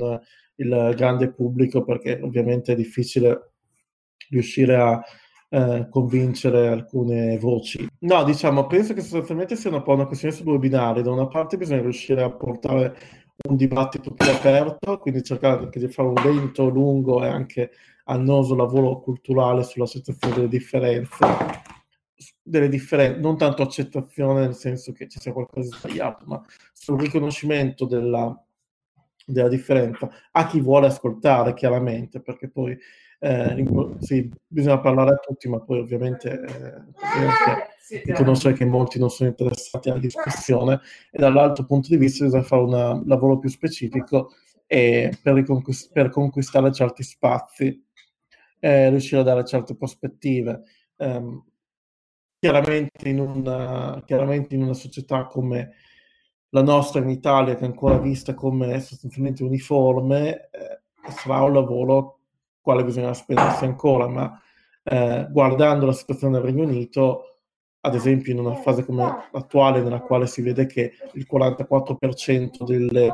il 0.55 0.93
grande 0.95 1.31
pubblico 1.31 1.83
perché 1.83 2.19
ovviamente 2.21 2.73
è 2.73 2.75
difficile 2.75 3.53
riuscire 4.29 4.75
a 4.75 5.01
eh, 5.49 5.87
convincere 5.89 6.67
alcune 6.67 7.37
voci. 7.39 7.87
No, 8.01 8.23
diciamo, 8.23 8.67
penso 8.67 8.93
che 8.93 9.01
sostanzialmente 9.01 9.55
sia 9.55 9.71
un 9.71 9.81
po' 9.81 9.93
una 9.93 10.05
questione 10.05 10.33
su 10.33 10.43
due 10.43 10.59
binari. 10.59 11.01
Da 11.01 11.11
una 11.11 11.27
parte 11.27 11.57
bisogna 11.57 11.81
riuscire 11.81 12.21
a 12.21 12.29
portare 12.29 12.95
un 13.47 13.55
dibattito 13.55 14.13
più 14.13 14.29
aperto, 14.29 14.99
quindi 14.99 15.23
cercare 15.23 15.63
anche 15.63 15.79
di 15.79 15.87
fare 15.87 16.09
un 16.09 16.15
lento, 16.15 16.69
lungo 16.69 17.23
e 17.23 17.27
anche 17.27 17.71
annoso 18.05 18.55
lavoro 18.55 18.99
culturale 18.99 19.63
sulla 19.63 19.85
situazione 19.85 20.35
delle 20.35 20.47
differenze 20.47 21.25
delle 22.49 22.67
differenze, 22.67 23.19
non 23.19 23.37
tanto 23.37 23.61
accettazione 23.61 24.41
nel 24.41 24.55
senso 24.55 24.91
che 24.91 25.07
ci 25.07 25.19
sia 25.19 25.31
qualcosa 25.31 25.69
di 25.69 25.75
sbagliato, 25.77 26.25
ma 26.25 26.43
sul 26.73 26.99
riconoscimento 26.99 27.85
della, 27.85 28.35
della 29.25 29.47
differenza 29.47 30.09
a 30.31 30.47
chi 30.47 30.59
vuole 30.59 30.87
ascoltare 30.87 31.53
chiaramente, 31.53 32.21
perché 32.21 32.49
poi 32.49 32.77
eh, 33.19 33.65
sì, 33.99 34.31
bisogna 34.47 34.79
parlare 34.79 35.11
a 35.11 35.17
tutti, 35.17 35.47
ma 35.47 35.59
poi 35.59 35.79
ovviamente 35.79 36.41
eh, 36.41 38.01
riconoscere 38.05 38.55
che 38.55 38.65
molti 38.65 38.97
non 38.97 39.09
sono 39.09 39.29
interessati 39.29 39.89
alla 39.89 39.99
discussione 39.99 40.79
e 41.11 41.19
dall'altro 41.19 41.65
punto 41.65 41.89
di 41.89 41.97
vista 41.97 42.23
bisogna 42.23 42.43
fare 42.43 42.61
un 42.63 43.03
lavoro 43.05 43.37
più 43.37 43.49
specifico 43.49 44.31
e 44.65 45.15
per, 45.21 45.33
riconquist- 45.35 45.91
per 45.91 46.09
conquistare 46.09 46.71
certi 46.71 47.03
spazi, 47.03 47.85
eh, 48.59 48.89
riuscire 48.89 49.21
a 49.21 49.23
dare 49.23 49.45
certe 49.45 49.75
prospettive. 49.75 50.63
Um, 50.97 51.43
chiaramente 52.39 53.09
in, 53.09 53.19
una, 53.19 54.01
chiaramente 54.05 54.55
in 54.55 54.63
una 54.63 54.73
società 54.73 55.25
come 55.25 55.73
la 56.49 56.63
nostra 56.63 57.01
in 57.01 57.09
Italia, 57.09 57.55
che 57.55 57.61
è 57.61 57.65
ancora 57.65 57.97
vista 57.97 58.33
come 58.33 58.79
sostanzialmente 58.79 59.43
uniforme, 59.43 60.49
eh, 60.49 60.81
sarà 61.11 61.43
un 61.43 61.53
lavoro 61.53 62.19
quale 62.61 62.83
bisogna 62.83 63.13
spendersi 63.13 63.65
ancora, 63.65 64.07
ma 64.07 64.41
eh, 64.83 65.27
guardando 65.29 65.85
la 65.85 65.93
situazione 65.93 66.33
del 66.33 66.43
Regno 66.43 66.63
Unito, 66.63 67.39
ad 67.81 67.95
esempio 67.95 68.31
in 68.31 68.39
una 68.39 68.55
fase 68.55 68.83
come 68.85 69.03
l'attuale 69.31 69.81
nella 69.81 70.01
quale 70.01 70.27
si 70.27 70.41
vede 70.41 70.65
che 70.65 70.93
il 71.13 71.27
44% 71.31 72.65
delle, 72.65 73.13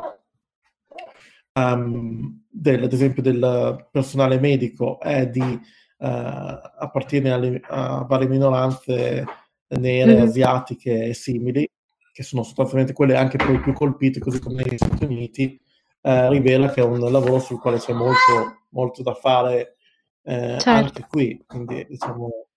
um, 1.54 2.44
del, 2.50 2.84
ad 2.84 2.94
esempio 2.94 3.22
del 3.22 3.88
personale 3.92 4.40
medico 4.40 5.00
è 5.00 5.28
di, 5.28 5.60
appartiene 5.98 7.32
alle, 7.32 7.62
a 7.68 8.06
varie 8.08 8.28
minoranze 8.28 9.26
nere, 9.68 10.14
mm-hmm. 10.14 10.24
asiatiche 10.24 11.06
e 11.06 11.14
simili, 11.14 11.70
che 12.12 12.24
sono 12.24 12.44
sostanzialmente 12.44 12.94
quelle 12.94 13.18
anche 13.18 13.38
poi 13.38 13.60
più 13.60 13.74
colpite, 13.74 14.20
così 14.20 14.40
come 14.40 14.64
negli 14.64 14.78
Stati 14.78 15.04
Uniti, 15.04 15.60
eh, 16.02 16.30
rivela 16.30 16.70
che 16.72 16.82
è 16.82 16.84
un 16.84 17.00
lavoro 17.00 17.40
sul 17.40 17.60
quale 17.60 17.78
c'è 17.80 17.94
molto, 17.94 18.66
molto 18.70 19.02
da 19.02 19.14
fare 19.14 19.78
eh, 20.24 20.58
certo. 20.60 20.70
anche 20.70 21.06
qui. 21.10 21.44
Quindi 21.46 21.86
diciamo 21.90 22.48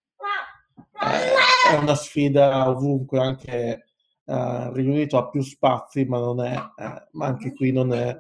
eh, 1.00 1.74
è 1.74 1.78
una 1.78 1.94
sfida 1.94 2.68
ovunque, 2.68 3.18
anche 3.18 3.84
eh, 4.24 4.72
riunito 4.72 5.16
a 5.16 5.28
più 5.28 5.42
spazi, 5.42 6.04
ma 6.04 6.18
non 6.18 6.44
è, 6.44 6.54
eh, 6.54 7.06
ma 7.12 7.26
anche 7.26 7.54
qui 7.54 7.72
non 7.72 7.92
è, 7.92 8.16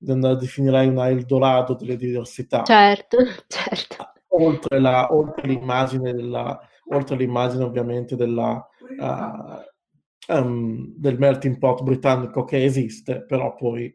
non 0.00 0.20
definirei 0.38 0.88
una 0.88 1.08
Eldorado 1.08 1.74
delle 1.74 1.96
diversità. 1.96 2.62
Certo, 2.64 3.16
certo. 3.48 4.07
Oltre, 4.38 4.78
la, 4.78 5.12
oltre 5.12 5.48
l'immagine 5.48 6.12
della, 6.12 6.58
oltre 6.90 7.16
l'immagine 7.16 7.64
ovviamente 7.64 8.16
della, 8.16 8.66
uh, 8.98 10.34
um, 10.34 10.92
del 10.96 11.18
melting 11.18 11.58
pot 11.58 11.82
britannico 11.82 12.44
che 12.44 12.64
esiste, 12.64 13.24
però 13.24 13.54
poi 13.54 13.94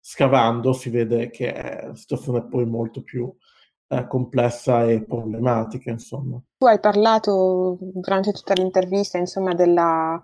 scavando 0.00 0.72
si 0.72 0.90
vede 0.90 1.30
che 1.30 1.52
è 1.52 1.84
una 1.84 1.94
situazione 1.94 2.46
poi 2.46 2.66
molto 2.66 3.02
più 3.02 3.24
uh, 3.24 4.06
complessa 4.06 4.84
e 4.84 5.04
problematica, 5.04 5.90
insomma. 5.90 6.40
Tu 6.58 6.66
hai 6.66 6.80
parlato 6.80 7.78
durante 7.80 8.32
tutta 8.32 8.54
l'intervista, 8.54 9.18
insomma, 9.18 9.54
della, 9.54 10.22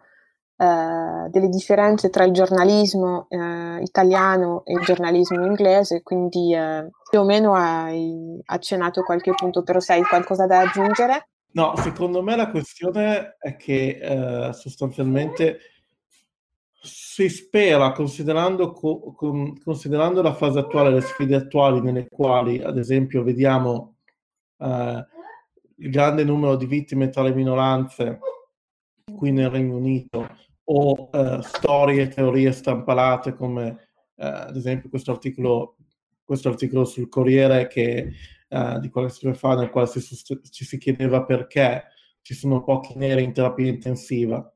uh, 0.61 1.31
delle 1.31 1.49
differenze 1.49 2.11
tra 2.11 2.25
il 2.25 2.33
giornalismo 2.33 3.27
italiano 3.81 4.63
e 4.65 4.75
il 4.75 4.81
giornalismo 4.81 5.45
inglese, 5.45 6.03
quindi 6.03 6.55
più 7.09 7.21
o 7.21 7.25
meno 7.25 7.55
hai 7.55 8.41
accennato 8.47 9.03
qualche 9.03 9.33
punto, 9.35 9.63
però 9.63 9.81
se 9.81 9.95
hai 9.95 10.03
qualcosa 10.03 10.47
da 10.47 10.61
aggiungere? 10.61 11.29
No, 11.53 11.75
secondo 11.77 12.23
me 12.23 12.37
la 12.37 12.49
questione 12.49 13.37
è 13.41 13.57
che 13.57 13.99
eh, 14.01 14.53
sostanzialmente 14.53 15.59
si 16.81 17.29
spera, 17.29 17.91
considerando, 17.93 18.73
co- 18.73 19.13
con, 19.15 19.61
considerando, 19.61 20.23
la 20.23 20.35
fase 20.35 20.61
attuale, 20.61 20.91
le 20.91 21.01
sfide 21.01 21.35
attuali 21.35 21.81
nelle 21.81 22.07
quali, 22.09 22.63
ad 22.63 22.79
esempio, 22.79 23.25
vediamo 23.25 23.97
eh, 24.59 25.07
il 25.79 25.91
grande 25.91 26.23
numero 26.23 26.55
di 26.55 26.67
vittime 26.67 27.09
tra 27.09 27.23
le 27.23 27.35
minoranze 27.35 28.21
qui 29.13 29.33
nel 29.33 29.51
Regno 29.51 29.77
Unito 29.77 30.29
o 30.73 31.11
eh, 31.13 31.39
storie 31.43 32.09
teorie 32.09 32.53
stampalate 32.53 33.35
come 33.35 33.89
eh, 34.17 34.27
ad 34.27 34.57
esempio 34.57 34.89
questo 34.89 35.11
articolo, 35.11 35.77
questo 36.25 36.49
articolo 36.49 36.85
sul 36.85 37.09
Corriere 37.09 37.67
che 37.67 38.13
eh, 38.49 38.79
di 38.81 38.89
qualche 38.89 39.13
settimana 39.13 39.37
fa 39.37 39.55
nel 39.57 39.71
quale 39.71 39.89
si, 39.89 40.01
ci 40.51 40.65
si 40.65 40.79
chiedeva 40.79 41.25
perché 41.25 41.87
ci 42.23 42.35
sono 42.35 42.63
pochi 42.63 42.97
neri 42.97 43.25
in 43.25 43.33
terapia 43.33 43.67
intensiva. 43.67 44.53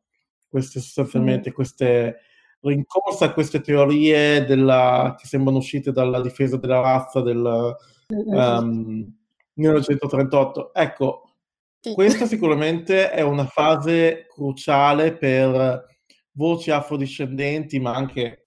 Queste 0.49 0.79
sostanzialmente, 0.79 1.51
mm. 1.51 1.53
queste 1.53 2.19
rincorsa 2.61 3.27
a 3.27 3.33
queste 3.33 3.61
teorie 3.61 4.45
della, 4.45 5.17
che 5.19 5.27
sembrano 5.27 5.59
uscite 5.59 5.91
dalla 5.91 6.21
difesa 6.21 6.57
della 6.57 6.81
razza 6.81 7.21
del 7.23 7.75
um, 8.07 9.13
1938. 9.55 10.73
Ecco, 10.75 11.31
sì. 11.81 11.93
questa 11.93 12.27
sicuramente 12.27 13.11
è 13.11 13.23
una 13.23 13.47
fase 13.47 14.27
cruciale 14.29 15.17
per 15.17 15.93
voci 16.35 16.71
afrodiscendenti, 16.71 17.81
ma 17.81 17.95
anche 17.95 18.47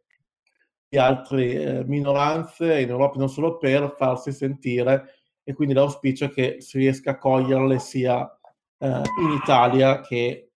di 0.90 0.98
altre 0.98 1.80
eh, 1.80 1.84
minoranze 1.86 2.80
in 2.80 2.90
Europa, 2.90 3.20
non 3.20 3.30
solo 3.30 3.58
per 3.58 3.94
farsi 3.98 4.32
sentire 4.32 5.16
e 5.44 5.54
quindi 5.54 5.74
l'auspicio 5.74 6.26
è 6.26 6.30
che 6.30 6.58
si 6.60 6.78
riesca 6.78 7.12
a 7.12 7.18
coglierle 7.18 7.80
sia 7.80 8.30
eh, 8.78 8.88
in 8.88 9.32
Italia 9.42 10.02
che 10.02 10.52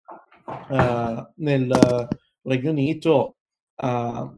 eh, 0.70 1.28
nel 1.36 2.08
Regno 2.42 2.72
Unito. 2.72 3.36
Uh, 3.80 4.34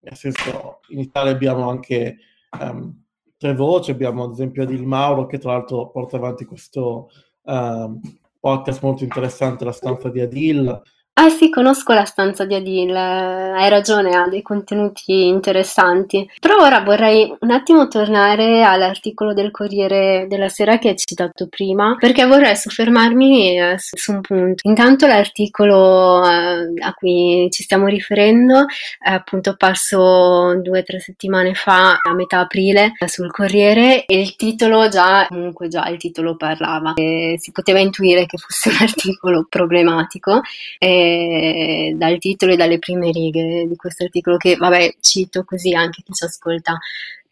nel 0.00 0.16
senso, 0.16 0.80
in 0.88 1.00
Italia 1.00 1.32
abbiamo 1.32 1.68
anche 1.68 2.16
um, 2.60 3.04
tre 3.36 3.54
voci, 3.54 3.90
abbiamo 3.90 4.24
ad 4.24 4.32
esempio 4.32 4.62
Adil 4.62 4.84
Mauro 4.84 5.26
che 5.26 5.38
tra 5.38 5.52
l'altro 5.52 5.90
porta 5.90 6.16
avanti 6.16 6.44
questo 6.44 7.10
um, 7.42 8.00
podcast 8.38 8.82
molto 8.82 9.02
interessante, 9.04 9.64
La 9.64 9.72
stanza 9.72 10.08
di 10.08 10.20
Adil, 10.20 10.82
Ah 11.16 11.28
sì, 11.28 11.48
conosco 11.48 11.92
la 11.92 12.04
stanza 12.04 12.44
di 12.44 12.56
Adil, 12.56 12.92
hai 12.92 13.68
ragione, 13.68 14.16
ha 14.16 14.26
dei 14.26 14.42
contenuti 14.42 15.28
interessanti. 15.28 16.28
Però 16.40 16.56
ora 16.56 16.80
vorrei 16.80 17.32
un 17.38 17.52
attimo 17.52 17.86
tornare 17.86 18.64
all'articolo 18.64 19.32
del 19.32 19.52
Corriere 19.52 20.26
della 20.28 20.48
Sera 20.48 20.76
che 20.78 20.88
hai 20.88 20.96
citato 20.96 21.46
prima, 21.46 21.94
perché 22.00 22.26
vorrei 22.26 22.56
soffermarmi 22.56 23.56
eh, 23.60 23.76
su, 23.78 24.10
un 24.10 24.22
punto. 24.22 24.68
Intanto 24.68 25.06
l'articolo 25.06 26.28
eh, 26.28 26.72
a 26.80 26.92
cui 26.94 27.46
ci 27.52 27.62
stiamo 27.62 27.86
riferendo 27.86 28.64
è 28.98 29.12
appunto 29.12 29.50
apparso 29.50 30.60
due 30.60 30.80
o 30.80 30.82
tre 30.82 30.98
settimane 30.98 31.54
fa, 31.54 31.96
a 32.02 32.12
metà 32.12 32.40
aprile, 32.40 32.90
sul 33.06 33.30
Corriere 33.30 34.04
e 34.06 34.18
il 34.20 34.34
titolo 34.34 34.88
già, 34.88 35.26
comunque 35.28 35.68
già 35.68 35.86
il 35.86 35.96
titolo 35.96 36.34
parlava. 36.34 36.94
Si 36.96 37.52
poteva 37.52 37.78
intuire 37.78 38.26
che 38.26 38.36
fosse 38.36 38.70
un 38.70 38.78
articolo 38.82 39.46
problematico. 39.48 40.40
Dal 41.96 42.18
titolo 42.18 42.52
e 42.52 42.56
dalle 42.56 42.78
prime 42.78 43.10
righe 43.10 43.66
di 43.66 43.76
questo 43.76 44.04
articolo 44.04 44.36
che, 44.36 44.56
vabbè, 44.56 44.96
cito 45.00 45.44
così 45.44 45.74
anche 45.74 46.02
chi 46.02 46.12
ci 46.12 46.24
ascolta 46.24 46.78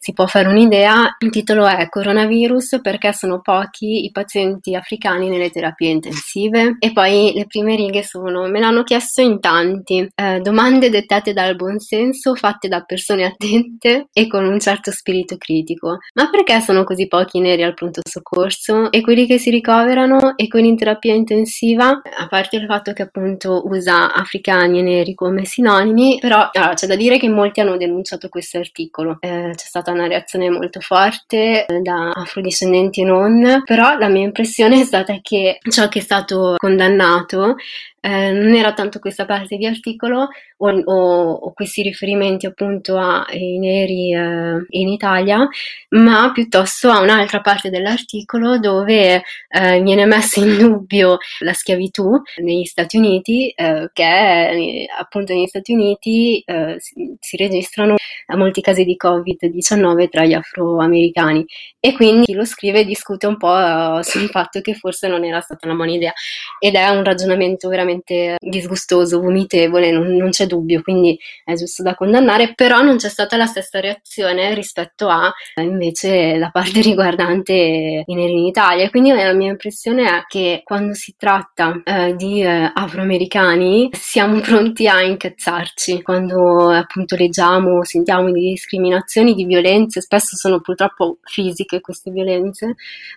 si 0.02 0.12
può 0.14 0.26
fare 0.26 0.48
un'idea, 0.48 1.14
il 1.20 1.30
titolo 1.30 1.64
è 1.64 1.88
Coronavirus 1.88 2.80
perché 2.82 3.12
sono 3.12 3.40
pochi 3.40 4.04
i 4.04 4.10
pazienti 4.10 4.74
africani 4.74 5.28
nelle 5.28 5.48
terapie 5.48 5.90
intensive 5.90 6.74
e 6.80 6.92
poi 6.92 7.30
le 7.32 7.46
prime 7.46 7.76
righe 7.76 8.02
sono 8.02 8.48
me 8.48 8.58
l'hanno 8.58 8.82
chiesto 8.82 9.20
in 9.20 9.38
tanti, 9.38 10.04
eh, 10.12 10.40
domande 10.40 10.90
dettate 10.90 11.32
dal 11.32 11.54
buonsenso 11.54 12.34
fatte 12.34 12.66
da 12.66 12.80
persone 12.80 13.24
attente 13.24 14.08
e 14.12 14.26
con 14.26 14.44
un 14.44 14.58
certo 14.58 14.90
spirito 14.90 15.36
critico. 15.36 15.98
Ma 16.14 16.28
perché 16.30 16.60
sono 16.60 16.82
così 16.82 17.06
pochi 17.06 17.38
neri 17.38 17.62
al 17.62 17.74
pronto 17.74 18.00
soccorso 18.02 18.90
e 18.90 19.02
quelli 19.02 19.24
che 19.24 19.38
si 19.38 19.50
ricoverano 19.50 20.36
e 20.36 20.48
quelli 20.48 20.66
in 20.66 20.76
terapia 20.76 21.14
intensiva, 21.14 21.90
a 21.90 22.26
parte 22.26 22.56
il 22.56 22.66
fatto 22.66 22.92
che 22.92 23.02
appunto 23.02 23.62
usa 23.66 24.12
africani 24.12 24.80
e 24.80 24.82
neri 24.82 25.14
come 25.14 25.44
sinonimi, 25.44 26.18
però 26.20 26.50
allora, 26.52 26.74
c'è 26.74 26.88
da 26.88 26.96
dire 26.96 27.18
che 27.18 27.28
molti 27.28 27.60
hanno 27.60 27.76
denunciato 27.76 28.28
questo 28.28 28.58
articolo. 28.58 29.18
Eh, 29.20 29.52
c'è 29.54 29.64
stata 29.64 29.91
una 29.92 30.06
reazione 30.06 30.50
molto 30.50 30.80
forte 30.80 31.66
eh, 31.66 31.80
da 31.80 32.10
afrodiscendenti 32.10 33.02
e 33.02 33.04
non, 33.04 33.62
però 33.64 33.96
la 33.96 34.08
mia 34.08 34.24
impressione 34.24 34.80
è 34.80 34.84
stata 34.84 35.18
che 35.22 35.58
ciò 35.68 35.88
che 35.88 36.00
è 36.00 36.02
stato 36.02 36.54
condannato 36.56 37.56
eh, 38.04 38.32
non 38.32 38.52
era 38.54 38.72
tanto 38.72 38.98
questa 38.98 39.26
parte 39.26 39.56
di 39.56 39.64
articolo 39.64 40.28
o, 40.56 40.70
o, 40.70 41.32
o 41.34 41.52
questi 41.52 41.82
riferimenti 41.82 42.46
appunto 42.46 42.98
ai 42.98 43.58
neri 43.58 44.12
eh, 44.12 44.66
in 44.70 44.88
Italia, 44.88 45.46
ma 45.90 46.32
piuttosto 46.32 46.90
a 46.90 47.00
un'altra 47.00 47.40
parte 47.40 47.70
dell'articolo 47.70 48.58
dove 48.58 49.22
eh, 49.48 49.80
viene 49.82 50.04
messa 50.04 50.40
in 50.40 50.58
dubbio 50.58 51.18
la 51.40 51.52
schiavitù 51.52 52.20
negli 52.42 52.64
Stati 52.64 52.96
Uniti, 52.96 53.50
eh, 53.50 53.88
che 53.92 54.50
eh, 54.50 54.86
appunto 54.98 55.32
negli 55.32 55.46
Stati 55.46 55.72
Uniti 55.72 56.44
si, 56.78 57.16
si 57.20 57.36
registrano 57.36 57.94
molti 58.36 58.60
casi 58.60 58.84
di 58.84 58.96
Covid-19 59.00 60.08
tra 60.08 60.24
gli 60.24 60.32
afroamericani. 60.32 61.44
E 61.78 61.92
quindi 61.92 62.26
chi 62.26 62.34
lo 62.34 62.44
scrive 62.44 62.84
discute 62.84 63.26
un 63.26 63.36
po' 63.36 64.02
sul 64.02 64.28
fatto 64.28 64.60
che 64.60 64.74
forse 64.74 65.08
non 65.08 65.24
era 65.24 65.40
stata 65.40 65.66
una 65.66 65.76
buona 65.76 65.92
idea. 65.92 66.12
Ed 66.58 66.74
è 66.74 66.88
un 66.88 67.04
ragionamento 67.04 67.68
veramente 67.68 67.91
veramente 67.92 68.36
disgustoso, 68.40 69.20
vomitevole, 69.20 69.90
non, 69.90 70.14
non, 70.16 70.30
c'è 70.30 70.46
dubbio, 70.46 70.82
quindi 70.82 71.18
è 71.44 71.54
giusto 71.54 71.82
da 71.82 71.94
condannare, 71.94 72.54
però 72.54 72.80
non 72.80 72.96
c'è 72.96 73.08
stata 73.08 73.36
la 73.36 73.46
stessa 73.46 73.80
reazione 73.80 74.54
rispetto 74.54 75.08
a 75.08 75.32
invece 75.56 76.36
la 76.36 76.50
parte 76.50 76.80
riguardante 76.82 77.52
i 77.52 78.14
neri 78.14 78.32
in 78.32 78.46
Italia. 78.46 78.88
Quindi 78.90 79.10
la 79.10 79.32
mia 79.32 79.50
impressione 79.50 80.04
è 80.04 80.24
che 80.26 80.62
quando 80.64 80.94
si 80.94 81.14
tratta 81.16 81.80
eh, 81.84 82.14
di 82.16 82.42
eh, 82.42 82.70
afroamericani 82.72 83.90
siamo 83.92 84.40
pronti 84.40 84.86
a 84.86 85.02
incazzarci, 85.02 86.02
quando 86.02 86.70
appunto 86.70 87.16
leggiamo, 87.16 87.84
sentiamo 87.84 88.30
di 88.30 88.50
discriminazioni, 88.50 89.34
di 89.34 89.44
violenze, 89.44 90.00
spesso 90.00 90.36
sono 90.36 90.60
purtroppo 90.60 91.18
fisiche 91.22 91.80
queste 91.80 92.10
violenze, 92.10 92.74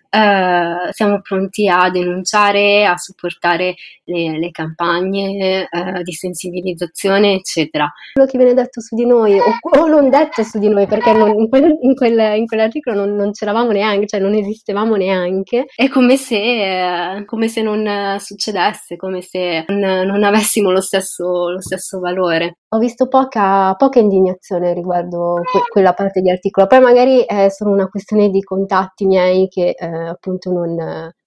eh, 0.10 0.92
siamo 0.92 1.22
pronti 1.22 1.68
a 1.68 1.90
denunciare, 1.90 2.86
a 2.86 2.98
supportare 2.98 3.76
le, 4.06 4.38
le 4.40 4.52
campagne 4.52 4.65
campagne 4.66 5.68
eh, 5.70 6.04
di 6.04 6.12
sensibilizzazione, 6.12 7.34
eccetera. 7.34 7.92
Quello 8.14 8.30
che 8.30 8.38
viene 8.38 8.54
detto 8.54 8.82
su 8.82 8.96
di 8.96 9.06
noi, 9.06 9.40
o, 9.40 9.44
o 9.62 9.88
non 9.88 10.10
detto 10.10 10.44
su 10.44 10.60
di 10.60 10.68
noi, 10.68 10.88
perché 10.88 11.14
non, 11.14 11.30
in, 11.40 11.50
quel, 11.50 11.78
in, 11.82 11.96
quel, 11.96 12.38
in, 12.38 12.46
quell'articolo 12.46 12.96
non, 12.96 13.16
non, 13.16 13.32
c'eravamo 13.32 13.72
neanche, 13.72 14.08
cioè 14.08 14.20
non 14.20 14.34
esistevamo 14.34 14.96
neanche, 14.96 15.66
è 15.76 15.88
come 15.90 16.18
se, 16.18 17.16
eh, 17.18 17.26
come 17.26 17.48
se 17.48 17.62
non 17.62 18.20
succedesse, 18.20 18.96
come 18.96 19.22
se 19.22 19.66
non, 19.68 20.08
non 20.08 20.24
avessimo 20.24 20.72
lo 20.72 20.82
stesso, 20.82 21.50
lo 21.50 21.62
stesso 21.62 22.00
valore 22.00 22.58
ho 22.76 22.78
visto 22.78 23.08
poca, 23.08 23.74
poca 23.76 24.00
indignazione 24.00 24.74
riguardo 24.74 25.42
que- 25.50 25.64
quella 25.70 25.94
parte 25.94 26.20
di 26.22 26.30
articolo. 26.30 26.68
Poi 26.68 26.82
magari 26.82 27.24
è 27.24 27.48
solo 27.50 27.72
una 27.72 27.88
questione 27.88 28.30
di 28.30 28.44
contatti 28.44 29.06
miei 29.06 29.48
che 29.48 29.76
eh, 29.78 29.86
appunto 29.86 30.52
non... 30.52 30.76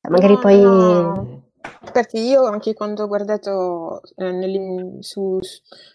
magari 0.08 0.34
no, 0.34 0.38
poi... 0.38 1.46
Perché 1.92 2.18
io 2.18 2.44
anche 2.44 2.74
quando 2.74 3.04
ho 3.04 3.06
guardato 3.08 4.02
eh, 4.16 4.96
su, 5.00 5.38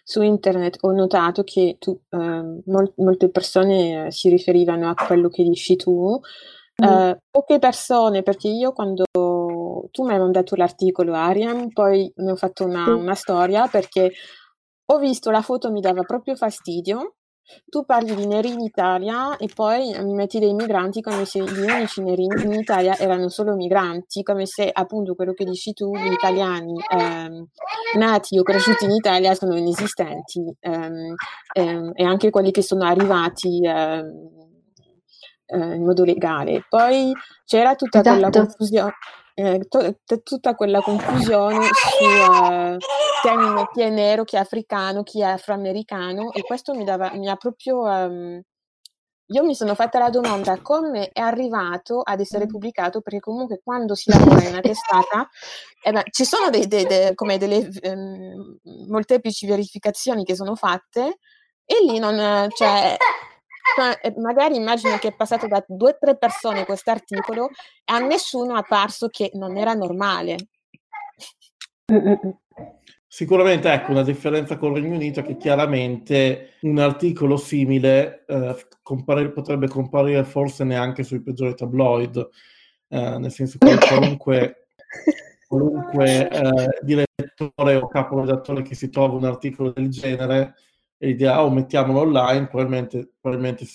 su, 0.04 0.22
internet 0.22 0.78
ho 0.82 0.92
notato 0.92 1.44
che 1.44 1.78
tu, 1.80 2.00
eh, 2.10 2.62
mol- 2.66 2.94
molte 2.98 3.30
persone 3.30 4.12
si 4.12 4.30
riferivano 4.30 4.90
a 4.90 4.96
quello 4.96 5.30
che 5.30 5.44
dici 5.44 5.76
tu, 5.76 6.20
mm. 6.20 6.84
Eh, 6.84 7.20
poche 7.30 7.60
persone, 7.60 8.24
perché 8.24 8.48
io 8.48 8.74
quando 8.74 9.06
tu 9.14 10.04
mi 10.04 10.12
hai 10.12 10.20
mandato 10.20 10.56
l'articolo 10.56 11.14
Ariam, 11.14 11.70
poi 11.70 12.12
ne 12.16 12.32
ho 12.32 12.36
fatto 12.36 12.66
una, 12.66 12.94
una 12.96 13.16
storia 13.16 13.68
perché 13.68 14.12
ho 14.86 14.98
visto 14.98 15.32
la 15.32 15.42
foto, 15.42 15.72
mi 15.72 15.82
dava 15.82 16.02
proprio 16.04 16.36
fastidio. 16.36 17.16
Tu 17.70 17.84
parli 17.86 18.16
di 18.16 18.26
neri 18.26 18.52
in 18.52 18.62
Italia 18.62 19.36
e 19.38 19.50
poi 19.54 19.94
mi 20.02 20.14
metti 20.14 20.40
dei 20.40 20.54
migranti 20.54 21.02
come 21.02 21.26
se 21.26 21.40
gli 21.44 21.60
unici 21.60 22.02
neri 22.02 22.24
in 22.24 22.54
Italia 22.54 22.98
erano 22.98 23.28
solo 23.30 23.56
migranti, 23.56 24.24
come 24.24 24.46
se 24.46 24.70
appunto 24.72 25.14
quello 25.14 25.34
che 25.34 25.44
dici 25.44 25.74
tu, 25.74 25.96
gli 25.96 26.12
italiani 26.12 26.74
ehm, 26.90 27.48
nati 27.98 28.40
o 28.40 28.44
cresciuti 28.44 28.86
in 28.86 28.92
Italia 28.92 29.34
sono 29.36 29.58
inesistenti 29.58 30.56
ehm, 30.60 31.16
ehm, 31.54 31.92
e 31.94 32.04
anche 32.04 32.30
quelli 32.30 32.52
che 32.52 32.62
sono 32.62 32.86
arrivati 32.86 33.66
ehm, 33.66 34.30
eh, 35.46 35.76
in 35.76 35.84
modo 35.84 36.04
legale. 36.06 36.66
Poi 36.70 37.12
c'era 37.46 37.76
tutta 37.76 38.00
esatto. 38.00 38.20
quella 38.20 38.30
confusione 38.30 38.94
eh, 39.34 39.66
to- 39.68 40.00
tutta 40.24 40.56
quella 40.56 40.82
confusione 40.82 41.68
su 41.74 42.04
uh, 42.04 42.78
termine 43.22 43.70
chi 43.74 43.82
è 43.82 43.90
nero, 43.90 44.24
chi 44.24 44.36
è 44.36 44.40
africano, 44.40 45.04
chi 45.04 45.22
è 45.22 45.26
afroamericano 45.26 46.32
e 46.32 46.42
questo 46.44 46.74
mi, 46.74 46.84
dava, 46.84 47.12
mi 47.14 47.30
ha 47.30 47.36
proprio... 47.36 47.82
Um, 47.82 48.42
io 49.28 49.44
mi 49.44 49.56
sono 49.56 49.74
fatta 49.74 50.00
la 50.00 50.10
domanda 50.10 50.62
come 50.62 51.10
è 51.10 51.22
arrivato 51.22 52.02
ad 52.04 52.20
essere 52.20 52.46
pubblicato, 52.46 53.02
perché 53.02 53.20
comunque 53.22 53.62
quando 53.64 53.96
si 53.96 54.12
lavora 54.12 54.44
in 54.44 54.50
una 54.50 54.60
testata 54.60 55.28
eh 55.82 55.92
beh, 55.92 56.04
ci 56.12 56.26
sono 56.26 56.50
dei, 56.50 56.68
dei, 56.68 56.86
dei, 56.86 57.16
come 57.16 57.38
delle 57.38 57.70
um, 57.84 58.60
molteplici 58.90 59.48
verificazioni 59.48 60.26
che 60.26 60.36
sono 60.36 60.56
fatte 60.56 61.20
e 61.66 61.76
lì 61.90 61.98
non, 62.00 62.50
cioè, 62.52 62.98
magari 64.18 64.56
immagino 64.56 64.98
che 64.98 65.10
è 65.10 65.16
passato 65.16 65.48
da 65.48 65.64
due 65.68 65.92
o 65.92 65.98
tre 66.00 66.18
persone 66.18 66.66
questo 66.66 66.92
articolo 66.92 67.48
e 67.48 67.94
a 67.94 68.00
nessuno 68.00 68.56
è 68.56 68.60
apparso 68.60 69.08
che 69.08 69.32
non 69.34 69.58
era 69.58 69.74
normale. 69.74 70.36
Sicuramente, 73.14 73.72
ecco, 73.72 73.92
una 73.92 74.02
differenza 74.02 74.58
con 74.58 74.72
il 74.72 74.82
Regno 74.82 74.96
Unito 74.96 75.20
è 75.20 75.24
che 75.24 75.38
chiaramente 75.38 76.54
un 76.62 76.80
articolo 76.80 77.38
simile 77.38 78.26
eh, 78.26 78.56
compare- 78.82 79.32
potrebbe 79.32 79.68
comparire 79.68 80.24
forse 80.24 80.64
neanche 80.64 81.04
sui 81.04 81.22
peggiori 81.22 81.54
tabloid, 81.54 82.18
eh, 82.88 83.18
nel 83.20 83.32
senso 83.32 83.60
che 83.60 83.78
qualunque, 83.78 84.70
qualunque 85.48 86.28
eh, 86.28 86.80
direttore 86.82 87.76
o 87.76 87.88
caporedattore 87.88 88.64
che 88.64 88.74
si 88.74 88.90
trova 88.90 89.16
un 89.16 89.26
articolo 89.26 89.72
del 89.72 89.90
genere 89.90 90.56
e 91.04 91.08
l'idea, 91.08 91.44
oh, 91.44 91.50
mettiamolo 91.50 92.00
online, 92.00 92.48
probabilmente, 92.48 93.12
probabilmente 93.20 93.68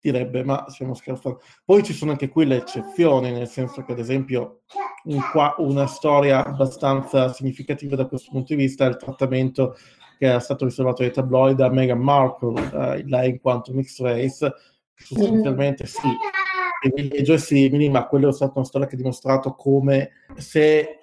direbbe, 0.00 0.44
ma 0.44 0.66
stiamo 0.68 0.94
scherzando. 0.94 1.40
Poi 1.64 1.82
ci 1.82 1.92
sono 1.92 2.12
anche 2.12 2.28
qui 2.28 2.46
le 2.46 2.58
eccezioni, 2.58 3.32
nel 3.32 3.48
senso 3.48 3.82
che, 3.82 3.90
ad 3.90 3.98
esempio, 3.98 4.60
un 5.04 5.20
qua, 5.32 5.56
una 5.58 5.88
storia 5.88 6.44
abbastanza 6.46 7.32
significativa 7.32 7.96
da 7.96 8.06
questo 8.06 8.30
punto 8.30 8.54
di 8.54 8.60
vista 8.62 8.84
è 8.84 8.88
il 8.88 8.96
trattamento 8.98 9.76
che 10.16 10.32
è 10.32 10.38
stato 10.38 10.64
riservato 10.64 11.02
ai 11.02 11.10
tabloid 11.10 11.58
a 11.60 11.70
Meghan 11.70 11.98
Markle, 11.98 12.70
eh, 12.72 13.04
lei 13.04 13.30
in 13.30 13.40
quanto 13.40 13.72
mixed 13.72 14.06
race, 14.06 14.52
sostanzialmente 14.94 15.86
sì, 15.86 16.08
privilegio 16.88 17.32
è 17.32 17.38
simili, 17.38 17.88
ma 17.88 18.06
quello 18.06 18.28
è 18.28 18.32
stata 18.32 18.52
una 18.54 18.64
storia 18.64 18.86
che 18.86 18.94
ha 18.94 18.98
dimostrato 18.98 19.54
come 19.56 20.10
se 20.36 20.99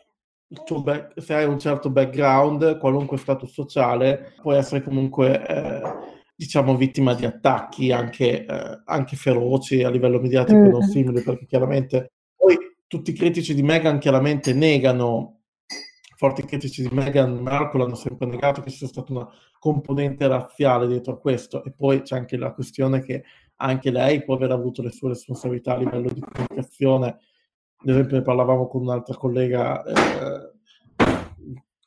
back, 0.81 1.21
se 1.21 1.33
hai 1.33 1.45
un 1.45 1.59
certo 1.59 1.89
background, 1.89 2.77
qualunque 2.77 3.17
status 3.17 3.51
sociale, 3.51 4.33
puoi 4.41 4.57
essere 4.57 4.81
comunque, 4.81 5.45
eh, 5.45 5.81
diciamo, 6.35 6.75
vittima 6.75 7.13
di 7.13 7.25
attacchi 7.25 7.91
anche, 7.91 8.45
eh, 8.45 8.81
anche 8.85 9.15
feroci 9.15 9.83
a 9.83 9.89
livello 9.89 10.19
mediatico 10.19 10.59
mm. 10.59 10.69
non 10.69 10.81
simili, 10.83 11.21
perché 11.21 11.45
chiaramente 11.45 12.13
poi 12.35 12.57
tutti 12.87 13.11
i 13.11 13.13
critici 13.13 13.53
di 13.53 13.63
Meghan 13.63 13.99
chiaramente 13.99 14.53
negano, 14.53 15.41
forti 16.15 16.43
critici 16.43 16.81
di 16.81 16.95
Meghan 16.95 17.37
Markle 17.37 17.83
hanno 17.83 17.95
sempre 17.95 18.25
negato 18.27 18.61
che 18.61 18.69
ci 18.71 18.77
sia 18.77 18.87
stata 18.87 19.11
una 19.11 19.27
componente 19.59 20.27
razziale 20.27 20.87
dietro 20.87 21.13
a 21.13 21.19
questo, 21.19 21.63
e 21.63 21.73
poi 21.73 22.01
c'è 22.01 22.15
anche 22.15 22.37
la 22.37 22.53
questione 22.53 23.03
che 23.03 23.23
anche 23.57 23.91
lei 23.91 24.23
può 24.23 24.35
aver 24.35 24.51
avuto 24.51 24.81
le 24.81 24.91
sue 24.91 25.09
responsabilità 25.09 25.73
a 25.73 25.77
livello 25.77 26.09
di 26.09 26.21
comunicazione 26.21 27.17
ad 27.79 27.89
esempio 27.89 28.17
ne 28.17 28.23
parlavamo 28.23 28.67
con 28.67 28.81
un'altra 28.81 29.15
collega 29.15 29.83
eh, 29.83 30.51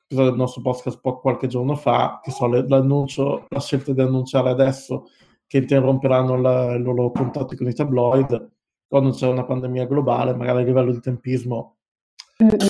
del 0.07 0.35
nostro 0.35 0.63
podcast 0.63 1.01
qualche 1.01 1.47
giorno 1.47 1.75
fa, 1.77 2.21
che 2.23 2.31
so, 2.31 2.47
l'annuncio, 2.47 3.47
la 3.49 3.61
scelta 3.61 3.93
di 3.93 4.01
annunciare 4.01 4.51
adesso 4.51 5.09
che 5.47 5.59
interromperanno 5.59 6.37
la, 6.37 6.75
i 6.75 6.83
loro 6.83 7.11
contatti 7.11 7.57
con 7.57 7.69
i 7.69 7.75
tabloid, 7.75 8.51
quando 8.87 9.11
c'è 9.11 9.27
una 9.27 9.45
pandemia 9.45 9.87
globale, 9.87 10.35
magari 10.35 10.63
a 10.63 10.65
livello 10.65 10.93
di 10.93 11.01
tempismo 11.01 11.77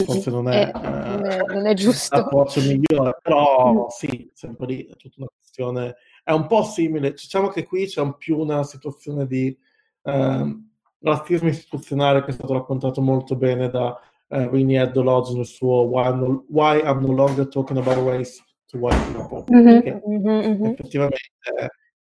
forse 0.04 0.30
non 0.30 0.48
è, 0.48 0.70
eh, 0.74 0.80
non 0.80 1.24
è, 1.24 1.38
non 1.46 1.66
è 1.66 1.74
giusto. 1.74 2.16
l'approccio 2.16 2.60
migliore, 2.60 3.16
però 3.22 3.88
sì, 3.90 4.28
sempre 4.34 4.66
lì 4.66 4.84
è 4.86 4.96
tutta 4.96 5.16
una 5.18 5.28
questione, 5.36 5.96
è 6.24 6.32
un 6.32 6.46
po' 6.46 6.64
simile, 6.64 7.12
diciamo 7.12 7.48
che 7.48 7.64
qui 7.64 7.86
c'è 7.86 8.00
un 8.00 8.16
più 8.16 8.38
una 8.38 8.64
situazione 8.64 9.26
di... 9.26 9.56
Eh, 10.02 10.68
razzismo 11.02 11.48
istituzionale 11.48 12.22
che 12.22 12.30
è 12.30 12.34
stato 12.34 12.52
raccontato 12.52 13.00
molto 13.00 13.36
bene 13.36 13.68
da 13.68 13.98
uh, 14.28 14.36
Winnie 14.50 14.80
Eddolodge 14.80 15.34
nel 15.34 15.46
suo 15.46 15.82
why, 15.82 16.14
no, 16.14 16.44
why, 16.48 16.80
I'm 16.80 17.00
No 17.00 17.12
Longer 17.12 17.48
Talking 17.48 17.78
About 17.78 18.06
Race 18.06 18.42
to 18.66 18.78
White 18.78 19.12
People, 19.12 19.44
mm-hmm, 19.50 19.80
che 19.80 20.02
mm-hmm. 20.06 20.64
effettivamente 20.66 21.18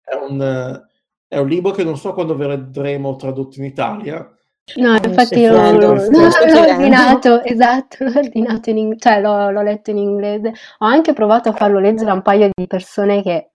è 0.02 0.14
un, 0.14 0.82
è 1.28 1.38
un, 1.38 1.48
libro 1.48 1.72
che 1.72 1.84
non 1.84 1.96
so 1.96 2.12
quando 2.14 2.34
vedremo 2.34 3.16
tradotto 3.16 3.58
in 3.58 3.64
Italia. 3.64 4.32
No, 4.76 4.94
infatti 4.94 5.38
io 5.38 5.52
l'ho, 5.52 5.94
l'ho, 5.94 5.94
l'ho 5.94 6.60
ordinato, 6.60 7.42
esatto, 7.42 8.04
l'ho 8.04 8.18
ordinato 8.18 8.70
in 8.70 8.98
cioè 8.98 9.20
l'ho, 9.20 9.50
l'ho 9.50 9.62
letto 9.62 9.90
in 9.90 9.98
inglese. 9.98 10.52
Ho 10.78 10.86
anche 10.86 11.12
provato 11.12 11.48
a 11.48 11.52
farlo 11.52 11.78
leggere 11.78 12.10
a 12.10 12.14
un 12.14 12.22
paio 12.22 12.50
di 12.54 12.66
persone 12.66 13.22
che 13.22 13.52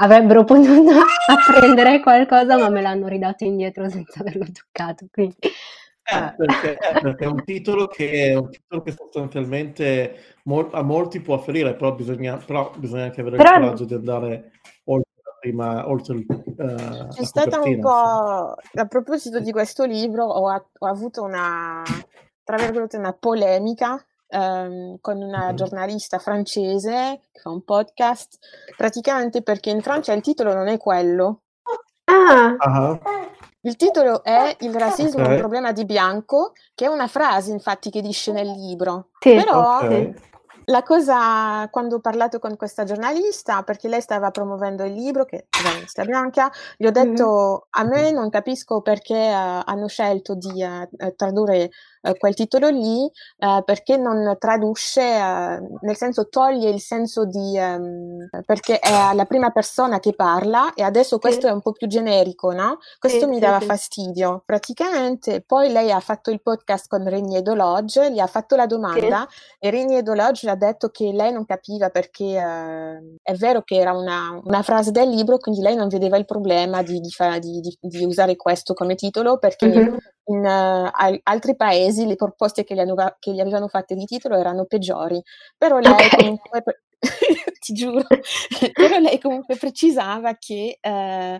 avrebbero 0.00 0.44
potuto 0.44 0.92
apprendere 1.28 2.00
qualcosa, 2.00 2.58
ma 2.58 2.68
me 2.68 2.80
l'hanno 2.80 3.08
ridato 3.08 3.44
indietro 3.44 3.88
senza 3.88 4.20
averlo 4.20 4.46
toccato. 4.52 5.06
Quindi... 5.10 5.36
Eh, 5.40 6.34
perché, 6.36 6.72
eh, 6.72 7.00
perché, 7.00 7.24
è 7.24 7.28
un 7.28 7.44
titolo 7.44 7.86
che, 7.86 8.34
un 8.36 8.50
titolo 8.50 8.82
che 8.82 8.92
sostanzialmente 8.92 10.36
mol- 10.44 10.70
a 10.72 10.82
molti 10.82 11.20
può 11.20 11.38
ferire, 11.38 11.74
però 11.74 11.94
bisogna, 11.94 12.36
però 12.36 12.72
bisogna 12.76 13.04
anche 13.04 13.20
avere 13.20 13.36
però... 13.36 13.54
il 13.54 13.60
coraggio 13.60 13.84
di 13.84 13.94
andare 13.94 14.52
oltre 14.84 15.10
la 15.22 15.36
prima, 15.38 15.88
oltre 15.88 16.16
il, 16.16 16.26
uh, 16.28 17.08
C'è 17.08 17.24
stata 17.24 17.60
un 17.60 17.78
po', 17.78 18.54
a 18.56 18.86
proposito 18.88 19.38
di 19.38 19.52
questo 19.52 19.84
libro, 19.84 20.24
ho, 20.24 20.50
ho 20.50 20.86
avuto 20.86 21.22
una, 21.22 21.82
tra 22.42 22.56
virgolette, 22.56 22.96
una 22.96 23.12
polemica 23.12 24.04
ehm, 24.30 24.98
con 25.00 25.20
una 25.20 25.52
giornalista 25.54 26.18
francese 26.18 27.20
che 27.32 27.40
fa 27.40 27.50
un 27.50 27.64
podcast, 27.64 28.38
praticamente 28.76 29.42
perché 29.42 29.70
in 29.70 29.82
Francia 29.82 30.12
il 30.12 30.22
titolo 30.22 30.54
non 30.54 30.68
è 30.68 30.78
quello. 30.78 31.42
Ah. 32.04 32.56
Uh-huh. 32.58 32.98
Il 33.62 33.76
titolo 33.76 34.24
è 34.24 34.56
Il 34.60 34.74
razzismo 34.74 35.20
okay. 35.20 35.32
è 35.32 35.34
un 35.34 35.38
problema 35.38 35.72
di 35.72 35.84
bianco, 35.84 36.52
che 36.74 36.86
è 36.86 36.88
una 36.88 37.08
frase 37.08 37.50
infatti 37.50 37.90
che 37.90 38.00
dice 38.00 38.32
nel 38.32 38.48
libro. 38.48 39.10
Sì, 39.18 39.34
Però 39.34 39.76
okay. 39.76 40.14
la 40.66 40.82
cosa, 40.82 41.68
quando 41.70 41.96
ho 41.96 42.00
parlato 42.00 42.38
con 42.38 42.56
questa 42.56 42.84
giornalista, 42.84 43.62
perché 43.62 43.88
lei 43.88 44.00
stava 44.00 44.30
promuovendo 44.30 44.82
il 44.84 44.94
libro, 44.94 45.26
che 45.26 45.36
è 45.36 45.46
giornalista 45.50 46.04
bianca, 46.04 46.50
gli 46.78 46.86
ho 46.86 46.90
detto, 46.90 47.68
mm-hmm. 47.76 47.88
a 47.88 47.90
me 47.90 48.10
non 48.12 48.30
capisco 48.30 48.80
perché 48.80 49.14
uh, 49.14 49.60
hanno 49.62 49.88
scelto 49.88 50.34
di 50.34 50.62
uh, 50.62 51.14
tradurre 51.14 51.68
eh, 52.02 52.16
quel 52.18 52.34
titolo 52.34 52.68
lì 52.68 53.04
eh, 53.38 53.62
perché 53.64 53.96
non 53.96 54.36
traduce, 54.38 55.00
eh, 55.02 55.60
nel 55.80 55.96
senso 55.96 56.28
toglie 56.28 56.70
il 56.70 56.80
senso 56.80 57.24
di, 57.24 57.56
ehm, 57.58 58.28
perché 58.46 58.78
è 58.78 59.12
la 59.14 59.24
prima 59.24 59.50
persona 59.50 59.98
che 60.00 60.14
parla 60.14 60.74
e 60.74 60.82
adesso 60.82 61.18
questo 61.18 61.46
è 61.46 61.50
un 61.50 61.60
po' 61.60 61.72
più 61.72 61.86
generico, 61.86 62.52
no? 62.52 62.78
Questo 62.98 63.26
mi 63.28 63.38
dava 63.38 63.60
fastidio. 63.60 64.42
Praticamente 64.44 65.42
poi 65.42 65.70
lei 65.70 65.90
ha 65.90 66.00
fatto 66.00 66.30
il 66.30 66.40
podcast 66.42 66.86
con 66.88 67.08
Regniedo 67.08 67.54
Lodge, 67.54 68.10
gli 68.12 68.18
ha 68.18 68.26
fatto 68.26 68.56
la 68.56 68.66
domanda 68.66 69.26
e 69.58 69.70
Regniedo 69.70 70.14
Lodge 70.14 70.48
ha 70.48 70.54
detto 70.56 70.88
che 70.90 71.12
lei 71.12 71.32
non 71.32 71.44
capiva 71.44 71.88
perché 71.90 72.24
eh, 72.36 73.16
è 73.22 73.34
vero 73.34 73.62
che 73.62 73.76
era 73.76 73.92
una, 73.92 74.40
una 74.44 74.62
frase 74.62 74.90
del 74.90 75.08
libro, 75.08 75.38
quindi 75.38 75.60
lei 75.60 75.76
non 75.76 75.88
vedeva 75.88 76.16
il 76.16 76.24
problema 76.24 76.82
di, 76.82 77.00
di 77.00 77.10
fa- 77.10 77.38
di- 77.38 77.60
di- 77.80 78.04
usare 78.04 78.36
questo 78.36 78.74
come 78.74 78.94
titolo 78.94 79.38
perché 79.38 79.66
Mhm. 79.70 79.98
In 80.24 80.46
al- 80.46 81.20
altri 81.24 81.56
paesi 81.56 82.06
le 82.06 82.16
proposte 82.16 82.64
che 82.64 82.74
gli, 82.74 82.78
hanno- 82.80 83.16
che 83.18 83.32
gli 83.32 83.40
avevano 83.40 83.68
fatte 83.68 83.94
di 83.94 84.04
titolo 84.04 84.36
erano 84.36 84.64
peggiori. 84.64 85.22
Però 85.56 85.78
lei 85.78 85.92
Ok. 85.92 86.16
comunque, 86.16 86.62
ti 87.60 87.72
giuro, 87.72 88.06
però 88.72 88.98
lei 88.98 89.18
comunque 89.20 89.56
precisava 89.56 90.34
che 90.38 90.78
eh, 90.80 91.38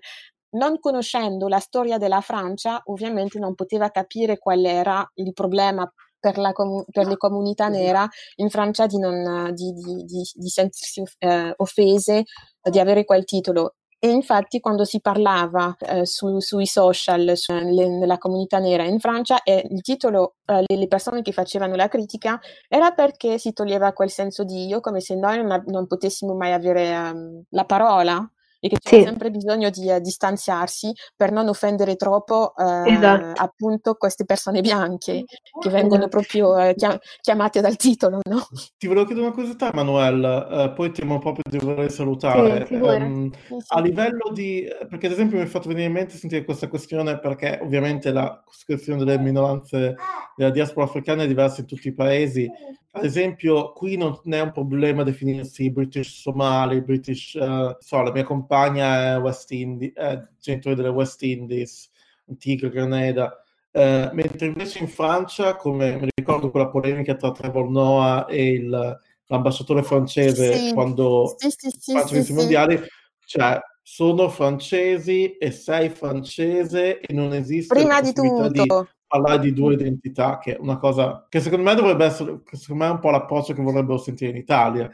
non 0.52 0.78
conoscendo 0.80 1.46
la 1.48 1.60
storia 1.60 1.98
della 1.98 2.20
Francia, 2.20 2.80
ovviamente 2.86 3.38
non 3.38 3.54
poteva 3.54 3.90
capire 3.90 4.38
qual 4.38 4.64
era 4.64 5.08
il 5.14 5.32
problema 5.32 5.90
per, 6.18 6.36
la 6.38 6.52
comu- 6.52 6.84
per 6.90 7.06
le 7.06 7.16
comunità 7.16 7.68
nere 7.68 8.08
in 8.36 8.50
Francia 8.50 8.86
di, 8.86 8.98
non, 8.98 9.54
di, 9.54 9.72
di- 9.72 10.04
di- 10.04 10.30
di 10.34 10.48
sentirsi 10.48 11.02
eh, 11.18 11.52
offese 11.56 12.24
di 12.62 12.78
avere 12.78 13.04
quel 13.04 13.24
titolo. 13.24 13.76
E 14.02 14.08
infatti 14.10 14.60
quando 14.60 14.84
si 14.84 15.00
parlava 15.02 15.76
eh, 15.78 16.06
su- 16.06 16.40
sui 16.40 16.64
social, 16.66 17.32
su- 17.36 17.52
le- 17.52 17.88
nella 17.88 18.16
comunità 18.16 18.58
nera 18.58 18.84
in 18.84 18.98
Francia, 18.98 19.42
e 19.42 19.66
il 19.70 19.82
titolo, 19.82 20.36
eh, 20.46 20.64
le, 20.66 20.86
persone 20.88 21.20
che 21.20 21.32
facevano 21.32 21.74
la 21.76 21.88
critica, 21.88 22.40
era 22.68 22.92
perché 22.92 23.36
si 23.38 23.52
toglieva 23.52 23.92
quel 23.92 24.08
senso 24.10 24.42
di 24.44 24.66
io, 24.66 24.80
come 24.80 25.00
se 25.00 25.14
noi 25.16 25.44
non, 25.44 25.62
non 25.66 25.86
potessimo 25.86 26.34
mai 26.34 26.52
avere 26.52 26.88
ehm, 26.88 27.42
la 27.50 27.64
parola 27.66 28.30
e 28.60 28.68
che 28.68 28.76
c'è 28.78 28.96
Sì. 28.98 29.02
sempre 29.02 29.30
bisogno 29.30 29.70
di 29.70 29.90
eh, 29.90 30.00
distanziarsi 30.00 30.92
per 31.16 31.32
non 31.32 31.48
offendere 31.48 31.96
troppo 31.96 32.54
eh, 32.56 32.92
Esatto. 32.92 33.40
appunto 33.42 33.94
queste 33.94 34.24
persone 34.26 34.60
bianche 34.60 35.24
che 35.60 35.68
vengono 35.70 36.04
Esatto. 36.04 36.08
proprio 36.08 36.58
eh, 36.58 36.74
chia- 36.74 36.98
chiamate 37.20 37.60
dal 37.62 37.76
titolo, 37.76 38.20
no? 38.28 38.46
Ti 38.78 38.86
volevo 38.86 39.06
chiedere 39.06 39.26
una 39.26 39.34
curiosità, 39.34 39.70
Manuel, 39.72 40.22
eh, 40.50 40.72
poi 40.74 40.92
temo 40.92 41.18
proprio 41.18 41.42
di 41.50 41.58
voler 41.64 41.90
salutare. 41.90 42.66
Sì. 42.66 42.74
Ehm, 42.74 43.30
Sì, 43.32 43.38
sì. 43.58 43.64
a 43.68 43.80
livello 43.80 44.30
di, 44.32 44.66
perché 44.88 45.06
ad 45.06 45.12
esempio 45.12 45.38
mi 45.38 45.44
è 45.44 45.46
fatto 45.46 45.68
venire 45.68 45.86
in 45.86 45.92
mente 45.92 46.16
sentire 46.16 46.44
questa 46.44 46.68
questione 46.68 47.18
perché 47.18 47.58
ovviamente 47.62 48.12
la 48.12 48.42
questione 48.66 49.02
delle 49.04 49.18
minoranze 49.18 49.96
della 50.36 50.50
diaspora 50.50 50.84
africana 50.86 51.22
è 51.22 51.26
diversa 51.26 51.60
in 51.60 51.66
tutti 51.66 51.88
i 51.88 51.94
paesi. 51.94 52.50
Ad 52.92 53.04
esempio, 53.04 53.72
qui 53.72 53.96
non 53.96 54.20
è 54.24 54.40
un 54.40 54.50
problema 54.50 55.04
definirsi 55.04 55.70
British 55.70 56.20
Somali, 56.22 56.82
British, 56.82 57.36
eh, 57.36 57.76
so, 57.78 58.02
la 58.02 58.10
mia 58.10 58.24
compagna 58.24 59.14
è 59.14 59.20
West 59.20 59.50
Indies, 59.52 59.92
è 59.94 60.20
genitore 60.40 60.74
delle 60.74 60.88
West 60.88 61.22
Indies, 61.22 61.88
Antigua, 62.28 62.68
Grenada. 62.68 63.40
Eh, 63.70 64.10
mentre 64.12 64.46
invece 64.46 64.80
in 64.80 64.88
Francia, 64.88 65.54
come 65.54 66.00
mi 66.00 66.08
ricordo 66.12 66.50
quella 66.50 66.68
polemica 66.68 67.14
tra 67.14 67.30
Trevor 67.30 67.70
Noah 67.70 68.26
e 68.26 68.50
il- 68.54 68.98
l'ambasciatore 69.26 69.84
francese 69.84 70.56
Sì, 70.56 70.72
quando 70.74 71.36
sì, 71.38 71.48
sì, 71.50 71.70
sì, 71.70 71.98
sì, 72.06 72.22
sì. 72.24 72.32
mondiali, 72.32 72.80
cioè 73.24 73.60
sono 73.80 74.28
francesi 74.28 75.36
e 75.36 75.52
sei 75.52 75.88
francese 75.90 76.98
e 76.98 77.12
non 77.14 77.32
esiste 77.34 77.72
Prima 77.74 78.00
di 78.00 78.12
possibilità 78.12 78.48
di 78.48 78.58
tutto, 78.66 78.88
parlare 79.10 79.40
di 79.40 79.52
due 79.52 79.74
identità, 79.74 80.38
che 80.38 80.54
è 80.54 80.58
una 80.60 80.78
cosa 80.78 81.26
che 81.28 81.40
secondo 81.40 81.64
me 81.68 81.74
dovrebbe 81.74 82.04
essere, 82.04 82.40
secondo 82.52 82.84
me 82.84 82.90
è 82.90 82.92
un 82.92 83.00
po' 83.00 83.10
l'approccio 83.10 83.52
che 83.54 83.62
vorrebbero 83.62 83.98
sentire 83.98 84.30
in 84.30 84.36
Italia. 84.36 84.88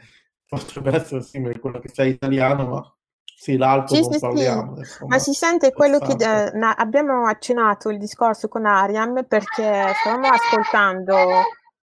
Potrebbe 0.47 0.95
essere 0.95 1.21
simile 1.21 1.53
a 1.53 1.59
quello 1.59 1.79
che 1.79 1.89
sei 1.93 2.11
italiano, 2.13 2.67
ma 2.67 2.95
sì, 3.23 3.57
l'altro 3.57 3.95
Sì, 3.95 4.01
non 4.01 4.11
sì, 4.11 4.17
sì, 4.17 4.19
parliamo. 4.19 4.77
insomma, 4.77 5.15
ma 5.15 5.19
si 5.19 5.33
sente 5.33 5.71
quello 5.73 5.99
che 5.99 6.13
eh, 6.13 6.51
na- 6.57 6.73
abbiamo 6.75 7.27
accennato 7.27 7.89
il 7.89 7.99
discorso 7.99 8.47
con 8.47 8.65
Ariam 8.65 9.25
perché 9.27 9.93
stavamo 9.99 10.27
ascoltando 10.27 11.15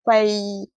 quei 0.04 0.70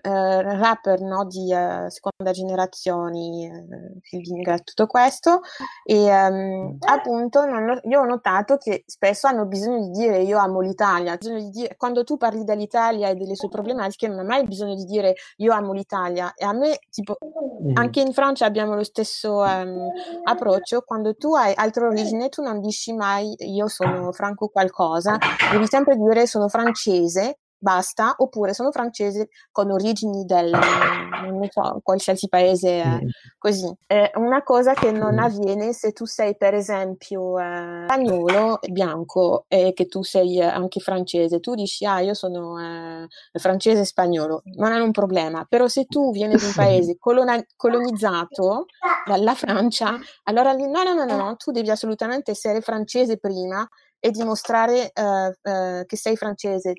eh, 0.00 0.42
rapper 0.42 1.02
no, 1.02 1.26
di 1.26 1.52
eh, 1.52 1.90
seconda 1.90 2.32
generazione, 2.32 4.00
eh, 4.00 4.50
e 4.54 4.58
tutto 4.64 4.86
questo, 4.86 5.40
e 5.84 6.06
ehm, 6.06 6.78
appunto 6.80 7.44
non 7.44 7.68
ho- 7.68 7.80
io 7.82 8.00
ho 8.00 8.04
notato 8.06 8.56
che 8.56 8.82
spesso 8.86 9.26
hanno 9.26 9.44
bisogno 9.44 9.80
di 9.80 9.90
dire 9.90 10.22
io 10.22 10.38
amo 10.38 10.60
l'Italia, 10.60 11.16
bisogno 11.16 11.40
di 11.40 11.50
dire, 11.50 11.76
quando 11.76 12.02
tu 12.02 12.16
parli 12.16 12.44
dell'Italia 12.44 13.10
e 13.10 13.14
delle 13.14 13.36
sue 13.36 13.48
problematiche 13.48 14.08
non 14.08 14.20
hai 14.20 14.24
mai 14.24 14.44
bisogno 14.46 14.74
di 14.74 14.84
dire 14.84 15.14
io 15.36 15.52
amo 15.52 15.74
l'Italia 15.74 16.32
e 16.34 16.46
a 16.46 16.52
me 16.52 16.78
tipo 16.88 17.16
Mm. 17.62 17.76
anche 17.76 18.00
in 18.00 18.12
Francia 18.12 18.44
abbiamo 18.46 18.74
lo 18.74 18.82
stesso 18.82 19.44
ehm, 19.44 19.88
approccio, 20.24 20.82
quando 20.82 21.14
tu 21.14 21.34
hai 21.34 21.52
altre 21.54 21.86
origini 21.86 22.28
tu 22.28 22.42
non 22.42 22.60
dici 22.60 22.92
mai 22.92 23.34
io 23.38 23.68
sono 23.68 24.10
franco 24.12 24.48
qualcosa, 24.48 25.16
devi 25.52 25.66
sempre 25.66 25.96
dire 25.96 26.26
sono 26.26 26.48
francese, 26.48 27.38
basta, 27.62 28.14
oppure 28.18 28.54
sono 28.54 28.72
francese 28.72 29.28
con 29.52 29.70
origini 29.70 30.24
del, 30.24 30.50
non 30.50 31.46
so, 31.48 31.78
qualsiasi 31.82 32.28
paese 32.28 32.82
Mm. 32.82 33.08
così. 33.38 33.72
È 33.86 34.10
una 34.16 34.42
cosa 34.42 34.72
che 34.74 34.90
non 34.90 35.14
Mm. 35.14 35.18
avviene 35.18 35.72
se 35.72 35.92
tu 35.92 36.04
sei 36.04 36.36
per 36.36 36.54
esempio 36.54 37.38
eh, 37.38 37.84
spagnolo, 37.84 38.58
bianco 38.68 39.44
e 39.46 39.72
che 39.74 39.86
tu 39.86 40.02
sei 40.02 40.38
eh, 40.38 40.44
anche 40.44 40.80
francese, 40.80 41.38
tu 41.38 41.54
dici 41.54 41.84
ah 41.84 42.00
io 42.00 42.14
sono 42.14 42.58
eh, 42.60 43.06
francese 43.38 43.82
e 43.82 43.84
spagnolo, 43.84 44.42
non 44.56 44.72
è 44.72 44.80
un 44.80 44.90
problema, 44.90 45.44
però 45.48 45.68
se 45.68 45.84
tu 45.84 46.10
vieni 46.10 46.36
di 46.36 46.44
un 46.44 46.52
paese 46.54 46.96
colona- 46.98 47.44
colonizzato 47.56 48.66
dalla 49.06 49.34
Francia, 49.34 49.96
allora 50.24 50.52
lì 50.52 50.66
no 50.68 50.82
no 50.82 50.94
no 50.94 51.04
no, 51.04 51.16
no, 51.16 51.36
tu 51.36 51.52
devi 51.52 51.70
assolutamente 51.70 52.32
essere 52.32 52.60
francese 52.60 53.18
prima 53.18 53.66
e 54.04 54.10
dimostrare 54.10 54.90
eh, 54.92 55.36
eh, 55.42 55.84
che 55.86 55.96
sei 55.96 56.16
francese. 56.16 56.72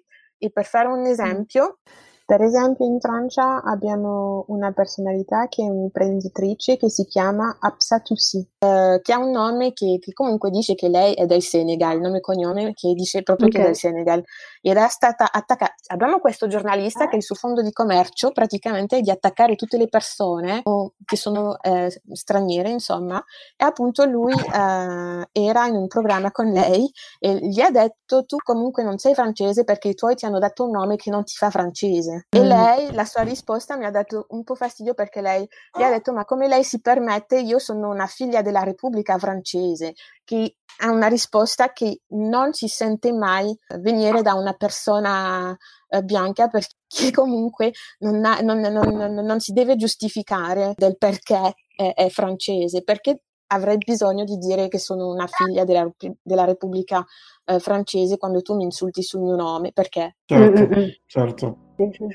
E 0.43 0.49
per 0.51 0.65
fare 0.65 0.89
un 0.89 1.05
esempio, 1.05 1.79
per 2.25 2.41
esempio 2.41 2.85
in 2.85 2.99
Francia 2.99 3.61
abbiamo 3.63 4.45
una 4.47 4.71
personalità 4.71 5.47
che 5.49 5.63
è 5.63 5.67
un'imprenditrice 5.67 6.77
che 6.77 6.89
si 6.89 7.05
chiama 7.05 7.57
Absa 7.59 7.99
Toussi, 7.99 8.47
eh, 8.59 8.99
che 9.01 9.13
ha 9.13 9.17
un 9.17 9.31
nome 9.31 9.73
che, 9.73 9.97
che 9.99 10.13
comunque 10.13 10.49
dice 10.49 10.73
che 10.73 10.87
lei 10.87 11.13
è 11.13 11.25
del 11.25 11.41
Senegal, 11.41 11.99
nome 11.99 12.17
e 12.17 12.21
cognome 12.21 12.73
che 12.73 12.93
dice 12.93 13.23
proprio 13.23 13.49
che 13.49 13.59
è 13.59 13.65
del 13.65 13.75
Senegal. 13.75 14.23
Ed 14.61 14.77
è 14.77 14.87
stata 14.87 15.31
attaccata. 15.31 15.73
Abbiamo 15.87 16.19
questo 16.19 16.47
giornalista 16.47 17.07
che 17.09 17.17
il 17.17 17.23
suo 17.23 17.35
fondo 17.35 17.61
di 17.61 17.73
commercio 17.73 18.31
praticamente 18.31 18.97
è 18.97 19.01
di 19.01 19.11
attaccare 19.11 19.55
tutte 19.55 19.77
le 19.77 19.89
persone 19.89 20.61
o 20.63 20.93
che 21.03 21.17
sono 21.17 21.59
eh, 21.61 22.01
straniere, 22.13 22.69
insomma, 22.69 23.21
e 23.57 23.65
appunto 23.65 24.05
lui 24.05 24.33
eh, 24.33 25.27
era 25.31 25.67
in 25.67 25.75
un 25.75 25.87
programma 25.87 26.31
con 26.31 26.49
lei 26.49 26.89
e 27.19 27.35
gli 27.47 27.59
ha 27.59 27.69
detto 27.69 28.23
tu 28.25 28.37
comunque 28.41 28.83
non 28.83 28.97
sei 28.97 29.13
francese 29.13 29.65
perché 29.65 29.89
i 29.89 29.95
tuoi 29.95 30.15
ti 30.15 30.25
hanno 30.25 30.39
dato 30.39 30.63
un 30.63 30.71
nome 30.71 30.95
che 30.95 31.09
non 31.09 31.25
ti 31.25 31.33
fa 31.35 31.49
francese. 31.49 32.12
E 32.29 32.39
Mm. 32.39 32.43
lei, 32.47 32.93
la 32.93 33.05
sua 33.05 33.21
risposta 33.21 33.75
mi 33.77 33.85
ha 33.85 33.91
dato 33.91 34.25
un 34.29 34.43
po' 34.43 34.55
fastidio 34.55 34.93
perché 34.93 35.21
lei 35.21 35.47
gli 35.77 35.81
ha 35.81 35.89
detto 35.89 36.13
ma 36.13 36.25
come 36.25 36.47
lei 36.47 36.63
si 36.63 36.81
permette, 36.81 37.39
io 37.39 37.59
sono 37.59 37.89
una 37.89 38.07
figlia 38.07 38.41
della 38.41 38.63
Repubblica 38.63 39.17
francese, 39.17 39.93
che 40.23 40.55
ha 40.79 40.89
una 40.89 41.07
risposta 41.07 41.71
che 41.71 42.01
non 42.09 42.53
si 42.53 42.67
sente 42.67 43.11
mai 43.13 43.55
venire 43.79 44.21
da 44.21 44.33
una 44.33 44.53
persona 44.53 45.55
eh, 45.89 46.01
bianca 46.01 46.47
perché 46.47 46.75
comunque 47.13 47.71
non, 47.99 48.23
ha- 48.25 48.39
non- 48.39 48.59
non- 48.59 48.95
non- 48.95 49.13
non 49.13 49.39
si 49.39 49.51
deve 49.53 49.75
giustificare 49.75 50.73
del 50.75 50.97
perché 50.97 51.53
è, 51.75 51.93
è 51.93 52.09
francese, 52.09 52.83
perché 52.83 53.21
avrei 53.47 53.77
bisogno 53.77 54.23
di 54.23 54.37
dire 54.37 54.67
che 54.67 54.79
sono 54.79 55.09
una 55.11 55.27
figlia 55.27 55.63
della, 55.63 55.87
della 56.23 56.43
Repubblica 56.43 57.05
eh, 57.45 57.59
francese 57.59 58.17
quando 58.17 58.41
tu 58.41 58.55
mi 58.55 58.63
insulti 58.63 59.03
sul 59.03 59.21
mio 59.21 59.35
nome, 59.35 59.71
perché? 59.71 60.17
Certo, 60.25 60.61
Mm, 60.61 60.65
mm, 60.65 60.79
mm. 60.79 60.89
certo. 61.05 61.57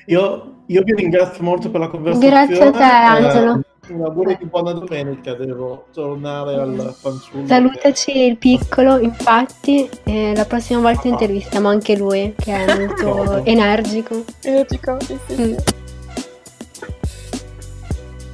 Io, 0.07 0.55
io 0.67 0.83
vi 0.83 0.95
ringrazio 0.95 1.43
molto 1.43 1.71
per 1.71 1.81
la 1.81 1.89
conversazione. 1.89 2.47
Grazie 2.47 2.67
a 2.67 2.71
te, 2.71 2.83
Angelo. 2.83 3.61
Eh, 3.89 3.93
un 3.93 4.05
augurio 4.05 4.37
di 4.39 4.45
buona 4.45 4.73
domenica, 4.73 5.35
devo 5.35 5.87
tornare 5.93 6.55
al 6.55 6.95
fanciullo. 6.97 7.47
Salutaci 7.47 8.25
il 8.25 8.37
piccolo, 8.37 8.99
infatti, 8.99 9.89
e 10.05 10.35
la 10.37 10.45
prossima 10.45 10.81
volta 10.81 11.09
intervistiamo 11.09 11.69
anche 11.69 11.97
lui, 11.97 12.35
che 12.37 12.55
è 12.55 12.79
molto 12.79 13.43
energico. 13.47 14.25
Sì, 14.39 14.65
sì, 14.69 15.19
sì. 15.27 15.43
Mm. 15.43 15.55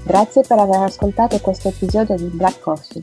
Grazie 0.05 0.43
per 0.47 0.59
aver 0.59 0.81
ascoltato 0.81 1.39
questo 1.39 1.69
episodio 1.69 2.17
di 2.17 2.25
Black 2.25 2.61
Coffee. 2.61 3.03